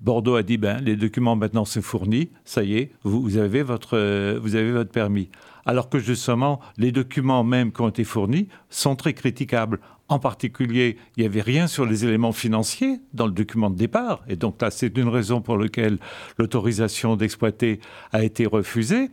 Bordeaux 0.01 0.37
a 0.37 0.43
dit 0.43 0.57
ben 0.57 0.81
les 0.81 0.97
documents 0.97 1.37
maintenant 1.37 1.65
sont 1.65 1.83
fournis, 1.83 2.31
ça 2.45 2.63
y 2.63 2.77
est, 2.77 2.93
vous, 3.03 3.37
avez 3.37 3.63
votre 3.63 3.97
euh, 3.97 4.39
vous 4.41 4.55
avez 4.55 4.71
votre 4.71 4.91
permis. 4.91 5.31
Alors 5.67 5.89
que 5.89 5.99
justement 5.99 6.61
les 6.79 6.93
documents 6.93 7.45
même 7.45 7.73
qui 7.73 7.81
ont 7.81 7.89
été 7.89 8.05
fournis 8.05 8.49
sont 8.69 8.97
très 8.97 9.15
critiquables. 9.15 9.81
En 10.09 10.19
particulier, 10.19 10.97
il 11.17 11.21
n'y 11.21 11.27
avait 11.27 11.41
rien 11.41 11.69
sur 11.69 11.87
les 11.87 12.05
éléments 12.05 12.33
financiers 12.33 13.01
dans 13.15 13.27
le 13.27 13.33
document 13.33 13.71
de 13.71 13.77
départ, 13.77 14.23
et 14.29 14.37
donc 14.37 14.61
là 14.61 14.71
c'est 14.71 14.97
une 14.99 15.09
raison 15.09 15.41
pour 15.41 15.57
laquelle 15.57 15.99
l'autorisation 16.39 17.17
d'exploiter 17.17 17.81
a 18.13 18.25
été 18.25 18.47
refusée. 18.47 19.11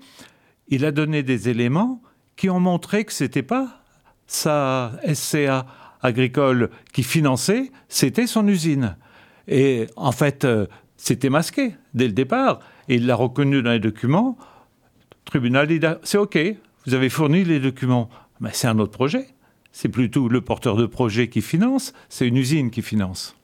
Il 0.70 0.86
a 0.86 0.92
donné 0.92 1.24
des 1.24 1.50
éléments 1.50 2.02
qui 2.38 2.50
ont 2.50 2.60
montré 2.60 3.04
que 3.04 3.12
c'était 3.12 3.44
pas 3.44 3.82
sa 4.28 4.94
SCA 5.14 5.66
agricole 6.02 6.70
qui 6.94 7.04
finançait, 7.04 7.72
c'était 7.90 8.28
son 8.28 8.48
usine. 8.48 8.96
Et 9.48 9.88
en 9.96 10.12
fait, 10.12 10.46
euh, 10.46 10.68
c'était 10.96 11.30
masqué 11.30 11.76
dès 11.94 12.08
le 12.08 12.14
départ. 12.14 12.60
Et 12.88 12.96
il 12.96 13.08
l'a 13.08 13.16
reconnu 13.16 13.62
dans 13.62 13.72
les 13.72 13.80
documents. 13.80 14.38
Tribunal 15.26 15.68
dit 15.68 15.80
c'est 16.04 16.18
OK, 16.18 16.38
vous 16.86 16.94
avez 16.94 17.10
fourni 17.10 17.44
les 17.44 17.60
documents. 17.60 18.10
Mais 18.40 18.52
c'est 18.54 18.68
un 18.68 18.80
autre 18.80 18.94
projet. 18.94 19.28
C'est 19.72 19.90
plutôt 19.90 20.28
le 20.28 20.42
porteur 20.42 20.76
de 20.76 20.86
projet 20.86 21.28
qui 21.30 21.42
finance, 21.42 21.94
c'est 22.10 22.28
une 22.28 22.38
usine 22.38 22.72
qui 22.72 22.82
finance. 22.82 23.37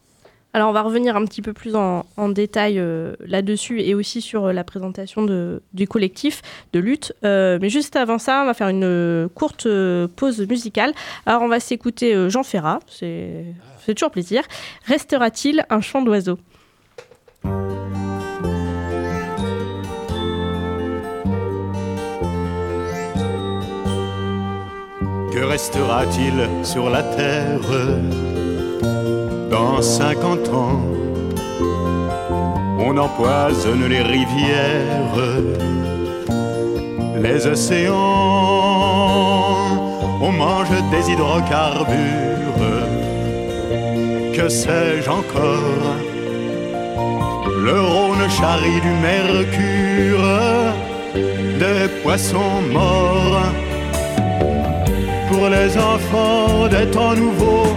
Alors, 0.56 0.70
on 0.70 0.72
va 0.72 0.84
revenir 0.84 1.16
un 1.16 1.26
petit 1.26 1.42
peu 1.42 1.52
plus 1.52 1.76
en, 1.76 2.04
détail 2.30 2.78
euh, 2.78 3.16
là-dessus 3.26 3.82
et 3.82 3.96
aussi 3.96 4.22
sur 4.22 4.46
euh, 4.46 4.54
la 4.54 4.64
présentation 4.64 5.26
du 5.74 5.88
collectif 5.88 6.44
de 6.74 6.80
lutte. 6.80 7.12
Euh, 7.26 7.58
mais 7.60 7.70
juste 7.70 7.96
avant 7.96 8.20
ça, 8.20 8.44
on 8.44 8.46
va 8.46 8.54
faire 8.54 8.70
une 8.70 9.28
courte 9.34 9.68
pause 10.16 10.48
musicale. 10.48 10.94
Alors, 11.26 11.42
on 11.42 11.48
va 11.48 11.60
s'écouter 11.60 12.30
Jean 12.30 12.44
Ferrat, 12.44 12.80
c'est 12.88 13.56
toujours 13.96 14.12
plaisir. 14.12 14.44
Restera-t-il 14.86 15.66
un 15.72 15.82
chant 15.82 16.04
d'oiseau? 16.04 16.38
Que 25.32 25.40
restera-t-il 25.40 26.48
sur 26.64 26.92
la 26.92 27.02
terre? 27.02 27.60
Dans 29.50 29.82
50 29.82 30.50
ans 30.50 30.82
on 32.86 32.98
empoisonne 32.98 33.86
les 33.88 34.02
rivières, 34.02 35.18
les 37.16 37.48
océans, 37.48 37.94
on 40.22 40.32
mange 40.32 40.70
des 40.92 41.12
hydrocarbures, 41.12 42.68
que 44.36 44.50
sais-je 44.50 45.10
encore? 45.10 45.96
Le 47.66 47.80
Rhône 47.80 48.30
charrie 48.30 48.82
du 48.82 48.94
mercure, 49.12 50.28
des 51.60 51.88
poissons 52.04 52.62
morts. 52.72 53.44
Pour 55.30 55.48
les 55.50 55.78
enfants 55.78 56.68
des 56.68 56.86
temps 56.92 57.16
nouveaux, 57.16 57.74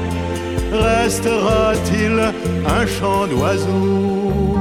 restera-t-il 0.77 2.21
un 2.67 2.87
chant 2.87 3.27
d'oiseaux 3.27 4.57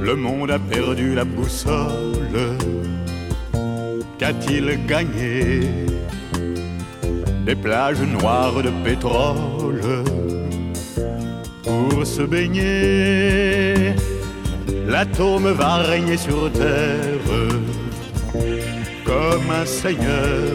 Le 0.00 0.14
monde 0.14 0.50
a 0.50 0.58
perdu 0.58 1.14
la 1.14 1.24
boussole. 1.24 2.56
Qu'a-t-il 4.18 4.86
gagné 4.86 5.60
Des 7.44 7.54
plages 7.54 8.00
noires 8.00 8.62
de 8.62 8.70
pétrole 8.84 10.04
pour 11.64 12.06
se 12.06 12.22
baigner? 12.22 13.94
L'atome 14.86 15.50
va 15.52 15.76
régner 15.78 16.16
sur 16.16 16.50
terre 16.52 17.18
comme 19.16 19.50
un 19.50 19.66
seigneur. 19.66 20.52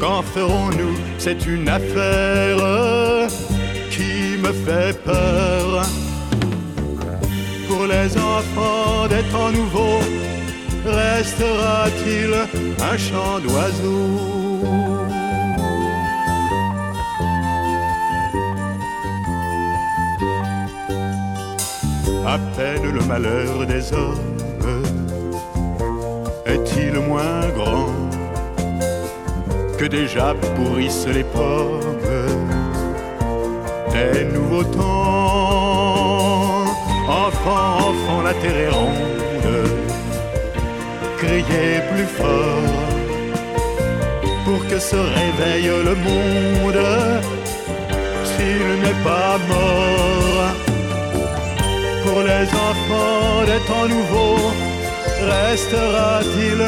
Qu'en 0.00 0.22
ferons-nous? 0.22 0.96
C'est 1.18 1.40
une 1.46 1.68
affaire 1.68 3.28
qui 3.94 4.38
me 4.44 4.52
fait 4.64 4.94
peur. 5.04 5.66
Pour 7.68 7.84
les 7.94 8.08
enfants 8.16 9.06
des 9.14 9.24
temps 9.32 9.52
nouveaux, 9.60 10.04
restera-t-il 10.86 12.32
un 12.92 12.96
chant 12.96 13.38
d'oiseaux 13.44 14.18
À 22.34 22.38
peine 22.56 22.86
le 22.98 23.02
malheur 23.12 23.66
des 23.66 23.92
hommes 23.92 24.27
est-il 26.88 26.98
moins 27.00 27.48
grand 27.56 27.86
que 29.78 29.84
déjà 29.86 30.34
pourrissent 30.56 31.06
les 31.06 31.24
pommes. 31.24 31.80
Des 33.92 34.24
nouveaux 34.24 34.64
temps 34.64 34.78
Enfant, 37.08 37.78
enfant, 37.88 38.22
la 38.24 38.34
terre 38.34 38.56
est 38.56 38.70
ronde. 38.70 39.68
Criez 41.18 41.80
plus 41.92 42.06
fort 42.18 42.74
pour 44.44 44.66
que 44.68 44.78
se 44.78 44.96
réveille 44.96 45.70
le 45.84 45.94
monde. 45.94 46.82
S'il 48.24 48.66
n'est 48.82 49.02
pas 49.04 49.38
mort 49.48 50.52
pour 52.04 52.20
les 52.22 52.46
enfants 52.68 53.44
des 53.46 53.60
temps 53.66 53.88
nouveaux 53.88 54.77
restera-t-il 55.20 56.60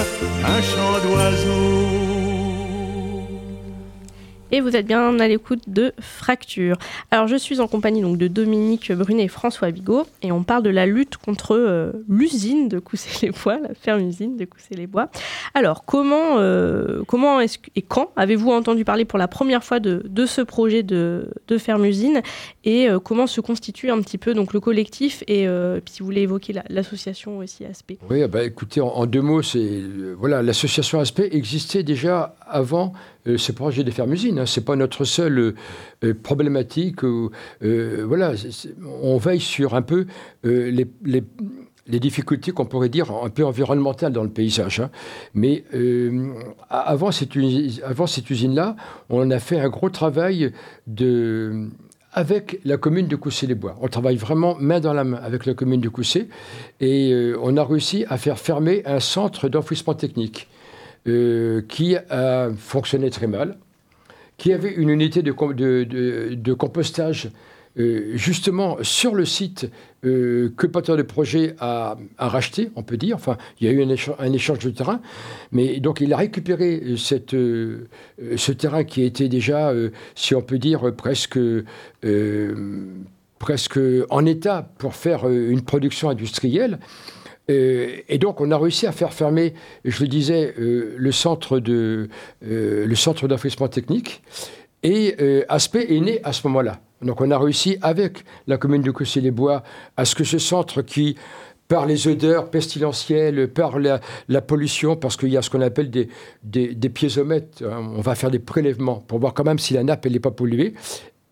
un 0.44 0.62
chant 0.62 0.98
d'oiseaux 1.04 2.09
et 4.52 4.60
vous 4.60 4.76
êtes 4.76 4.86
bien 4.86 5.18
à 5.18 5.28
l'écoute 5.28 5.62
de 5.68 5.92
Fracture. 6.00 6.76
Alors 7.10 7.28
je 7.28 7.36
suis 7.36 7.60
en 7.60 7.68
compagnie 7.68 8.02
donc 8.02 8.18
de 8.18 8.26
Dominique 8.26 8.92
Brunet 8.92 9.24
et 9.24 9.28
François 9.28 9.70
Bigot 9.70 10.06
et 10.22 10.32
on 10.32 10.42
parle 10.42 10.62
de 10.62 10.70
la 10.70 10.86
lutte 10.86 11.16
contre 11.16 11.56
euh, 11.56 11.92
l'usine 12.08 12.68
de 12.68 12.78
Coussé-les-Bois, 12.78 13.58
la 13.58 13.74
ferme 13.74 14.00
usine 14.00 14.36
de 14.36 14.44
Coussé-les-Bois. 14.44 15.08
Alors 15.54 15.84
comment, 15.84 16.38
euh, 16.38 17.02
comment 17.06 17.40
et 17.40 17.82
quand 17.82 18.10
avez-vous 18.16 18.50
entendu 18.50 18.84
parler 18.84 19.04
pour 19.04 19.18
la 19.18 19.28
première 19.28 19.64
fois 19.64 19.80
de, 19.80 20.02
de 20.08 20.26
ce 20.26 20.40
projet 20.40 20.82
de, 20.82 21.30
de 21.48 21.58
ferme 21.58 21.84
usine 21.84 22.22
et 22.64 22.88
euh, 22.88 22.98
comment 22.98 23.26
se 23.26 23.40
constitue 23.40 23.90
un 23.90 24.00
petit 24.00 24.18
peu 24.18 24.34
donc 24.34 24.52
le 24.52 24.60
collectif 24.60 25.22
et 25.26 25.46
puis 25.84 25.94
si 25.94 26.00
vous 26.00 26.06
voulez 26.06 26.22
évoquer 26.22 26.54
l'association 26.68 27.38
aussi 27.38 27.64
Aspect. 27.64 27.98
Oui, 28.08 28.26
bah, 28.26 28.44
écoutez, 28.44 28.80
en, 28.80 29.06
deux 29.06 29.20
mots, 29.20 29.42
c'est 29.42 29.82
voilà 30.18 30.42
l'association 30.42 31.00
Aspect 31.00 31.28
existait 31.32 31.82
déjà 31.82 32.34
avant 32.46 32.92
ce 33.26 33.52
projet 33.52 33.84
de 33.84 33.90
ferme 33.90 34.12
usine. 34.12 34.38
Hein. 34.38 34.46
C'est 34.46 34.64
pas 34.64 34.76
notre 34.76 35.04
seule 35.04 35.54
euh, 36.04 36.14
problématique. 36.14 37.04
Euh, 37.04 38.04
voilà, 38.06 38.32
on 39.02 39.16
veille 39.18 39.40
sur 39.40 39.74
un 39.74 39.82
peu 39.82 40.06
euh, 40.44 40.84
les, 41.04 41.98
difficultés 41.98 42.52
qu'on 42.52 42.66
pourrait 42.66 42.88
dire 42.88 43.10
un 43.10 43.30
peu 43.30 43.44
environnementales 43.44 44.12
dans 44.12 44.22
le 44.22 44.30
paysage. 44.30 44.80
Hein. 44.80 44.90
Mais 45.34 45.64
avant 46.70 47.10
cette, 47.10 47.34
usine-là, 47.34 48.76
on 49.08 49.30
a 49.30 49.38
fait 49.40 49.58
un 49.58 49.68
gros 49.68 49.90
travail 49.90 50.52
avec 52.12 52.60
la 52.64 52.76
commune 52.76 53.08
de 53.08 53.16
Coussé-les-Bois. 53.16 53.76
On 53.80 53.88
travaille 53.88 54.16
vraiment 54.16 54.56
main 54.60 54.78
dans 54.78 54.92
la 54.92 55.02
main 55.02 55.18
avec 55.22 55.46
la 55.46 55.54
commune 55.54 55.80
de 55.80 55.88
Coussé 55.88 56.28
et 56.80 57.32
on 57.42 57.56
a 57.56 57.64
réussi 57.64 58.04
à 58.08 58.18
faire 58.18 58.38
fermer 58.38 58.82
un 58.86 59.00
centre 59.00 59.48
d'enfouissement 59.48 59.94
technique 59.94 60.48
qui 61.04 61.96
a 61.96 62.50
fonctionné 62.56 63.10
très 63.10 63.26
mal 63.26 63.56
qui 64.40 64.54
avait 64.54 64.72
une 64.72 64.88
unité 64.88 65.22
de, 65.22 66.52
compostage 66.54 67.30
euh, 67.78 68.12
justement 68.14 68.78
sur 68.80 69.14
le 69.14 69.26
site 69.26 69.70
euh, 70.04 70.50
que 70.56 70.66
porteur 70.66 70.96
de 70.96 71.02
projet 71.02 71.54
a, 71.60 71.98
racheté, 72.18 72.70
on 72.74 72.82
peut 72.82 72.96
dire. 72.96 73.16
Enfin, 73.16 73.36
il 73.60 73.66
y 73.66 73.70
a 73.70 73.72
eu 73.72 73.82
un 73.82 74.32
échange, 74.32 74.60
de 74.60 74.70
terrain. 74.70 75.02
Mais 75.52 75.78
donc, 75.78 76.00
il 76.00 76.12
a 76.14 76.16
récupéré 76.16 76.82
euh, 76.82 76.96
cette, 76.96 77.32
ce 77.32 78.52
terrain 78.52 78.82
qui 78.82 79.02
était 79.02 79.28
déjà, 79.28 79.74
si 80.14 80.34
on 80.34 80.40
peut 80.40 80.58
dire, 80.58 80.90
presque, 80.96 81.38
presque 83.38 83.80
en 84.08 84.24
état 84.24 84.70
pour 84.78 84.94
faire 84.94 85.28
une 85.28 85.62
production 85.62 86.08
industrielle. 86.08 86.78
Euh, 87.50 87.96
et 88.08 88.18
donc, 88.18 88.40
on 88.40 88.50
a 88.50 88.58
réussi 88.58 88.86
à 88.86 88.92
faire 88.92 89.12
fermer, 89.12 89.54
je 89.84 90.02
le 90.02 90.08
disais, 90.08 90.54
euh, 90.58 90.94
le 90.96 91.12
centre 91.12 91.58
de 91.58 92.08
euh, 92.46 92.86
le 92.86 93.68
technique. 93.68 94.22
Et 94.82 95.14
Aspect 95.50 95.94
est 95.94 96.00
né 96.00 96.20
à 96.24 96.32
ce 96.32 96.46
moment-là. 96.48 96.80
Donc, 97.02 97.20
on 97.20 97.30
a 97.30 97.38
réussi 97.38 97.76
avec 97.82 98.24
la 98.46 98.56
commune 98.56 98.80
de 98.80 98.90
Cossé-les-Bois 98.90 99.62
à 99.98 100.04
ce 100.06 100.14
que 100.14 100.24
ce 100.24 100.38
centre 100.38 100.80
qui 100.80 101.16
par 101.68 101.86
les 101.86 102.08
odeurs 102.08 102.50
pestilentielles, 102.50 103.46
par 103.52 103.78
la, 103.78 104.00
pollution, 104.40 104.96
parce 104.96 105.16
qu'il 105.16 105.28
y 105.28 105.36
a 105.36 105.42
ce 105.42 105.50
qu'on 105.50 105.60
appelle 105.60 105.90
des, 105.90 106.08
des, 106.42 106.88
piézomètres. 106.88 107.62
Hein. 107.62 107.92
On 107.94 108.00
va 108.00 108.16
faire 108.16 108.30
des 108.30 108.40
prélèvements 108.40 109.04
pour 109.06 109.20
voir 109.20 109.34
quand 109.34 109.44
même 109.44 109.60
si 109.60 109.74
la 109.74 109.84
nappe 109.84 110.06
n'est 110.06 110.18
pas 110.18 110.32
polluée. 110.32 110.74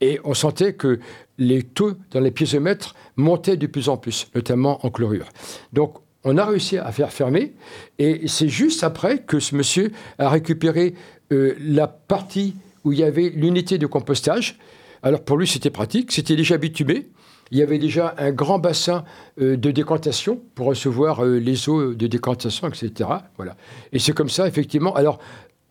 Et 0.00 0.20
on 0.24 0.34
sentait 0.34 0.74
que 0.74 1.00
les 1.38 1.62
taux 1.62 1.94
dans 2.12 2.20
les 2.20 2.30
piézomètres 2.30 2.94
montaient 3.16 3.56
de 3.56 3.66
plus 3.66 3.88
en 3.88 3.96
plus, 3.96 4.28
notamment 4.34 4.84
en 4.86 4.90
chlorure. 4.90 5.28
Donc 5.72 5.96
on 6.24 6.36
a 6.36 6.44
réussi 6.44 6.78
à 6.78 6.90
faire 6.92 7.12
fermer. 7.12 7.54
Et 7.98 8.28
c'est 8.28 8.48
juste 8.48 8.84
après 8.84 9.18
que 9.18 9.40
ce 9.40 9.54
monsieur 9.54 9.92
a 10.18 10.28
récupéré 10.28 10.94
euh, 11.32 11.54
la 11.60 11.86
partie 11.86 12.54
où 12.84 12.92
il 12.92 12.98
y 12.98 13.04
avait 13.04 13.30
l'unité 13.30 13.78
de 13.78 13.86
compostage. 13.86 14.58
Alors 15.02 15.22
pour 15.22 15.36
lui, 15.36 15.46
c'était 15.46 15.70
pratique, 15.70 16.12
c'était 16.12 16.36
déjà 16.36 16.56
bitumé. 16.56 17.08
Il 17.50 17.58
y 17.58 17.62
avait 17.62 17.78
déjà 17.78 18.14
un 18.18 18.30
grand 18.30 18.58
bassin 18.58 19.04
euh, 19.40 19.56
de 19.56 19.70
décantation 19.70 20.40
pour 20.54 20.66
recevoir 20.66 21.24
euh, 21.24 21.38
les 21.38 21.68
eaux 21.68 21.94
de 21.94 22.06
décantation, 22.06 22.68
etc. 22.68 23.08
Voilà. 23.36 23.56
Et 23.92 23.98
c'est 23.98 24.12
comme 24.12 24.28
ça, 24.28 24.46
effectivement. 24.46 24.94
Alors, 24.94 25.18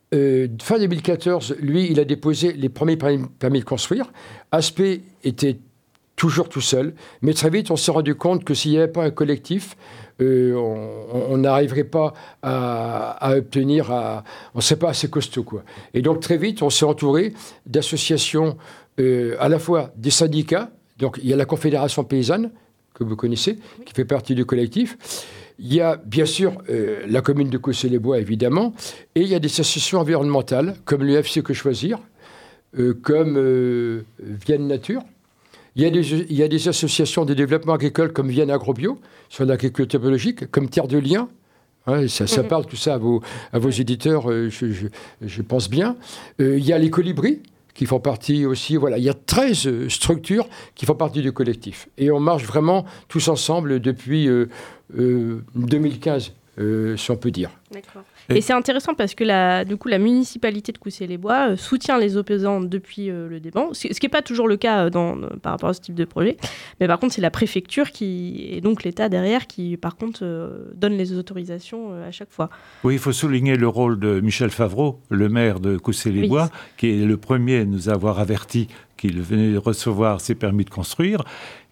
fin 0.09 0.79
2014, 0.79 1.57
lui, 1.59 1.91
il 1.91 1.99
a 1.99 2.05
déposé 2.05 2.53
les 2.53 2.69
premiers 2.69 2.95
permis 2.95 3.59
de 3.59 3.65
construire. 3.65 4.09
Aspect 4.53 5.01
était 5.25 5.57
toujours 6.17 6.49
tout 6.49 6.61
seul. 6.61 6.93
Mais 7.21 7.33
très 7.33 7.49
vite, 7.49 7.71
on 7.71 7.77
s'est 7.77 7.91
rendu 7.91 8.15
compte 8.15 8.43
que 8.43 8.53
s'il 8.53 8.71
n'y 8.71 8.77
avait 8.77 8.91
pas 8.91 9.03
un 9.03 9.11
collectif, 9.11 9.77
euh, 10.21 10.53
on 10.55 11.37
n'arriverait 11.37 11.83
pas 11.83 12.13
à, 12.41 13.33
obtenir, 13.35 13.91
à, 13.91 14.23
on 14.55 14.59
ne 14.59 14.63
sait 14.63 14.75
pas 14.75 14.89
assez 14.89 15.09
costaud. 15.09 15.43
Quoi. 15.43 15.63
Et 15.93 16.01
donc 16.01 16.21
très 16.21 16.37
vite, 16.37 16.61
on 16.61 16.69
s'est 16.69 16.85
entouré 16.85 17.33
d'associations, 17.65 18.57
euh, 18.99 19.35
à 19.39 19.49
la 19.49 19.59
fois 19.59 19.91
des 19.95 20.09
syndicats, 20.09 20.71
donc 20.97 21.19
il 21.21 21.29
y 21.29 21.33
a 21.33 21.35
la 21.35 21.45
Confédération 21.45 22.03
paysanne, 22.03 22.51
que 22.93 23.03
vous 23.03 23.15
connaissez, 23.15 23.59
qui 23.85 23.93
fait 23.93 24.05
partie 24.05 24.33
du 24.33 24.45
collectif. 24.45 24.97
Il 25.59 25.73
y 25.73 25.81
a 25.81 25.97
bien 25.97 26.25
sûr 26.25 26.53
euh, 26.69 27.01
la 27.07 27.21
commune 27.21 27.49
de 27.49 27.57
Cossé-les-Bois, 27.57 28.19
évidemment, 28.19 28.73
et 29.13 29.21
il 29.21 29.27
y 29.27 29.35
a 29.35 29.39
des 29.39 29.47
associations 29.47 29.99
environnementales, 29.99 30.75
comme 30.85 31.03
l'UFC 31.03 31.43
Que 31.43 31.53
Choisir, 31.53 31.99
comme 33.01 34.03
Vienne 34.19 34.67
Nature, 34.67 35.01
il 35.77 35.83
y, 35.83 35.85
a 35.85 35.89
des, 35.89 36.13
il 36.13 36.33
y, 36.33 36.43
a 36.43 36.47
des, 36.47 36.67
associations 36.67 37.23
de 37.23 37.33
développement 37.33 37.73
agricole 37.73 38.11
comme 38.11 38.29
Vienne 38.29 38.51
Agrobio, 38.51 38.99
sur 39.29 39.45
l'agriculture 39.45 39.99
biologique, 39.99 40.51
comme 40.51 40.69
Terre 40.69 40.87
de 40.87 40.97
Liens, 40.97 41.29
Hein, 41.87 42.07
ça, 42.09 42.27
ça, 42.27 42.43
parle 42.43 42.65
tout 42.65 42.75
ça 42.75 42.95
à 42.95 42.97
vos, 42.97 43.21
à 43.53 43.59
vos 43.59 43.69
éditeurs, 43.69 44.29
euh, 44.29 44.49
je, 44.49 44.73
je, 44.73 44.87
je, 45.21 45.41
pense 45.41 45.69
bien. 45.69 45.95
Euh, 46.41 46.57
il 46.59 46.65
y 46.65 46.73
a 46.73 46.77
les 46.77 46.89
colibris 46.89 47.41
qui 47.73 47.85
font 47.85 48.01
partie 48.01 48.45
aussi. 48.45 48.75
Voilà, 48.75 48.97
il 48.97 49.05
y 49.05 49.09
a 49.09 49.13
13 49.13 49.87
structures 49.87 50.49
qui 50.75 50.85
font 50.85 50.95
partie 50.95 51.21
du 51.21 51.31
collectif. 51.31 51.87
Et 51.97 52.11
on 52.11 52.19
marche 52.19 52.43
vraiment 52.43 52.83
tous 53.07 53.29
ensemble 53.29 53.79
depuis 53.79 54.27
2015, 54.93 56.33
si 56.57 57.11
on 57.11 57.17
peut 57.17 57.31
dire. 57.31 57.51
D'accord. 57.71 58.03
Et, 58.29 58.41
c'est 58.41 58.53
intéressant 58.53 58.93
parce 58.93 59.15
que 59.15 59.23
la, 59.23 59.63
du 59.65 59.77
coup, 59.77 59.87
la 59.87 59.99
municipalité 59.99 60.71
de 60.71 60.77
Coussy-les-Bois 60.77 61.51
euh, 61.51 61.57
soutient 61.57 61.97
les 61.97 62.17
opposants 62.17 62.61
depuis 62.61 63.09
euh, 63.09 63.27
le 63.27 63.39
débat, 63.39 63.67
ce, 63.71 63.87
qui 63.87 63.99
n'est 64.03 64.09
pas 64.09 64.21
toujours 64.21 64.47
le 64.47 64.57
cas 64.57 64.85
euh, 64.85 64.89
dans, 64.89 65.17
par 65.41 65.53
rapport 65.53 65.69
à 65.69 65.73
ce 65.73 65.81
type 65.81 65.95
de 65.95 66.05
projet. 66.05 66.37
Mais 66.79 66.87
par 66.87 66.99
contre, 66.99 67.13
c'est 67.13 67.21
la 67.21 67.31
préfecture 67.31 67.91
qui, 67.91 68.47
et 68.51 68.61
donc 68.61 68.83
l'État 68.83 69.09
derrière 69.09 69.47
qui, 69.47 69.77
par 69.77 69.95
contre, 69.95 70.23
donne 70.75 70.97
les 70.97 71.13
autorisations 71.17 71.91
à 72.03 72.11
chaque 72.11 72.31
fois. 72.31 72.49
Oui, 72.83 72.95
il 72.95 72.99
faut 72.99 73.11
souligner 73.11 73.55
le 73.55 73.67
rôle 73.67 73.99
de 73.99 74.19
Michel 74.19 74.49
Favreau, 74.49 74.99
le 75.09 75.29
maire 75.29 75.59
de 75.59 75.77
Coussy-les-Bois, 75.77 76.49
oui. 76.51 76.59
qui 76.77 76.89
est 76.89 77.05
le 77.05 77.17
premier 77.17 77.59
à 77.59 77.65
nous 77.65 77.89
avoir 77.89 78.19
averti 78.19 78.67
qu'il 78.97 79.21
venait 79.21 79.57
recevoir 79.57 80.21
ses 80.21 80.35
permis 80.35 80.65
de 80.65 80.69
construire, 80.69 81.23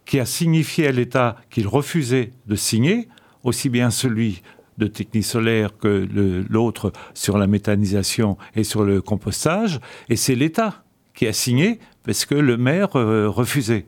qui 0.05 0.19
a 0.19 0.25
signifié 0.25 0.87
à 0.87 0.91
l'État 0.91 1.37
qu'il 1.49 1.67
refusait 1.67 2.31
de 2.45 2.55
signer, 2.55 3.07
aussi 3.43 3.69
bien 3.69 3.91
celui 3.91 4.41
de 4.77 4.87
technique 4.87 5.25
solaire 5.25 5.77
que 5.77 6.07
l'autre 6.49 6.91
sur 7.13 7.37
la 7.37 7.47
méthanisation 7.47 8.37
et 8.55 8.63
sur 8.63 8.83
le 8.83 9.01
compostage. 9.01 9.79
Et 10.09 10.15
c'est 10.15 10.35
l'État 10.35 10.83
qui 11.13 11.27
a 11.27 11.33
signé 11.33 11.79
parce 12.03 12.25
que 12.25 12.35
le 12.35 12.57
maire 12.57 12.95
euh, 12.95 13.29
refusait. 13.29 13.85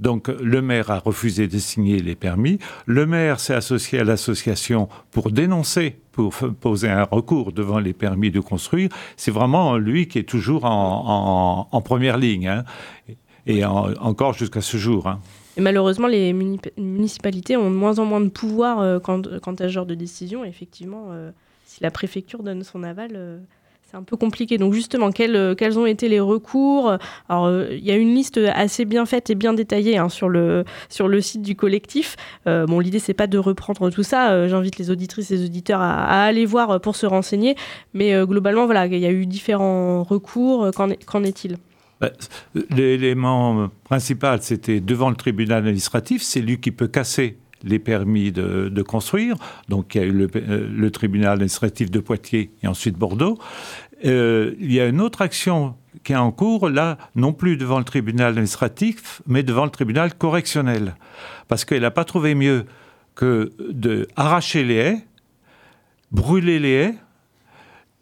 Donc 0.00 0.28
le 0.28 0.60
maire 0.60 0.90
a 0.90 0.98
refusé 0.98 1.46
de 1.46 1.58
signer 1.58 2.00
les 2.00 2.16
permis. 2.16 2.58
Le 2.86 3.06
maire 3.06 3.38
s'est 3.40 3.54
associé 3.54 4.00
à 4.00 4.04
l'association 4.04 4.88
pour 5.12 5.30
dénoncer, 5.30 5.98
pour 6.12 6.34
poser 6.60 6.88
un 6.90 7.04
recours 7.04 7.52
devant 7.52 7.78
les 7.78 7.92
permis 7.92 8.30
de 8.30 8.40
construire. 8.40 8.88
C'est 9.16 9.30
vraiment 9.30 9.76
lui 9.76 10.08
qui 10.08 10.18
est 10.18 10.28
toujours 10.28 10.64
en, 10.64 11.80
première 11.84 12.18
ligne, 12.18 12.48
hein, 12.48 12.64
et 13.46 13.64
en, 13.64 13.92
encore 14.00 14.32
jusqu'à 14.32 14.60
ce 14.60 14.76
jour. 14.76 15.06
Hein. 15.06 15.20
Malheureusement, 15.56 16.08
les 16.08 16.32
municipalités 16.32 17.56
ont 17.56 17.70
de 17.70 17.76
moins 17.76 17.98
en 17.98 18.04
moins 18.04 18.20
de 18.20 18.28
pouvoir 18.28 18.80
euh, 18.80 18.98
quant, 18.98 19.20
à 19.20 19.56
ce 19.56 19.68
genre 19.68 19.86
de 19.86 19.94
décision. 19.94 20.44
Effectivement, 20.44 21.08
euh, 21.10 21.30
si 21.64 21.82
la 21.82 21.90
préfecture 21.90 22.42
donne 22.42 22.64
son 22.64 22.82
aval, 22.82 23.12
euh, 23.14 23.38
c'est 23.88 23.96
un 23.96 24.02
peu 24.02 24.16
compliqué. 24.16 24.58
Donc 24.58 24.74
justement, 24.74 25.12
quels, 25.12 25.54
quels, 25.56 25.78
ont 25.78 25.86
été 25.86 26.08
les 26.08 26.18
recours? 26.18 26.96
Alors, 27.28 27.48
il 27.70 27.84
y 27.84 27.92
a 27.92 27.96
une 27.96 28.12
liste 28.12 28.40
assez 28.52 28.84
bien 28.84 29.06
faite 29.06 29.30
et 29.30 29.36
bien 29.36 29.52
détaillée 29.52 29.96
hein, 29.96 30.08
sur, 30.08 30.28
le, 30.28 30.64
sur 30.88 31.06
le 31.06 31.20
site 31.20 31.42
du 31.42 31.54
collectif. 31.54 32.16
bon, 32.46 32.80
l'idée, 32.80 32.98
c'est 32.98 33.14
pas 33.14 33.28
de 33.28 33.38
reprendre 33.38 33.90
tout 33.90 34.02
ça. 34.02 34.48
J'invite 34.48 34.78
les 34.78 34.90
auditrices 34.90 35.30
et 35.30 35.36
les 35.36 35.44
auditeurs 35.44 35.80
à, 35.80 36.04
à, 36.04 36.24
aller 36.24 36.46
voir 36.46 36.80
pour 36.80 36.96
se 36.96 37.06
renseigner. 37.06 37.54
Mais 37.92 38.14
globalement, 38.26 38.64
voilà, 38.64 38.86
il 38.86 38.98
y 38.98 39.06
a 39.06 39.12
eu 39.12 39.26
différents 39.26 40.02
recours. 40.02 40.70
Qu'en 40.74 41.22
est-il? 41.22 41.58
L'élément 42.70 43.70
principal, 43.84 44.42
c'était 44.42 44.80
devant 44.80 45.10
le 45.10 45.16
tribunal 45.16 45.58
administratif, 45.58 46.22
c'est 46.22 46.40
lui 46.40 46.60
qui 46.60 46.70
peut 46.70 46.88
casser 46.88 47.38
les 47.62 47.78
permis 47.78 48.30
de, 48.30 48.82
construire. 48.82 49.36
Donc 49.68 49.94
il 49.94 50.00
y 50.00 50.04
a 50.04 50.06
eu 50.06 50.12
le, 50.12 50.28
le, 50.34 50.90
tribunal 50.90 51.32
administratif 51.32 51.90
de 51.90 52.00
Poitiers 52.00 52.50
et 52.62 52.66
ensuite 52.66 52.98
Bordeaux. 52.98 53.38
Euh, 54.04 54.54
il 54.60 54.72
y 54.72 54.80
a 54.80 54.86
une 54.86 55.00
autre 55.00 55.22
action 55.22 55.76
qui 56.02 56.12
est 56.12 56.16
en 56.16 56.32
cours, 56.32 56.68
là, 56.68 56.98
non 57.14 57.32
plus 57.32 57.56
devant 57.56 57.78
le 57.78 57.84
tribunal 57.84 58.28
administratif, 58.28 59.22
mais 59.26 59.42
devant 59.42 59.64
le 59.64 59.70
tribunal 59.70 60.14
correctionnel. 60.14 60.96
Parce 61.48 61.64
qu'elle 61.64 61.82
n'a 61.82 61.90
pas 61.90 62.04
trouvé 62.04 62.34
mieux 62.34 62.66
que 63.14 63.52
de 63.70 64.06
arracher 64.16 64.64
les 64.64 64.74
haies, 64.74 64.98
brûler 66.10 66.58
les 66.58 66.72
haies, 66.72 66.94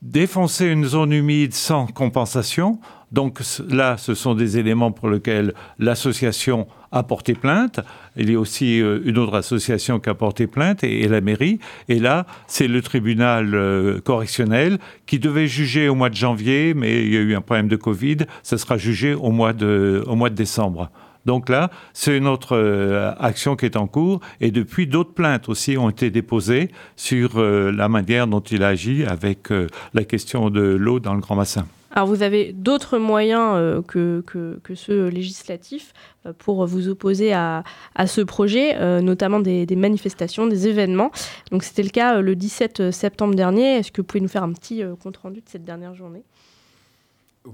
défoncer 0.01 0.67
une 0.67 0.85
zone 0.85 1.13
humide 1.13 1.55
sans 1.55 1.87
compensation, 1.87 2.81
donc 3.13 3.41
là, 3.69 3.99
ce 3.99 4.15
sont 4.15 4.35
des 4.35 4.59
éléments 4.59 4.91
pour 4.91 5.11
lesquels 5.11 5.53
l'association 5.79 6.67
a 6.93 7.03
porté 7.03 7.35
plainte. 7.35 7.81
Il 8.17 8.31
y 8.31 8.35
a 8.35 8.41
aussi 8.41 8.81
euh, 8.81 9.01
une 9.05 9.19
autre 9.19 9.35
association 9.35 10.01
qui 10.01 10.09
a 10.09 10.15
porté 10.15 10.47
plainte 10.47 10.83
et, 10.83 11.07
la 11.09 11.21
mairie. 11.21 11.59
Et 11.89 11.99
là, 11.99 12.27
c'est 12.47 12.69
le 12.69 12.81
tribunal 12.81 13.55
euh, 13.55 14.01
correctionnel 14.01 14.79
qui 15.07 15.19
devait 15.19 15.47
juger 15.47 15.89
au 15.89 15.95
mois 15.95 16.09
de 16.09 16.15
janvier, 16.15 16.73
mais 16.75 17.05
il 17.05 17.13
y 17.13 17.17
a 17.19 17.21
eu 17.21 17.35
un 17.35 17.43
problème 17.43 17.69
de 17.69 17.77
Covid. 17.77 18.19
Ça 18.43 18.57
sera 18.57 18.79
jugé 18.79 19.13
au 19.15 19.31
mois 19.31 19.53
de, 19.53 20.03
décembre. 20.31 20.91
Donc 21.27 21.51
là, 21.51 21.71
c'est 21.93 22.17
une 22.17 22.27
autre 22.27 22.57
euh, 22.57 23.13
action 23.21 23.57
qui 23.57 23.67
est 23.67 23.77
en 23.77 23.87
cours. 23.87 24.21
Et 24.41 24.51
depuis, 24.51 24.87
d'autres 24.87 25.13
plaintes 25.13 25.51
aussi 25.51 25.77
ont 25.77 25.91
été 25.91 26.11
déposées 26.11 26.71
sur 26.97 27.39
la 27.41 27.89
manière 27.89 28.27
dont 28.27 28.41
il 28.41 28.63
agit 28.63 29.05
avec 29.05 29.51
la 29.93 30.05
question 30.05 30.49
de 30.49 30.63
l'eau 30.63 30.99
dans 30.99 31.15
le 31.15 31.21
Grand 31.21 31.37
Bassin. 31.37 31.67
Alors 31.93 32.09
vous 32.09 32.23
avez 32.23 32.53
d'autres 32.55 32.99
moyens 32.99 33.53
euh, 33.55 33.83
que, 33.83 34.23
que, 34.27 34.59
que, 34.63 34.75
ceux 34.75 35.09
législatifs 35.09 35.93
euh, 36.25 36.33
pour 36.37 36.67
vous 36.67 36.89
opposer 36.89 37.35
à, 37.35 37.65
à 37.95 38.07
ce 38.07 38.23
projet, 38.23 38.77
euh, 38.77 39.03
notamment 39.03 39.41
des, 39.41 39.67
manifestations, 39.77 40.47
des 40.47 40.69
événements. 40.69 41.11
Donc 41.51 41.63
c'était 41.63 41.83
le 41.83 41.91
cas 41.91 42.21
le 42.21 42.35
17 42.35 42.91
septembre 42.91 43.35
dernier. 43.35 43.77
Est-ce 43.77 43.93
que 43.93 44.01
vous 44.01 44.07
pouvez 44.07 44.23
nous 44.23 44.29
faire 44.29 44.43
un 44.43 44.53
petit 44.53 44.83
compte-rendu 45.03 45.41
de 45.41 45.49
cette 45.49 45.65
dernière 45.65 45.95
journée? 45.95 46.23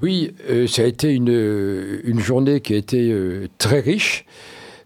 Oui, 0.02 0.34
ça 0.68 0.82
a 0.82 0.84
été 0.84 1.14
une, 1.14 2.00
une, 2.04 2.20
journée 2.20 2.60
qui 2.60 2.74
a 2.74 2.76
été 2.76 3.10
très 3.56 3.80
riche. 3.80 4.26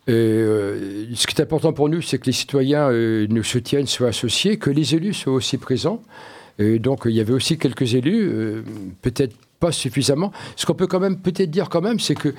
ce 0.07 1.27
qui 1.27 1.35
est 1.37 1.43
important 1.43 1.73
pour 1.73 1.89
nous, 1.89 2.01
c'est 2.01 2.19
que 2.19 2.27
les 2.27 2.33
citoyens 2.33 2.93
nous 2.93 3.43
soutiennent, 3.43 3.89
soient 3.89 4.09
associés, 4.09 4.59
que 4.59 4.71
les 4.71 4.95
élus 4.95 5.15
soient 5.15 5.33
aussi 5.33 5.59
présents. 5.59 6.01
Et 6.59 6.79
donc 6.79 7.03
il 7.07 7.13
y 7.13 7.21
avait 7.21 7.33
aussi 7.33 7.59
quelques 7.59 7.95
élus, 7.95 8.29
euh, 8.29 8.63
peut-être 9.01 9.35
pas 9.61 9.73
suffisamment. 9.73 10.33
Ce 10.57 10.67
qu'on 10.67 10.75
peut 10.75 10.87
quand 10.87 11.01
même 11.01 11.19
peut-être 11.19 11.51
dire 11.51 11.69
quand 11.69 11.81
même, 11.81 12.01
c'est 12.01 12.15
que 12.15 12.35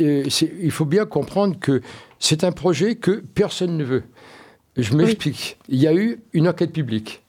euh, 0.00 0.24
il 0.62 0.70
faut 0.70 0.84
bien 0.84 1.04
comprendre 1.04 1.58
que 1.58 1.82
c'est 2.18 2.44
un 2.44 2.52
projet 2.52 2.94
que 2.94 3.22
personne 3.34 3.76
ne 3.76 3.84
veut. 3.84 4.04
Je 4.76 4.94
m'explique. 4.94 5.58
Oui. 5.68 5.76
Il 5.76 5.82
y 5.82 5.86
a 5.86 5.94
eu 5.94 6.20
une 6.32 6.48
enquête 6.48 6.72
publique 6.72 7.22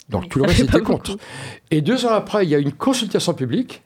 Donc 0.10 0.30
tout 0.30 0.40
le 0.40 0.46
reste 0.46 0.62
était 0.62 0.82
contre. 0.82 1.18
Et 1.72 1.82
deux 1.82 2.06
ans 2.06 2.12
après, 2.12 2.46
il 2.46 2.50
y 2.50 2.56
a 2.56 2.60
une 2.60 2.72
consultation 2.72 3.34
publique 3.34 3.82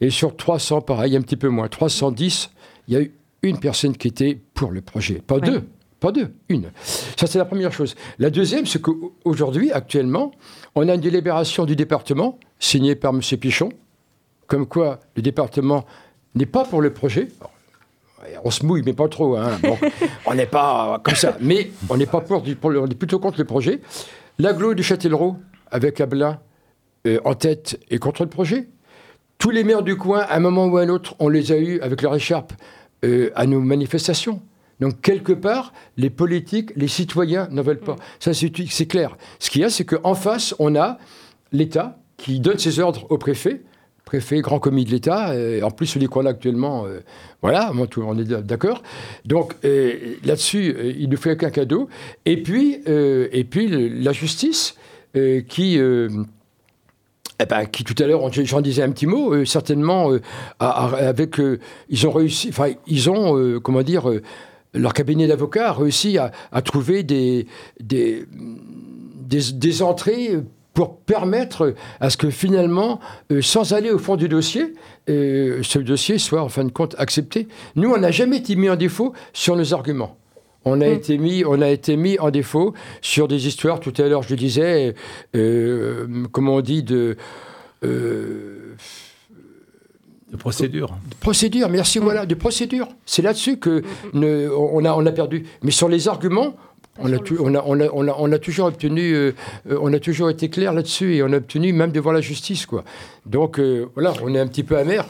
et 0.00 0.10
sur 0.10 0.36
300, 0.36 0.82
pareil, 0.82 1.16
un 1.16 1.22
petit 1.22 1.36
peu 1.36 1.48
moins, 1.48 1.68
310, 1.68 2.50
il 2.88 2.94
y 2.94 2.96
a 2.96 3.00
eu 3.00 3.14
une 3.42 3.58
personne 3.58 3.96
qui 3.96 4.08
était 4.08 4.38
pour 4.54 4.70
le 4.70 4.80
projet. 4.80 5.22
Pas 5.26 5.36
ouais. 5.36 5.40
deux, 5.40 5.68
pas 6.00 6.12
deux, 6.12 6.32
une. 6.48 6.70
Ça, 7.16 7.26
c'est 7.26 7.38
la 7.38 7.44
première 7.44 7.72
chose. 7.72 7.94
La 8.18 8.30
deuxième, 8.30 8.66
c'est 8.66 8.80
qu'aujourd'hui, 8.80 9.72
actuellement, 9.72 10.32
on 10.74 10.88
a 10.88 10.94
une 10.94 11.00
délibération 11.00 11.64
du 11.64 11.76
département 11.76 12.38
signée 12.58 12.94
par 12.94 13.14
M. 13.14 13.20
Pichon, 13.20 13.70
comme 14.46 14.66
quoi 14.66 15.00
le 15.16 15.22
département 15.22 15.84
n'est 16.34 16.46
pas 16.46 16.64
pour 16.64 16.82
le 16.82 16.92
projet. 16.92 17.28
On 18.44 18.50
se 18.50 18.66
mouille, 18.66 18.82
mais 18.84 18.92
pas 18.92 19.08
trop. 19.08 19.36
Hein. 19.36 19.58
Bon, 19.62 19.78
on 20.26 20.34
n'est 20.34 20.46
pas 20.46 21.00
comme 21.02 21.14
ça. 21.14 21.36
Mais 21.40 21.70
on 21.88 21.96
n'est 21.96 22.06
pas 22.06 22.20
pour, 22.20 22.42
pour 22.60 22.70
le, 22.70 22.80
on 22.80 22.86
est 22.86 22.94
plutôt 22.94 23.18
contre 23.18 23.38
le 23.38 23.44
projet. 23.44 23.80
L'aglo 24.38 24.74
du 24.74 24.82
Châtellerault, 24.82 25.36
avec 25.70 26.00
Abelin 26.00 26.40
euh, 27.06 27.18
en 27.24 27.34
tête, 27.34 27.80
est 27.88 27.98
contre 27.98 28.22
le 28.24 28.28
projet 28.28 28.68
tous 29.38 29.50
les 29.50 29.64
maires 29.64 29.82
du 29.82 29.96
coin, 29.96 30.20
à 30.20 30.36
un 30.36 30.40
moment 30.40 30.66
ou 30.66 30.78
à 30.78 30.82
un 30.82 30.88
autre, 30.88 31.14
on 31.18 31.28
les 31.28 31.52
a 31.52 31.58
eus 31.58 31.80
avec 31.80 32.02
leur 32.02 32.14
écharpe 32.14 32.52
euh, 33.04 33.30
à 33.34 33.46
nos 33.46 33.60
manifestations. 33.60 34.40
Donc, 34.80 35.00
quelque 35.00 35.32
part, 35.32 35.72
les 35.96 36.10
politiques, 36.10 36.70
les 36.76 36.88
citoyens 36.88 37.48
n'en 37.50 37.62
veulent 37.62 37.80
pas. 37.80 37.96
Ça, 38.20 38.32
c'est 38.34 38.86
clair. 38.86 39.16
Ce 39.38 39.50
qu'il 39.50 39.62
y 39.62 39.64
a, 39.64 39.70
c'est 39.70 39.84
qu'en 39.84 40.14
face, 40.14 40.54
on 40.58 40.74
a 40.76 40.98
l'État 41.52 41.98
qui 42.16 42.40
donne 42.40 42.58
ses 42.58 42.80
ordres 42.80 43.06
au 43.10 43.18
préfet, 43.18 43.62
préfet, 44.04 44.40
grand 44.40 44.58
commis 44.58 44.84
de 44.84 44.90
l'État, 44.90 45.30
euh, 45.30 45.60
en 45.62 45.70
plus 45.70 45.86
celui 45.86 46.06
qu'on 46.06 46.24
a 46.26 46.30
actuellement, 46.30 46.86
euh, 46.86 47.00
voilà, 47.42 47.72
on 47.74 48.18
est 48.18 48.24
d'accord. 48.42 48.82
Donc 49.24 49.54
là-dessus, 49.62 50.94
il 50.98 51.08
nous 51.08 51.16
fait 51.16 51.36
qu'un 51.36 51.50
cadeau. 51.50 51.88
Et 52.24 52.42
puis, 52.42 52.78
et 52.86 53.44
puis 53.44 53.68
la 54.00 54.12
justice 54.12 54.76
qui 55.48 55.78
eh 57.38 57.46
ben, 57.46 57.66
qui 57.66 57.84
tout 57.84 58.00
à 58.02 58.06
l'heure, 58.06 58.22
j'en 58.32 58.60
disais 58.60 58.82
un 58.82 58.90
petit 58.90 59.06
mot, 59.06 59.34
euh, 59.34 59.44
certainement, 59.44 60.10
euh, 60.10 60.20
avec, 60.58 61.38
euh, 61.38 61.60
ils 61.88 62.06
ont 62.06 62.10
réussi, 62.10 62.48
enfin, 62.48 62.70
ils 62.86 63.10
ont, 63.10 63.60
comment 63.60 63.82
dire, 63.82 64.10
leur 64.72 64.94
cabinet 64.94 65.26
d'avocats 65.26 65.68
a 65.68 65.72
réussi 65.72 66.18
à, 66.18 66.30
trouver 66.62 67.02
des, 67.02 67.46
des, 67.80 68.26
entrées 69.82 70.38
pour 70.72 70.98
permettre 70.98 71.74
à 72.00 72.10
ce 72.10 72.16
que 72.16 72.30
finalement, 72.30 73.00
sans 73.40 73.72
aller 73.72 73.90
au 73.90 73.98
fond 73.98 74.16
du 74.16 74.28
dossier, 74.28 74.74
ce 75.06 75.78
dossier 75.78 76.18
soit 76.18 76.42
en 76.42 76.48
fin 76.48 76.64
de 76.64 76.72
compte 76.72 76.94
accepté. 76.98 77.48
Nous, 77.74 77.90
on 77.90 77.98
n'a 77.98 78.10
jamais 78.10 78.38
été 78.38 78.56
mis 78.56 78.68
en 78.68 78.76
défaut 78.76 79.12
sur 79.32 79.56
nos 79.56 79.72
arguments. 79.72 80.16
On 80.68 80.80
a, 80.80 80.88
mmh. 80.88 80.92
été 80.92 81.16
mis, 81.18 81.44
on 81.46 81.62
a 81.62 81.68
été 81.70 81.96
mis 81.96 82.18
en 82.18 82.30
défaut 82.30 82.74
sur 83.00 83.28
des 83.28 83.46
histoires, 83.46 83.78
tout 83.80 83.94
à 83.98 84.02
l'heure 84.08 84.22
je 84.24 84.30
le 84.30 84.36
disais, 84.36 84.94
euh, 85.36 86.06
comment 86.32 86.56
on 86.56 86.60
dit, 86.60 86.82
de... 86.82 87.16
Euh, 87.84 88.74
De 90.32 90.36
procédure. 90.36 90.88
De 91.08 91.14
procédure, 91.20 91.68
merci, 91.68 91.98
voilà, 92.00 92.26
de 92.26 92.34
procédure. 92.34 92.88
C'est 93.06 93.22
là-dessus 93.22 93.58
que 93.58 93.82
ne- 94.12 94.48
on, 94.50 94.84
a, 94.84 94.92
on 94.92 95.06
a 95.06 95.12
perdu. 95.12 95.46
Mais 95.62 95.70
sur 95.70 95.88
les 95.88 96.08
arguments, 96.08 96.56
on 96.98 97.12
a, 97.12 97.18
tu- 97.18 97.38
on 97.38 97.54
a, 97.54 97.62
on 97.64 97.78
a- 97.78 97.88
on 97.92 98.08
a- 98.08 98.16
on 98.18 98.32
a 98.32 98.38
toujours 98.40 98.66
obtenu, 98.66 99.12
euh, 99.14 99.32
euh, 99.70 99.78
on 99.80 99.92
a 99.92 100.00
toujours 100.00 100.30
été 100.30 100.48
clair 100.50 100.72
là-dessus 100.72 101.14
et 101.14 101.22
on 101.22 101.32
a 101.32 101.36
obtenu 101.36 101.72
même 101.72 101.92
devant 101.92 102.10
la 102.12 102.20
justice, 102.20 102.66
quoi. 102.66 102.82
Donc 103.24 103.60
euh, 103.60 103.86
voilà, 103.94 104.14
on 104.24 104.34
est 104.34 104.40
un 104.40 104.48
petit 104.48 104.64
peu 104.64 104.76
amer 104.76 105.04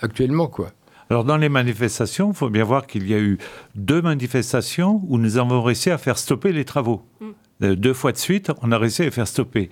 actuellement, 0.00 0.46
quoi. 0.46 0.70
Alors 1.12 1.24
dans 1.24 1.36
les 1.36 1.50
manifestations, 1.50 2.30
il 2.30 2.34
faut 2.34 2.48
bien 2.48 2.64
voir 2.64 2.86
qu'il 2.86 3.06
y 3.06 3.12
a 3.12 3.18
eu 3.18 3.36
deux 3.74 4.00
manifestations 4.00 5.02
où 5.08 5.18
nous 5.18 5.36
avons 5.36 5.60
réussi 5.62 5.90
à 5.90 5.98
faire 5.98 6.16
stopper 6.16 6.52
les 6.52 6.64
travaux. 6.64 7.02
Euh, 7.62 7.76
Deux 7.76 7.92
fois 7.92 8.12
de 8.12 8.16
suite, 8.16 8.50
on 8.62 8.72
a 8.72 8.78
réussi 8.78 9.02
à 9.02 9.04
les 9.04 9.10
faire 9.10 9.28
stopper. 9.28 9.68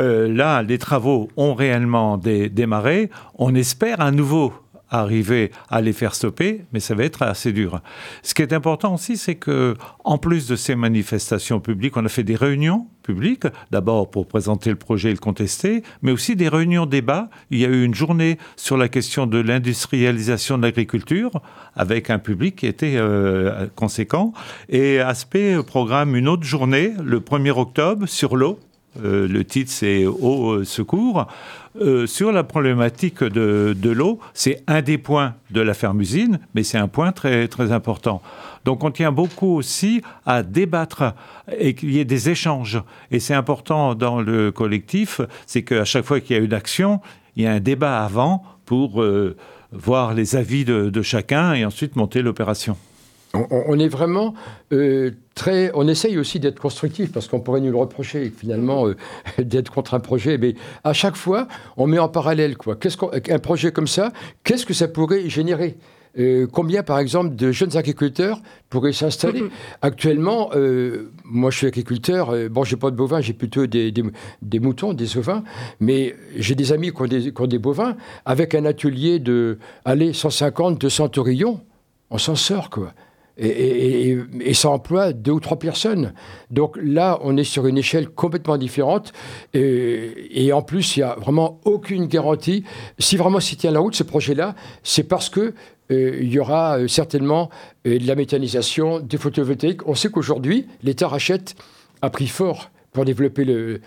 Euh, 0.00 0.26
là, 0.26 0.64
les 0.64 0.78
travaux 0.78 1.28
ont 1.36 1.54
réellement 1.54 2.18
dé- 2.18 2.48
démarré. 2.48 3.08
On 3.36 3.54
espère 3.54 4.00
à 4.00 4.10
nouveau 4.10 4.52
arriver 4.90 5.50
à 5.68 5.80
les 5.80 5.92
faire 5.92 6.14
stopper, 6.14 6.64
mais 6.72 6.80
ça 6.80 6.94
va 6.94 7.04
être 7.04 7.22
assez 7.22 7.52
dur. 7.52 7.80
Ce 8.22 8.34
qui 8.34 8.42
est 8.42 8.52
important 8.52 8.94
aussi, 8.94 9.16
c'est 9.16 9.34
que, 9.34 9.76
en 10.04 10.18
plus 10.18 10.48
de 10.48 10.56
ces 10.56 10.74
manifestations 10.74 11.60
publiques, 11.60 11.96
on 11.96 12.04
a 12.04 12.08
fait 12.08 12.24
des 12.24 12.36
réunions 12.36 12.86
publiques, 13.02 13.46
d'abord 13.70 14.10
pour 14.10 14.26
présenter 14.26 14.68
le 14.68 14.76
projet 14.76 15.08
et 15.08 15.12
le 15.12 15.18
contester, 15.18 15.82
mais 16.02 16.12
aussi 16.12 16.36
des 16.36 16.48
réunions 16.48 16.84
débat. 16.84 17.30
Il 17.50 17.58
y 17.58 17.64
a 17.64 17.68
eu 17.68 17.82
une 17.82 17.94
journée 17.94 18.36
sur 18.56 18.76
la 18.76 18.88
question 18.88 19.26
de 19.26 19.38
l'industrialisation 19.38 20.58
de 20.58 20.62
l'agriculture, 20.62 21.30
avec 21.74 22.10
un 22.10 22.18
public 22.18 22.56
qui 22.56 22.66
était 22.66 22.96
euh, 22.96 23.66
conséquent. 23.76 24.32
Et 24.68 25.00
Aspect 25.00 25.62
programme 25.62 26.16
une 26.16 26.28
autre 26.28 26.44
journée, 26.44 26.92
le 27.02 27.20
1er 27.20 27.58
octobre, 27.58 28.06
sur 28.06 28.36
l'eau. 28.36 28.58
Euh, 29.04 29.28
le 29.28 29.44
titre, 29.44 29.70
c'est 29.70 30.06
Eau 30.06 30.52
euh, 30.52 30.64
secours. 30.64 31.26
Euh, 31.80 32.06
sur 32.06 32.32
la 32.32 32.44
problématique 32.44 33.22
de, 33.22 33.76
de 33.76 33.90
l'eau, 33.90 34.18
c'est 34.34 34.62
un 34.66 34.82
des 34.82 34.98
points 34.98 35.34
de 35.50 35.60
la 35.60 35.74
ferme-usine, 35.74 36.40
mais 36.54 36.64
c'est 36.64 36.78
un 36.78 36.88
point 36.88 37.12
très, 37.12 37.46
très 37.46 37.70
important. 37.72 38.20
Donc 38.64 38.82
on 38.82 38.90
tient 38.90 39.12
beaucoup 39.12 39.54
aussi 39.54 40.02
à 40.26 40.42
débattre 40.42 41.14
et 41.56 41.74
qu'il 41.74 41.92
y 41.92 42.00
ait 42.00 42.04
des 42.04 42.30
échanges. 42.30 42.82
Et 43.10 43.20
c'est 43.20 43.34
important 43.34 43.94
dans 43.94 44.20
le 44.20 44.50
collectif, 44.50 45.20
c'est 45.46 45.62
qu'à 45.62 45.84
chaque 45.84 46.04
fois 46.04 46.20
qu'il 46.20 46.36
y 46.36 46.40
a 46.40 46.42
une 46.42 46.54
action, 46.54 47.00
il 47.36 47.44
y 47.44 47.46
a 47.46 47.52
un 47.52 47.60
débat 47.60 48.04
avant 48.04 48.42
pour 48.64 49.02
voir 49.72 50.14
les 50.14 50.36
avis 50.36 50.64
de 50.64 51.02
chacun 51.02 51.54
et 51.54 51.64
ensuite 51.64 51.96
monter 51.96 52.20
l'opération. 52.20 52.76
On, 53.34 53.78
est 53.78 53.88
vraiment 53.88 54.32
euh, 54.72 55.10
très. 55.34 55.70
On 55.74 55.86
essaye 55.86 56.16
aussi 56.18 56.40
d'être 56.40 56.58
constructif 56.58 57.12
parce 57.12 57.28
qu'on 57.28 57.40
pourrait 57.40 57.60
nous 57.60 57.70
le 57.70 57.76
reprocher 57.76 58.32
finalement 58.34 58.86
euh, 58.88 58.96
d'être 59.38 59.70
contre 59.70 59.92
un 59.94 60.00
projet. 60.00 60.38
Mais 60.38 60.54
à 60.82 60.94
chaque 60.94 61.14
fois, 61.16 61.46
on 61.76 61.86
met 61.86 61.98
en 61.98 62.08
parallèle 62.08 62.56
quoi. 62.56 62.76
Qu'est-ce 62.76 62.96
qu'on- 62.96 63.10
un 63.12 63.38
projet 63.38 63.70
comme 63.70 63.86
ça 63.86 64.12
Qu'est-ce 64.44 64.64
que 64.64 64.72
ça 64.72 64.88
pourrait 64.88 65.28
générer? 65.28 65.76
Euh, 66.18 66.46
Combien, 66.50 66.82
par 66.82 66.98
exemple, 66.98 67.36
de 67.36 67.52
jeunes 67.52 67.76
agriculteurs 67.76 68.40
pourraient 68.70 68.94
s'installer? 68.94 69.44
Actuellement, 69.82 70.48
euh, 70.54 71.10
moi, 71.24 71.50
je 71.50 71.58
suis 71.58 71.66
agriculteur. 71.66 72.30
euh, 72.30 72.48
bon, 72.48 72.64
j'ai 72.64 72.76
pas 72.76 72.90
de 72.90 72.96
bovins, 72.96 73.20
j'ai 73.20 73.34
plutôt 73.34 73.66
des, 73.66 73.92
des- 73.92 74.04
des 74.40 74.58
moutons, 74.58 74.94
des 74.94 75.18
ovins. 75.18 75.44
Mais 75.80 76.16
j'ai 76.34 76.54
des 76.54 76.72
amis 76.72 76.92
qui 76.92 77.02
ont 77.02 77.06
des, 77.06 77.32
qui 77.32 77.42
ont 77.42 77.46
des 77.46 77.58
bovins 77.58 77.94
avec 78.24 78.54
un 78.54 78.64
atelier 78.64 79.18
de, 79.18 79.58
allez, 79.84 80.14
150, 80.14 80.80
200 80.80 81.10
taurillons. 81.10 81.60
On 82.10 82.16
s'en 82.16 82.34
sort, 82.36 82.70
quoi 82.70 82.94
et, 83.38 84.54
ça 84.54 84.70
emploie 84.70 85.12
deux 85.12 85.32
ou 85.32 85.40
trois 85.40 85.58
personnes. 85.58 86.12
Donc 86.50 86.76
là, 86.82 87.18
on 87.22 87.36
est 87.36 87.44
sur 87.44 87.66
une 87.66 87.78
échelle 87.78 88.08
complètement 88.08 88.56
différente. 88.56 89.12
Et, 89.54 90.52
en 90.52 90.62
plus, 90.62 90.96
il 90.96 91.00
n'y 91.00 91.04
a 91.04 91.14
vraiment 91.14 91.60
aucune 91.64 92.06
garantie. 92.06 92.64
Si 92.98 93.16
vraiment 93.16 93.40
s'y 93.40 93.56
tient 93.56 93.70
la 93.70 93.80
route, 93.80 93.94
ce 93.94 94.02
projet-là, 94.02 94.54
c'est 94.82 95.04
parce 95.04 95.28
que 95.28 95.54
euh, 95.90 96.18
y 96.22 96.38
aura 96.38 96.78
euh, 96.78 96.88
certainement 96.88 97.48
euh, 97.86 97.98
de 97.98 98.06
la 98.06 98.14
méthanisation, 98.14 99.00
des 99.00 99.16
photovoltaïques. 99.16 99.86
On 99.86 99.94
sait 99.94 100.10
qu'aujourd'hui, 100.10 100.66
l'État 100.82 101.08
rachète 101.08 101.54
à 102.02 102.10
prix 102.10 102.26
fort 102.26 102.70
pour 102.92 103.04
développer 103.04 103.44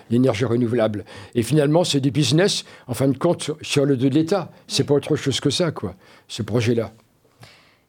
l'énergie 0.09 0.45
renouvelable. 0.45 1.05
Et 1.35 1.43
finalement, 1.43 1.83
c'est 1.83 1.99
du 1.99 2.11
business, 2.11 2.65
en 2.87 2.93
fin 2.93 3.07
de 3.07 3.17
compte, 3.17 3.43
sur, 3.43 3.57
sur 3.61 3.85
le 3.85 3.97
dos 3.97 4.09
de 4.09 4.15
l'État. 4.15 4.51
C'est 4.67 4.83
pas 4.83 4.93
autre 4.93 5.15
chose 5.15 5.39
que 5.39 5.49
ça, 5.49 5.71
quoi, 5.71 5.95
ce 6.27 6.43
projet-là. 6.43 6.91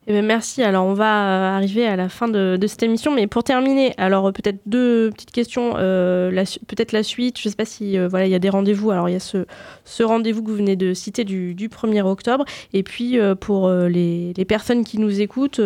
Eh 0.08 0.12
ben, 0.12 0.26
merci. 0.26 0.64
Alors, 0.64 0.84
on 0.84 0.94
va 0.94 1.04
euh, 1.04 1.56
arriver 1.56 1.86
à 1.86 1.94
la 1.94 2.08
fin 2.08 2.26
de, 2.26 2.58
cette 2.66 2.82
émission. 2.82 3.14
Mais 3.14 3.28
pour 3.28 3.44
terminer, 3.44 3.94
alors 3.98 4.28
euh, 4.28 4.32
peut-être 4.32 4.58
deux 4.66 5.10
petites 5.10 5.30
questions. 5.30 5.74
Euh, 5.76 6.30
peut-être 6.66 6.90
la 6.90 7.04
suite. 7.04 7.38
Je 7.38 7.46
ne 7.46 7.50
sais 7.50 7.56
pas 7.56 7.64
si 7.64 7.96
voilà, 7.98 8.26
il 8.26 8.32
y 8.32 8.34
a 8.34 8.40
des 8.40 8.48
rendez-vous. 8.48 8.90
Alors, 8.90 9.08
il 9.08 9.12
y 9.12 9.16
a 9.16 9.20
ce, 9.20 10.02
rendez-vous 10.02 10.42
que 10.42 10.50
vous 10.50 10.56
venez 10.56 10.74
de 10.74 10.92
citer 10.92 11.22
du, 11.24 11.54
du 11.54 11.68
1er 11.68 12.02
octobre. 12.02 12.44
Et 12.72 12.82
puis, 12.82 13.18
pour 13.40 13.70
les, 13.70 14.34
personnes 14.48 14.84
qui 14.84 14.98
nous 14.98 15.20
écoutent, 15.20 15.60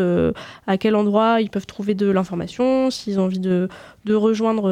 à 0.67 0.77
quel 0.77 0.95
endroit 0.97 1.41
ils 1.41 1.51
peuvent 1.51 1.67
trouver 1.67 1.95
de 1.95 2.11
l'information, 2.11 2.91
s'ils 2.91 3.19
ont 3.19 3.25
envie 3.25 3.41
de, 3.41 3.69
rejoindre 4.07 4.71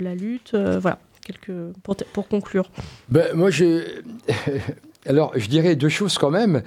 la 0.00 0.14
lutte. 0.14 0.54
voilà, 0.54 0.98
quelques, 1.24 1.56
pour, 1.82 1.96
pour 2.12 2.28
conclure. 2.28 2.68
Ben, 3.08 3.28
moi. 3.34 3.50
Alors, 5.06 5.32
je 5.36 5.48
dirais 5.48 5.76
deux 5.76 5.90
choses 5.90 6.16
quand 6.16 6.30
même. 6.30 6.62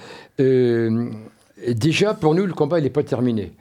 Déjà, 1.65 2.13
pour 2.13 2.35
nous, 2.35 2.45
le 2.45 2.53
combat, 2.53 2.79
n'est 2.79 2.89
pas 2.89 3.03
terminé. 3.03 3.53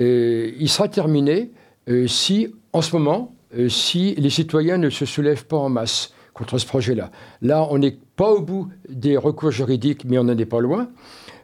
Euh, 0.00 0.52
il 0.58 0.68
sera 0.68 0.88
terminé 0.88 1.50
euh, 1.88 2.06
si, 2.06 2.48
en 2.72 2.80
ce 2.80 2.96
moment, 2.96 3.34
euh, 3.56 3.68
si 3.68 4.14
les 4.14 4.30
citoyens 4.30 4.78
ne 4.78 4.90
se 4.90 5.04
soulèvent 5.04 5.46
pas 5.46 5.58
en 5.58 5.68
masse 5.68 6.14
contre 6.32 6.58
ce 6.58 6.66
projet-là. 6.66 7.10
Là, 7.42 7.66
on 7.70 7.78
n'est 7.78 7.98
pas 8.16 8.30
au 8.30 8.40
bout 8.40 8.68
des 8.88 9.16
recours 9.16 9.50
juridiques, 9.50 10.04
mais 10.06 10.18
on 10.18 10.24
n'en 10.24 10.36
est 10.38 10.46
pas 10.46 10.60
loin. 10.60 10.88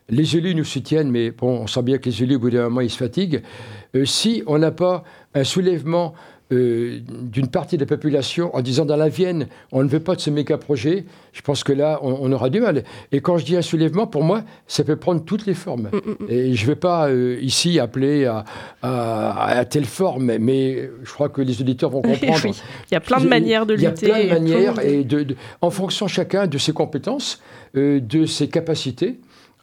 Les 0.09 0.36
élus 0.36 0.54
nous 0.54 0.64
soutiennent, 0.64 1.11
mais 1.11 1.34
on 1.42 1.66
sent 1.66 1.82
bien 1.82 1.98
que 1.98 2.09
les 2.09 2.22
élus, 2.22 2.36
au 2.36 2.38
bout 2.38 2.50
d'un 2.50 2.64
moment, 2.64 2.80
ils 2.80 2.90
se 2.90 2.96
fatiguent. 2.96 3.42
Si 4.04 4.42
on 4.46 4.59
n'a 4.59 4.70
pas 4.70 5.04
un 5.34 5.44
soulèvement 5.44 6.14
euh, 6.53 7.01
d'une 7.09 7.49
partie 7.49 7.76
de 7.76 7.82
la 7.82 7.86
population 7.86 8.55
en 8.57 8.62
disant 8.62 8.84
dans 8.86 8.96
la 8.96 9.09
Vienne, 9.09 9.49
on 9.72 9.82
ne 9.82 9.88
veut 9.88 10.01
pas 10.01 10.14
de 10.14 10.20
ce 10.20 10.30
méga 10.30 10.57
projet, 10.59 11.05
je 11.32 11.42
pense 11.42 11.62
que 11.62 11.72
là, 11.72 11.99
on, 12.03 12.16
on 12.22 12.32
aura 12.32 12.49
du 12.51 12.61
mal. 12.61 12.84
Et 13.12 13.20
quand 13.20 13.36
je 13.38 13.44
dis 13.44 13.57
un 13.57 13.62
soulèvement, 13.62 14.07
pour 14.07 14.22
moi, 14.24 14.42
ça 14.66 14.82
peut 14.84 14.96
prendre 14.96 15.24
toutes 15.24 15.44
les 15.46 15.55
formes. 15.55 15.90
Et 16.28 16.55
je 16.55 16.62
ne 16.62 16.66
vais 16.68 16.76
pas 16.76 17.09
euh, 17.09 17.38
ici 17.42 17.78
appeler 17.78 18.24
à, 18.24 18.44
à- 18.82 19.59
à 19.59 19.64
telle 19.64 19.84
forme, 19.84 20.36
mais 20.38 20.90
je 21.05 21.12
crois 21.12 21.28
que 21.28 21.42
les 21.42 21.61
auditeurs 21.61 21.90
vont 21.90 22.03
comprendre. 22.03 22.40
Oui, 22.44 22.53
il 22.90 22.94
y 22.94 22.96
a 22.96 23.01
plein 23.01 23.20
de 23.20 23.28
manières 23.28 23.66
de 23.66 23.74
Il 23.74 23.82
y 23.82 23.86
a 23.86 23.90
lutter. 23.90 24.07
plein 24.09 24.24
de 24.24 24.28
manières, 24.28 24.80
et 24.84 25.05
de, 25.05 25.22
de- 25.22 25.36
en 25.61 25.70
fonction 25.70 26.09
chacun 26.09 26.46
de 26.46 26.59
ses 26.59 26.72
compétences, 26.72 27.42
euh, 27.76 28.01
de 28.01 28.24
ses 28.26 28.49
capacités. 28.49 29.18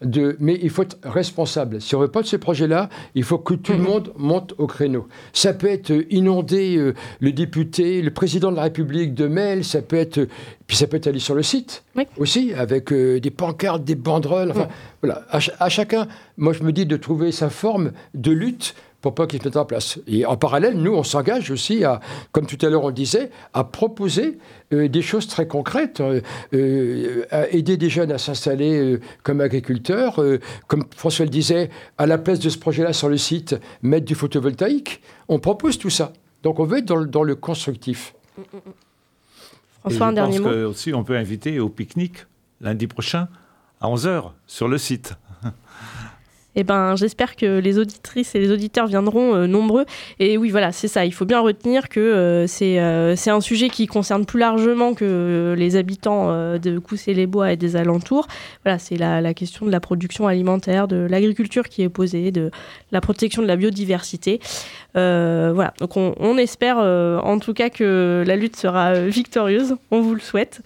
De, 0.05 0.37
mais 0.39 0.59
il 0.61 0.69
faut 0.69 0.83
être 0.83 0.97
responsable. 1.03 1.81
Si 1.81 1.95
on 1.95 1.99
ne 1.99 2.05
veut 2.05 2.11
pas 2.11 2.21
de 2.21 2.27
ce 2.27 2.35
projet-là, 2.35 2.89
il 3.15 3.23
faut 3.23 3.39
que 3.39 3.55
tout 3.55 3.71
le 3.71 3.79
monde 3.79 4.13
monte 4.17 4.53
au 4.59 4.67
créneau. 4.67 5.07
Ça 5.33 5.51
peut 5.53 5.65
être 5.67 5.89
euh, 5.91 6.05
inonder 6.11 6.77
euh, 6.77 6.93
le 7.19 7.31
député, 7.31 8.03
le 8.03 8.11
président 8.11 8.51
de 8.51 8.55
la 8.55 8.61
République 8.63 9.15
de 9.15 9.25
mails, 9.25 9.63
ça 9.63 9.81
peut 9.81 9.95
être, 9.95 10.19
euh, 10.19 10.27
puis 10.67 10.77
ça 10.77 10.85
peut 10.85 10.97
être 10.97 11.07
aller 11.07 11.19
sur 11.19 11.33
le 11.33 11.41
site 11.43 11.83
aussi, 12.17 12.53
avec 12.53 12.93
euh, 12.93 13.19
des 13.19 13.31
pancartes, 13.31 13.83
des 13.83 13.95
banderoles. 13.95 14.51
Enfin, 14.51 14.67
voilà. 15.01 15.23
À, 15.31 15.39
ch- 15.41 15.55
à 15.59 15.69
chacun, 15.69 16.07
moi 16.37 16.53
je 16.53 16.61
me 16.63 16.71
dis 16.71 16.85
de 16.85 16.97
trouver 16.97 17.31
sa 17.31 17.49
forme 17.49 17.91
de 18.13 18.31
lutte 18.31 18.75
pour 19.05 19.13
pas 19.13 19.27
qu'il 19.27 19.39
se 19.39 19.45
mette 19.47 19.55
en 19.57 19.65
place. 19.65 19.99
Et 20.07 20.25
en 20.25 20.35
parallèle, 20.35 20.75
nous, 20.77 20.91
on 20.93 21.03
s'engage 21.03 21.51
aussi 21.51 21.83
à, 21.83 21.99
comme 22.31 22.47
tout 22.47 22.57
à 22.65 22.69
l'heure 22.71 22.83
on 22.83 22.87
le 22.87 22.93
disait, 22.93 23.29
à 23.53 23.63
proposer 23.63 24.39
euh, 24.73 24.87
des 24.87 25.03
choses 25.03 25.27
très 25.27 25.47
concrètes, 25.47 26.01
euh, 26.01 26.21
euh, 26.55 27.23
à 27.29 27.47
aider 27.49 27.77
des 27.77 27.89
jeunes 27.91 28.11
à 28.11 28.17
s'installer 28.17 28.79
euh, 28.79 28.99
comme 29.21 29.41
agriculteurs, 29.41 30.19
euh, 30.19 30.39
comme 30.67 30.85
François 30.95 31.25
le 31.25 31.29
disait, 31.29 31.69
à 31.99 32.07
la 32.07 32.17
place 32.17 32.39
de 32.39 32.49
ce 32.49 32.57
projet-là 32.57 32.93
sur 32.93 33.07
le 33.07 33.17
site, 33.17 33.55
mettre 33.83 34.07
du 34.07 34.15
photovoltaïque. 34.15 35.01
On 35.27 35.37
propose 35.37 35.77
tout 35.77 35.91
ça. 35.91 36.11
Donc 36.41 36.59
on 36.59 36.63
veut 36.65 36.79
être 36.79 36.85
dans 36.85 36.95
le, 36.95 37.05
dans 37.05 37.23
le 37.23 37.35
constructif. 37.35 38.15
François, 39.81 40.07
Et 40.07 40.07
un 40.07 40.09
je 40.09 40.15
dernier 40.15 40.37
pense 40.39 40.45
mot? 40.47 40.51
que 40.51 40.63
aussi 40.65 40.93
on 40.95 41.03
peut 41.03 41.15
inviter 41.15 41.59
au 41.59 41.69
pique-nique 41.69 42.25
lundi 42.59 42.87
prochain 42.87 43.27
à 43.81 43.87
11h 43.87 44.31
sur 44.47 44.67
le 44.67 44.79
site. 44.79 45.13
Eh 46.55 46.63
ben, 46.63 46.95
j'espère 46.95 47.35
que 47.35 47.59
les 47.59 47.77
auditrices 47.77 48.33
et 48.35 48.39
les 48.39 48.51
auditeurs 48.51 48.87
viendront 48.87 49.35
euh, 49.35 49.47
nombreux. 49.47 49.85
Et 50.19 50.37
oui, 50.37 50.49
voilà, 50.49 50.71
c'est 50.71 50.87
ça. 50.87 51.05
Il 51.05 51.13
faut 51.13 51.25
bien 51.25 51.41
retenir 51.41 51.89
que 51.89 51.99
euh, 51.99 52.47
c'est 52.47 52.79
euh, 52.79 53.15
c'est 53.15 53.29
un 53.29 53.41
sujet 53.41 53.69
qui 53.69 53.87
concerne 53.87 54.25
plus 54.25 54.39
largement 54.39 54.93
que 54.93 55.53
les 55.57 55.75
habitants 55.75 56.29
de 56.57 56.79
Coussé-les-Bois 56.79 57.53
et 57.53 57.57
des 57.57 57.75
alentours. 57.75 58.27
C'est 58.79 58.97
la, 58.97 59.33
question 59.33 59.65
de 59.65 59.71
la 59.71 59.79
production 59.79 60.27
alimentaire, 60.27 60.87
de 60.87 61.07
l'agriculture 61.09 61.67
qui 61.67 61.81
est 61.81 61.89
posée, 61.89 62.31
de 62.31 62.51
la 62.91 63.01
protection 63.01 63.41
de 63.41 63.47
la 63.47 63.55
biodiversité. 63.55 64.39
Voilà, 64.93 65.73
donc 65.79 65.97
on, 65.97 66.37
espère 66.37 66.77
en 66.77 67.39
tout 67.39 67.53
cas 67.53 67.69
que 67.69 68.23
la 68.25 68.35
lutte 68.35 68.55
sera 68.55 68.93
victorieuse. 68.93 69.75
On 69.91 70.01
vous 70.01 70.13
le 70.13 70.21
souhaite. 70.21 70.61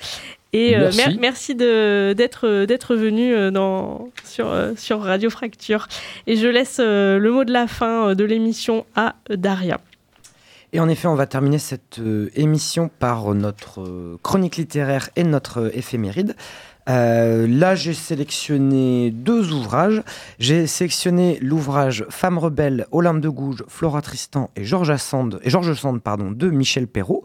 Et 0.51 0.75
euh, 0.75 0.79
Merci. 0.81 0.97
mer- 0.97 1.17
merci 1.19 1.55
de- 1.55 2.13
d'être 2.17 2.65
d'être 2.65 2.95
venu 2.95 3.35
euh, 3.35 3.51
dans, 3.51 4.09
sur, 4.25 4.47
euh, 4.51 4.73
sur 4.75 5.01
Radio 5.01 5.29
Fracture. 5.29 5.87
Et 6.25 6.35
je 6.37 6.47
laisse 6.47 6.77
euh, 6.79 7.19
le 7.19 7.31
mot 7.31 7.43
de 7.43 7.53
la 7.53 7.67
fin 7.67 8.09
euh, 8.09 8.15
de 8.15 8.23
l'émission 8.23 8.85
à 8.95 9.15
Daria. 9.29 9.79
Et 10.73 10.79
en 10.79 10.89
effet, 10.89 11.07
on 11.07 11.15
va 11.15 11.27
terminer 11.27 11.59
cette 11.59 11.99
euh, 11.99 12.29
émission 12.35 12.89
par 12.99 13.33
notre 13.35 13.81
euh, 13.81 14.17
chronique 14.23 14.57
littéraire 14.57 15.09
et 15.15 15.23
notre 15.23 15.61
euh, 15.61 15.69
éphéméride. 15.77 16.35
Euh, 16.87 17.45
là, 17.47 17.75
j'ai 17.75 17.93
sélectionné 17.93 19.11
deux 19.11 19.51
ouvrages. 19.51 20.01
J'ai 20.39 20.65
sélectionné 20.65 21.37
l'ouvrage 21.41 22.05
Femmes 22.09 22.39
rebelles, 22.39 22.87
Olympe 22.91 23.21
de 23.21 23.29
Gouges, 23.29 23.63
Flora 23.67 24.01
Tristan 24.01 24.49
et 24.55 24.63
Georges 24.63 24.95
Sand, 24.97 25.39
et 25.43 25.51
Georges 25.51 25.73
Sand 25.75 26.01
pardon, 26.01 26.31
de 26.31 26.49
Michel 26.49 26.87
Perrault. 26.87 27.23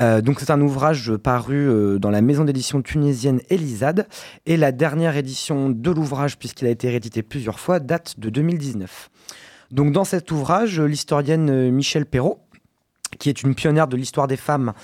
Euh, 0.00 0.20
donc 0.20 0.40
c'est 0.40 0.50
un 0.50 0.60
ouvrage 0.60 1.16
paru 1.16 1.68
euh, 1.68 1.98
dans 1.98 2.10
la 2.10 2.20
maison 2.20 2.44
d'édition 2.44 2.82
tunisienne 2.82 3.40
Elisade 3.48 4.06
et 4.44 4.56
la 4.56 4.72
dernière 4.72 5.16
édition 5.16 5.70
de 5.70 5.90
l'ouvrage, 5.90 6.38
puisqu'il 6.38 6.66
a 6.66 6.70
été 6.70 6.88
réédité 6.88 7.22
plusieurs 7.22 7.60
fois, 7.60 7.80
date 7.80 8.18
de 8.18 8.28
2019. 8.30 9.10
Donc 9.70 9.92
dans 9.92 10.04
cet 10.04 10.30
ouvrage, 10.30 10.80
l'historienne 10.80 11.50
euh, 11.50 11.70
Michel 11.70 12.06
Perrault, 12.06 12.40
qui 13.18 13.30
est 13.30 13.42
une 13.42 13.54
pionnière 13.54 13.88
de 13.88 13.96
l'histoire 13.96 14.26
des 14.26 14.36
femmes 14.36 14.74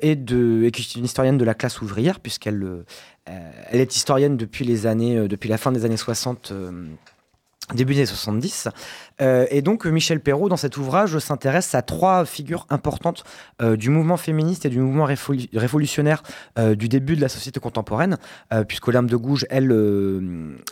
et, 0.00 0.16
qui 0.16 0.80
est 0.80 0.94
une 0.94 1.04
historienne 1.04 1.36
de 1.36 1.44
la 1.44 1.54
classe 1.54 1.82
ouvrière, 1.82 2.20
puisqu'elle 2.20 2.84
elle 3.26 3.80
est 3.80 3.94
historienne 3.94 4.36
depuis, 4.36 4.64
les 4.64 4.86
années, 4.86 5.28
depuis 5.28 5.48
la 5.48 5.58
fin 5.58 5.72
des 5.72 5.84
années 5.84 5.98
60. 5.98 6.52
euh, 6.52 7.74
Début 7.74 7.92
des 7.92 8.00
années 8.00 8.06
70. 8.06 8.68
Euh, 9.20 9.46
et 9.50 9.62
donc, 9.62 9.86
Michel 9.86 10.20
Perrault, 10.20 10.48
dans 10.48 10.56
cet 10.56 10.76
ouvrage, 10.76 11.18
s'intéresse 11.18 11.74
à 11.74 11.82
trois 11.82 12.24
figures 12.24 12.66
importantes 12.70 13.24
euh, 13.62 13.76
du 13.76 13.90
mouvement 13.90 14.16
féministe 14.16 14.66
et 14.66 14.68
du 14.68 14.78
mouvement 14.78 15.06
révolu- 15.06 15.48
révolutionnaire 15.54 16.22
euh, 16.58 16.74
du 16.74 16.88
début 16.88 17.16
de 17.16 17.20
la 17.20 17.28
société 17.28 17.60
contemporaine, 17.60 18.18
euh, 18.52 18.64
puisqu'Olympe 18.64 19.10
de 19.10 19.16
Gouges, 19.16 19.46
elle, 19.50 19.68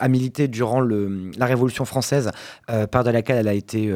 a 0.01 0.09
milité 0.09 0.49
durant 0.49 0.81
la 0.81 1.47
Révolution 1.47 1.85
française, 1.85 2.31
par 2.91 3.05
de 3.05 3.11
laquelle 3.11 3.37
elle 3.37 3.49
a 3.49 3.53
été 3.53 3.93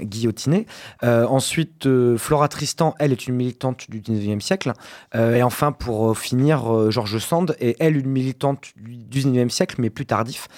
guillotinée. 0.00 0.66
Ensuite, 1.02 1.88
Flora 2.16 2.48
Tristan, 2.48 2.94
elle, 2.98 3.12
est 3.12 3.26
une 3.26 3.34
militante 3.34 3.90
du 3.90 4.00
19e 4.00 4.40
siècle. 4.40 4.72
Et 5.14 5.42
enfin, 5.42 5.72
pour 5.72 6.16
finir, 6.16 6.90
Georges 6.90 7.18
Sand 7.18 7.56
est, 7.60 7.76
elle, 7.80 7.96
une 7.96 8.08
militante 8.08 8.72
du 8.76 8.96
19e 8.96 9.48
siècle, 9.48 9.76
mais 9.78 9.90
plus 9.90 10.06
tardif, 10.06 10.48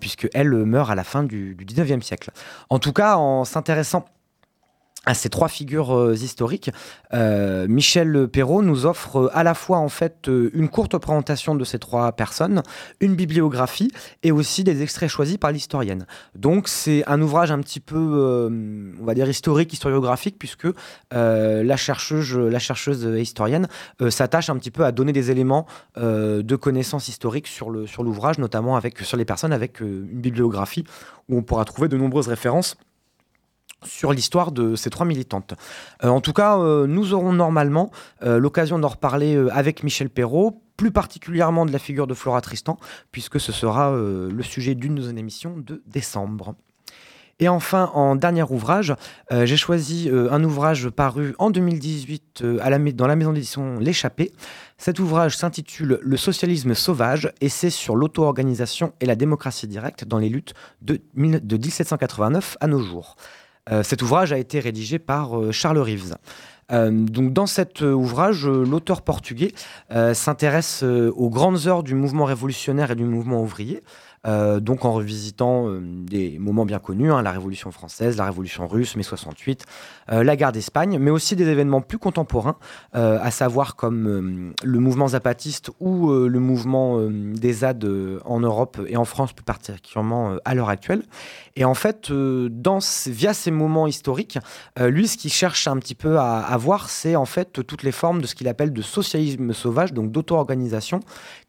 puisque 0.00 0.28
elle 0.34 0.50
meurt 0.50 0.90
à 0.90 0.94
la 0.94 1.04
fin 1.04 1.22
du, 1.22 1.54
du 1.54 1.64
19e 1.64 2.02
siècle. 2.02 2.30
Tout 2.84 2.92
cas, 2.92 3.16
en 3.16 3.46
s'intéressant 3.46 4.04
à 5.06 5.14
ces 5.14 5.28
trois 5.28 5.48
figures 5.48 5.94
euh, 5.94 6.14
historiques, 6.14 6.70
euh, 7.12 7.66
Michel 7.68 8.28
Perrault 8.28 8.62
nous 8.62 8.86
offre 8.86 9.16
euh, 9.16 9.30
à 9.32 9.42
la 9.42 9.54
fois 9.54 9.78
en 9.78 9.88
fait 9.88 10.28
une 10.28 10.68
courte 10.68 10.96
présentation 10.98 11.54
de 11.54 11.64
ces 11.64 11.78
trois 11.78 12.12
personnes, 12.12 12.62
une 13.00 13.14
bibliographie 13.14 13.90
et 14.22 14.32
aussi 14.32 14.64
des 14.64 14.82
extraits 14.82 15.08
choisis 15.08 15.36
par 15.36 15.52
l'historienne. 15.52 16.06
Donc 16.34 16.68
c'est 16.68 17.04
un 17.06 17.20
ouvrage 17.20 17.50
un 17.50 17.60
petit 17.60 17.80
peu, 17.80 18.50
on 19.00 19.04
va 19.04 19.14
dire 19.14 19.28
historique, 19.28 19.72
historiographique, 19.72 20.38
puisque 20.38 20.68
la 21.12 21.76
chercheuse, 21.76 22.36
la 22.36 22.58
chercheuse 22.58 23.04
historienne 23.18 23.68
s'attache 24.08 24.50
un 24.50 24.56
petit 24.56 24.70
peu 24.70 24.84
à 24.84 24.92
donner 24.92 25.12
des 25.12 25.30
éléments 25.30 25.66
de 25.96 26.56
connaissances 26.56 27.08
historiques 27.08 27.46
sur 27.46 27.70
le 27.70 27.86
sur 27.86 28.02
l'ouvrage, 28.02 28.38
notamment 28.38 28.76
avec 28.76 29.00
sur 29.00 29.16
les 29.16 29.24
personnes 29.24 29.52
avec 29.52 29.80
une 29.80 30.20
bibliographie 30.20 30.84
où 31.28 31.38
on 31.38 31.42
pourra 31.42 31.64
trouver 31.64 31.88
de 31.88 31.96
nombreuses 31.96 32.28
références 32.28 32.76
sur 33.86 34.12
l'histoire 34.12 34.52
de 34.52 34.74
ces 34.76 34.90
trois 34.90 35.06
militantes. 35.06 35.54
Euh, 36.02 36.08
en 36.08 36.20
tout 36.20 36.32
cas, 36.32 36.58
euh, 36.58 36.86
nous 36.86 37.12
aurons 37.14 37.32
normalement 37.32 37.90
euh, 38.22 38.38
l'occasion 38.38 38.78
d'en 38.78 38.88
reparler 38.88 39.36
avec 39.52 39.82
Michel 39.82 40.10
Perrault, 40.10 40.62
plus 40.76 40.90
particulièrement 40.90 41.66
de 41.66 41.72
la 41.72 41.78
figure 41.78 42.06
de 42.06 42.14
Flora 42.14 42.40
Tristan, 42.40 42.78
puisque 43.12 43.38
ce 43.38 43.52
sera 43.52 43.92
le 43.94 44.42
sujet 44.42 44.74
d'une 44.74 44.96
de 44.96 45.02
nos 45.02 45.08
émissions 45.16 45.56
de 45.56 45.82
décembre. 45.86 46.54
Et 47.40 47.48
enfin, 47.48 47.90
en 47.94 48.14
dernier 48.14 48.44
ouvrage, 48.44 48.94
j'ai 49.30 49.56
choisi 49.56 50.08
un 50.12 50.42
ouvrage 50.44 50.88
paru 50.90 51.34
en 51.38 51.50
2018 51.50 52.42
euh, 52.42 52.58
à 52.62 52.70
la, 52.70 52.78
mai- 52.78 52.92
dans 52.92 53.08
la 53.08 53.16
maison 53.16 53.32
d'édition 53.32 53.78
L'échappée. 53.80 54.30
Cet 54.78 55.00
ouvrage 55.00 55.36
s'intitule 55.36 55.98
Le 56.00 56.16
socialisme 56.16 56.74
sauvage, 56.74 57.32
essai 57.40 57.70
sur 57.70 57.96
l'auto-organisation 57.96 58.92
et 59.00 59.06
la 59.06 59.16
démocratie 59.16 59.66
directe 59.66 60.04
dans 60.04 60.18
les 60.18 60.28
luttes 60.28 60.54
de 60.82 61.00
1789 61.14 62.56
à 62.60 62.66
nos 62.66 62.80
jours. 62.80 63.16
Euh, 63.70 63.82
cet 63.82 64.02
ouvrage 64.02 64.32
a 64.32 64.38
été 64.38 64.60
rédigé 64.60 64.98
par 64.98 65.38
euh, 65.38 65.52
Charles 65.52 65.78
Reeves. 65.78 66.16
Euh, 66.72 66.90
donc 66.90 67.32
dans 67.32 67.46
cet 67.46 67.82
ouvrage, 67.82 68.46
l'auteur 68.46 69.02
portugais 69.02 69.52
s'intéresse 70.14 70.82
aux 70.82 71.28
grandes 71.28 71.66
heures 71.66 71.82
du 71.82 71.94
mouvement 71.94 72.24
révolutionnaire 72.24 72.90
et 72.90 72.94
du 72.94 73.04
mouvement 73.04 73.42
ouvrier, 73.42 73.82
donc 74.24 74.86
en 74.86 74.92
revisitant 74.94 75.68
des 75.82 76.38
moments 76.38 76.64
bien 76.64 76.78
connus, 76.78 77.12
hein, 77.12 77.20
la 77.20 77.32
Révolution 77.32 77.70
française, 77.70 78.16
la 78.16 78.24
Révolution 78.24 78.66
russe, 78.66 78.96
mai 78.96 79.02
68, 79.02 79.66
euh, 80.10 80.24
la 80.24 80.36
guerre 80.36 80.52
d'Espagne, 80.52 80.96
mais 80.98 81.10
aussi 81.10 81.36
des 81.36 81.46
événements 81.46 81.82
plus 81.82 81.98
contemporains, 81.98 82.56
à 82.94 83.30
savoir 83.30 83.76
comme 83.76 84.54
le 84.62 84.78
mouvement 84.78 85.08
zapatiste 85.08 85.70
ou 85.80 86.10
le 86.10 86.40
mouvement 86.40 86.98
des 87.10 87.52
ZAD 87.52 87.86
en 88.24 88.40
Europe 88.40 88.80
et 88.88 88.96
en 88.96 89.04
France 89.04 89.34
plus 89.34 89.44
particulièrement 89.44 90.38
à 90.46 90.54
l'heure 90.54 90.70
actuelle. 90.70 91.02
Et 91.56 91.64
en 91.64 91.74
fait, 91.74 92.10
euh, 92.10 92.48
dans 92.50 92.80
via 93.06 93.32
ces 93.32 93.50
moments 93.50 93.86
historiques, 93.86 94.38
euh, 94.78 94.90
lui, 94.90 95.06
ce 95.06 95.16
qu'il 95.16 95.32
cherche 95.32 95.68
un 95.68 95.76
petit 95.78 95.94
peu 95.94 96.18
à, 96.18 96.38
à 96.40 96.56
voir, 96.56 96.90
c'est 96.90 97.14
en 97.14 97.26
fait 97.26 97.64
toutes 97.64 97.84
les 97.84 97.92
formes 97.92 98.20
de 98.20 98.26
ce 98.26 98.34
qu'il 98.34 98.48
appelle 98.48 98.72
de 98.72 98.82
socialisme 98.82 99.52
sauvage, 99.52 99.92
donc 99.92 100.10
d'auto-organisation, 100.10 101.00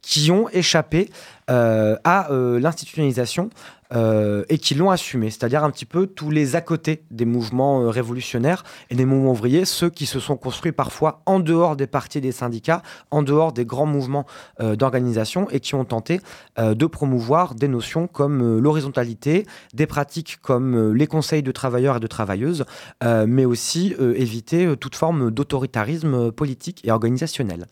qui 0.01 0.29
ont 0.29 0.47
échappé 0.49 1.09
euh, 1.49 1.97
à 2.03 2.27
l'institutionnalisation 2.29 3.49
euh, 3.93 4.43
et 4.49 4.57
qui 4.57 4.73
l'ont 4.73 4.89
assumé. 4.89 5.29
C'est-à-dire 5.29 5.63
un 5.63 5.69
petit 5.69 5.85
peu 5.85 6.07
tous 6.07 6.31
les 6.31 6.55
à 6.55 6.61
côté 6.61 7.03
des 7.11 7.25
mouvements 7.25 7.81
euh, 7.81 7.89
révolutionnaires 7.89 8.63
et 8.89 8.95
des 8.95 9.05
mouvements 9.05 9.31
ouvriers, 9.31 9.63
ceux 9.65 9.91
qui 9.91 10.07
se 10.07 10.19
sont 10.19 10.37
construits 10.37 10.71
parfois 10.71 11.21
en 11.27 11.39
dehors 11.39 11.75
des 11.75 11.85
partis 11.85 12.19
des 12.19 12.31
syndicats, 12.31 12.81
en 13.11 13.21
dehors 13.21 13.53
des 13.53 13.63
grands 13.63 13.85
mouvements 13.85 14.25
euh, 14.59 14.75
d'organisation 14.75 15.47
et 15.51 15.59
qui 15.59 15.75
ont 15.75 15.85
tenté 15.85 16.19
de 16.57 16.85
promouvoir 16.85 17.53
des 17.53 17.67
notions 17.67 18.07
comme 18.07 18.57
l'horizontalité, 18.59 19.45
des 19.73 19.85
pratiques 19.85 20.37
comme 20.41 20.93
les 20.93 21.07
conseils 21.07 21.43
de 21.43 21.51
travailleurs 21.51 21.97
et 21.97 21.99
de 21.99 22.07
travailleuses, 22.07 22.65
mais 23.03 23.45
aussi 23.45 23.93
éviter 23.99 24.75
toute 24.77 24.95
forme 24.95 25.31
d'autoritarisme 25.31 26.31
politique 26.31 26.81
et 26.85 26.91
organisationnel. 26.91 27.67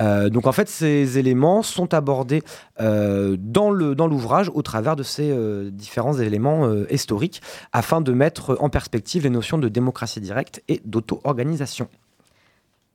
Euh, 0.00 0.30
donc 0.30 0.46
en 0.46 0.52
fait, 0.52 0.68
ces 0.68 1.18
éléments 1.18 1.62
sont 1.62 1.92
abordés 1.94 2.42
euh, 2.80 3.36
dans 3.38 3.70
l'ouvrage 3.70 4.50
au 4.54 4.62
travers 4.62 4.96
de 4.96 5.02
ces 5.02 5.30
euh, 5.30 5.70
différents 5.70 6.18
éléments 6.18 6.72
historiques 6.90 7.42
afin 7.72 8.00
de 8.00 8.12
mettre 8.12 8.56
en 8.60 8.68
perspective 8.68 9.24
les 9.24 9.30
notions 9.30 9.58
de 9.58 9.68
démocratie 9.68 10.20
directe 10.20 10.62
et 10.68 10.80
d'auto-organisation. 10.84 11.88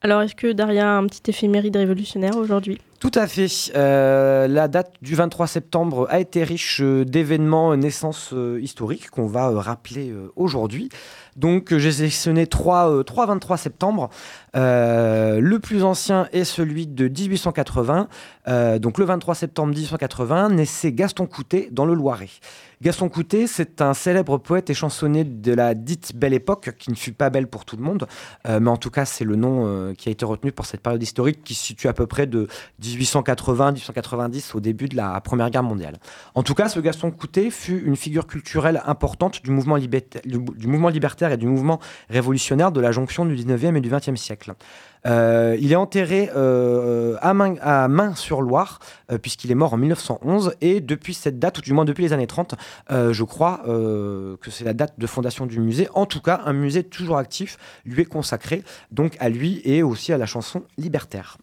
Alors, 0.01 0.21
est-ce 0.21 0.35
que 0.35 0.51
Daria 0.51 0.93
a 0.93 0.97
un 0.97 1.07
petit 1.07 1.31
éphéméride 1.31 1.75
révolutionnaire 1.75 2.37
aujourd'hui? 2.37 2.79
Tout 2.99 3.11
à 3.13 3.27
fait. 3.27 3.47
Euh, 3.75 4.47
la 4.47 4.67
date 4.67 4.93
du 5.03 5.13
23 5.13 5.45
septembre 5.45 6.07
a 6.09 6.19
été 6.19 6.43
riche 6.43 6.81
euh, 6.81 7.05
d'événements, 7.05 7.73
euh, 7.73 7.75
naissances 7.75 8.33
historiques 8.59 9.11
qu'on 9.11 9.27
va 9.27 9.49
rappeler 9.61 10.11
aujourd'hui. 10.35 10.89
Donc 11.37 11.75
j'ai 11.77 11.91
sélectionné 11.91 12.47
trois, 12.47 12.91
euh, 12.91 13.03
trois 13.03 13.27
23 13.27 13.57
septembre. 13.57 14.09
Le 14.55 15.57
plus 15.57 15.83
ancien 15.83 16.27
est 16.31 16.43
celui 16.43 16.87
de 16.87 17.07
1880. 17.07 18.07
Euh, 18.47 18.79
donc 18.79 18.97
le 18.97 19.05
23 19.05 19.35
septembre 19.35 19.69
1880 19.69 20.49
naissait 20.49 20.91
Gaston 20.91 21.27
Coutet 21.27 21.69
dans 21.71 21.85
le 21.85 21.93
Loiret. 21.93 22.29
Gaston 22.81 23.09
Coutet, 23.09 23.45
c'est 23.45 23.81
un 23.81 23.93
célèbre 23.93 24.37
poète 24.37 24.69
et 24.69 24.73
chansonnier 24.73 25.23
de 25.23 25.53
la 25.53 25.75
dite 25.75 26.15
Belle 26.15 26.33
Époque, 26.33 26.75
qui 26.77 26.89
ne 26.91 26.95
fut 26.95 27.11
pas 27.11 27.29
belle 27.29 27.47
pour 27.47 27.65
tout 27.65 27.75
le 27.75 27.81
monde, 27.81 28.07
mais 28.47 28.69
en 28.69 28.77
tout 28.77 28.91
cas 28.91 29.03
c'est 29.05 29.23
le 29.23 29.35
nom 29.35 29.93
qui 29.95 30.09
a 30.09 30.11
été 30.11 30.25
retenu 30.25 30.51
pour 30.51 30.67
cette 30.67 30.81
période 30.81 31.01
historique 31.01 31.43
qui 31.43 31.55
se 31.55 31.63
situe 31.63 31.87
à 31.87 31.93
peu 31.93 32.05
près 32.05 32.27
de 32.27 32.47
1880-1890 32.95 34.55
au 34.55 34.59
début 34.59 34.87
de 34.87 34.95
la 34.95 35.19
Première 35.21 35.49
Guerre 35.49 35.63
mondiale. 35.63 35.97
En 36.35 36.43
tout 36.43 36.53
cas, 36.53 36.69
ce 36.69 36.79
Gaston 36.79 37.11
Coutet 37.11 37.49
fut 37.49 37.81
une 37.85 37.95
figure 37.95 38.27
culturelle 38.27 38.81
importante 38.85 39.43
du 39.43 39.51
mouvement, 39.51 39.75
libertaire 39.75 41.31
et 41.31 41.37
du 41.37 41.47
mouvement 41.47 41.79
révolutionnaire 42.09 42.71
de 42.71 42.79
la 42.79 42.91
jonction 42.91 43.25
du 43.25 43.35
19e 43.35 43.75
et 43.75 43.81
du 43.81 43.89
20e 43.89 44.15
siècle. 44.15 44.53
Euh, 45.05 45.55
il 45.59 45.71
est 45.71 45.75
enterré 45.75 46.29
euh, 46.35 47.15
à 47.21 47.33
Main, 47.33 47.55
à 47.61 47.87
Main-sur-Loire, 47.87 48.79
euh, 49.11 49.17
puisqu'il 49.17 49.51
est 49.51 49.55
mort 49.55 49.73
en 49.73 49.77
1911, 49.77 50.55
et 50.61 50.81
depuis 50.81 51.13
cette 51.13 51.39
date, 51.39 51.59
ou 51.59 51.61
du 51.61 51.73
moins 51.73 51.85
depuis 51.85 52.03
les 52.03 52.13
années 52.13 52.27
30, 52.27 52.55
euh, 52.91 53.13
je 53.13 53.23
crois 53.23 53.61
que 53.65 54.51
c'est 54.51 54.63
la 54.63 54.73
date 54.73 54.93
de 54.97 55.07
fondation 55.07 55.45
du 55.45 55.59
musée. 55.59 55.87
En 55.93 56.05
tout 56.05 56.21
cas, 56.21 56.41
un 56.45 56.53
musée 56.53 56.83
toujours 56.83 57.17
actif 57.17 57.57
lui 57.85 58.01
est 58.01 58.05
consacré, 58.05 58.63
donc 58.91 59.15
à 59.19 59.29
lui 59.29 59.61
et 59.63 59.83
aussi 59.83 60.13
à 60.13 60.17
la 60.17 60.25
chanson 60.25 60.63
libertaire. 60.77 61.37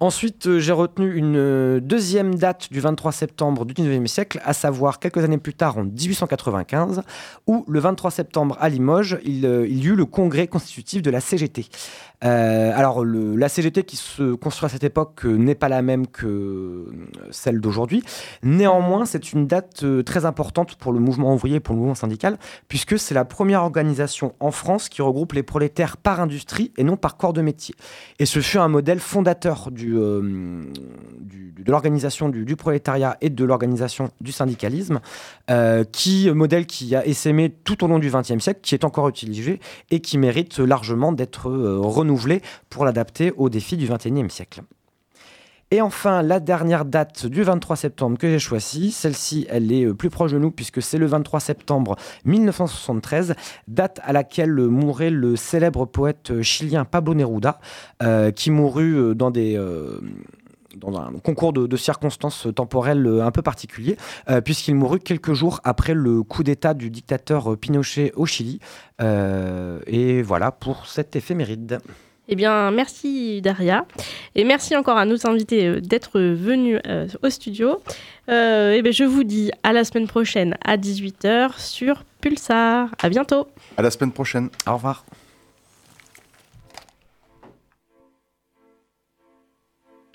Ensuite, 0.00 0.46
euh, 0.46 0.58
j'ai 0.58 0.72
retenu 0.72 1.14
une 1.14 1.36
euh, 1.36 1.80
deuxième 1.80 2.34
date 2.34 2.68
du 2.72 2.80
23 2.80 3.12
septembre 3.12 3.64
du 3.64 3.74
19e 3.74 4.06
siècle, 4.06 4.40
à 4.44 4.52
savoir 4.52 4.98
quelques 4.98 5.18
années 5.18 5.38
plus 5.38 5.54
tard, 5.54 5.78
en 5.78 5.84
1895, 5.84 7.02
où 7.46 7.64
le 7.68 7.78
23 7.78 8.10
septembre 8.10 8.56
à 8.60 8.68
Limoges, 8.68 9.18
il, 9.24 9.46
euh, 9.46 9.66
il 9.68 9.84
y 9.84 9.86
eut 9.86 9.94
le 9.94 10.04
congrès 10.04 10.48
constitutif 10.48 11.02
de 11.02 11.10
la 11.10 11.20
CGT. 11.20 11.66
Alors, 12.20 13.04
la 13.04 13.50
CGT 13.50 13.82
qui 13.82 13.96
se 13.96 14.32
construit 14.32 14.64
à 14.64 14.70
cette 14.70 14.82
époque 14.82 15.26
n'est 15.26 15.54
pas 15.54 15.68
la 15.68 15.82
même 15.82 16.06
que 16.06 16.86
celle 17.30 17.60
d'aujourd'hui. 17.60 18.02
Néanmoins, 18.42 19.04
c'est 19.04 19.34
une 19.34 19.46
date 19.46 19.84
très 20.06 20.24
importante 20.24 20.76
pour 20.76 20.94
le 20.94 21.00
mouvement 21.00 21.34
ouvrier 21.34 21.56
et 21.56 21.60
pour 21.60 21.74
le 21.74 21.80
mouvement 21.80 21.94
syndical, 21.94 22.38
puisque 22.66 22.98
c'est 22.98 23.12
la 23.12 23.26
première 23.26 23.62
organisation 23.62 24.34
en 24.40 24.52
France 24.52 24.88
qui 24.88 25.02
regroupe 25.02 25.34
les 25.34 25.42
prolétaires 25.42 25.98
par 25.98 26.18
industrie 26.18 26.72
et 26.78 26.84
non 26.84 26.96
par 26.96 27.18
corps 27.18 27.34
de 27.34 27.42
métier. 27.42 27.74
Et 28.18 28.24
ce 28.24 28.40
fut 28.40 28.56
un 28.56 28.68
modèle 28.68 29.00
fondateur 29.00 29.43
euh, 29.46 30.62
de 31.64 31.70
l'organisation 31.70 32.28
du, 32.28 32.44
du 32.44 32.56
prolétariat 32.56 33.16
et 33.20 33.30
de 33.30 33.44
l'organisation 33.44 34.10
du 34.20 34.32
syndicalisme, 34.32 35.00
euh, 35.50 35.84
qui, 35.84 36.30
modèle 36.30 36.66
qui 36.66 36.94
a 36.94 37.06
essaimé 37.06 37.54
tout 37.64 37.84
au 37.84 37.88
long 37.88 37.98
du 37.98 38.10
XXe 38.10 38.38
siècle, 38.38 38.60
qui 38.62 38.74
est 38.74 38.84
encore 38.84 39.08
utilisé 39.08 39.60
et 39.90 40.00
qui 40.00 40.18
mérite 40.18 40.58
largement 40.58 41.12
d'être 41.12 41.48
euh, 41.48 41.78
renouvelé 41.80 42.42
pour 42.70 42.84
l'adapter 42.84 43.32
aux 43.36 43.48
défis 43.48 43.76
du 43.76 43.88
XXIe 43.88 44.30
siècle. 44.30 44.62
Et 45.70 45.80
enfin, 45.80 46.22
la 46.22 46.40
dernière 46.40 46.84
date 46.84 47.26
du 47.26 47.42
23 47.42 47.76
septembre 47.76 48.18
que 48.18 48.28
j'ai 48.28 48.38
choisie, 48.38 48.92
celle-ci, 48.92 49.46
elle 49.48 49.72
est 49.72 49.84
euh, 49.84 49.94
plus 49.94 50.10
proche 50.10 50.32
de 50.32 50.38
nous 50.38 50.50
puisque 50.50 50.82
c'est 50.82 50.98
le 50.98 51.06
23 51.06 51.40
septembre 51.40 51.96
1973, 52.24 53.34
date 53.68 54.00
à 54.04 54.12
laquelle 54.12 54.54
mourait 54.54 55.10
le 55.10 55.36
célèbre 55.36 55.86
poète 55.86 56.30
euh, 56.30 56.42
chilien 56.42 56.84
Pablo 56.84 57.14
Neruda, 57.14 57.60
euh, 58.02 58.30
qui 58.30 58.50
mourut 58.50 59.14
dans 59.14 59.30
des... 59.30 59.54
dans 60.76 60.98
un 60.98 61.12
concours 61.22 61.52
de, 61.52 61.76
circonstances 61.76 62.46
temporelles 62.54 63.06
un 63.22 63.30
peu 63.30 63.42
particulier, 63.42 63.96
puisqu'il 64.44 64.74
mourut 64.74 64.98
quelques 64.98 65.32
jours 65.32 65.60
après 65.64 65.94
le 65.94 66.22
coup 66.22 66.42
d'État 66.42 66.74
du 66.74 66.90
dictateur 66.90 67.56
Pinochet 67.56 68.12
au 68.16 68.26
Chili. 68.26 68.60
Et 69.00 70.22
voilà 70.22 70.52
pour 70.52 70.86
cette 70.86 71.16
éphéméride. 71.16 71.80
Eh 72.28 72.36
bien, 72.36 72.70
merci 72.70 73.42
Daria. 73.42 73.86
Et 74.34 74.44
merci 74.44 74.74
encore 74.76 74.96
à 74.96 75.04
nos 75.04 75.26
invités 75.26 75.66
euh, 75.66 75.80
d'être 75.80 76.20
venus 76.20 76.80
euh, 76.86 77.06
au 77.22 77.28
studio. 77.28 77.82
Euh, 78.30 78.72
eh 78.74 78.82
bien, 78.82 78.92
je 78.92 79.04
vous 79.04 79.24
dis 79.24 79.50
à 79.62 79.72
la 79.72 79.84
semaine 79.84 80.06
prochaine 80.06 80.56
à 80.64 80.78
18h 80.78 81.58
sur 81.58 82.04
Pulsar. 82.22 82.94
À 83.02 83.08
bientôt. 83.10 83.48
À 83.76 83.82
la 83.82 83.90
semaine 83.90 84.12
prochaine. 84.12 84.48
Au 84.66 84.74
revoir. 84.74 85.04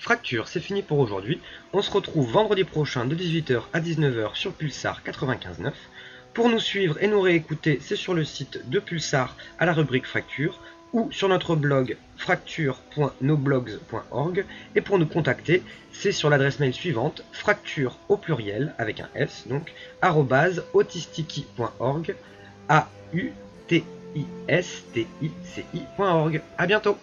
Fracture, 0.00 0.48
c'est 0.48 0.60
fini 0.60 0.82
pour 0.82 0.98
aujourd'hui. 0.98 1.40
On 1.72 1.82
se 1.82 1.90
retrouve 1.90 2.28
vendredi 2.28 2.64
prochain 2.64 3.04
de 3.04 3.14
18h 3.14 3.62
à 3.72 3.80
19h 3.80 4.34
sur 4.34 4.52
Pulsar 4.52 5.02
95.9. 5.06 5.72
Pour 6.34 6.48
nous 6.48 6.58
suivre 6.58 6.96
et 7.02 7.06
nous 7.06 7.20
réécouter, 7.20 7.78
c'est 7.82 7.96
sur 7.96 8.14
le 8.14 8.24
site 8.24 8.68
de 8.68 8.80
Pulsar 8.80 9.36
à 9.58 9.66
la 9.66 9.72
rubrique 9.72 10.06
Fracture 10.06 10.58
ou 10.92 11.10
sur 11.12 11.28
notre 11.28 11.54
blog 11.56 11.96
fracture.noblogs.org 12.16 14.44
et 14.74 14.80
pour 14.80 14.98
nous 14.98 15.06
contacter, 15.06 15.62
c'est 15.92 16.10
sur 16.12 16.30
l'adresse 16.30 16.60
mail 16.60 16.74
suivante 16.74 17.22
fracture 17.32 17.98
au 18.08 18.16
pluriel 18.16 18.74
avec 18.78 19.00
un 19.00 19.08
s 19.14 19.46
donc 19.48 19.72
autistiki.org 20.72 22.14
a 22.68 22.88
u 23.12 23.32
t 23.68 23.84
i 24.14 24.24
s 24.48 24.84
t 24.92 25.06
i 25.22 25.30
c 25.44 25.64
i.org. 25.74 26.40
À 26.58 26.66
bientôt. 26.66 26.98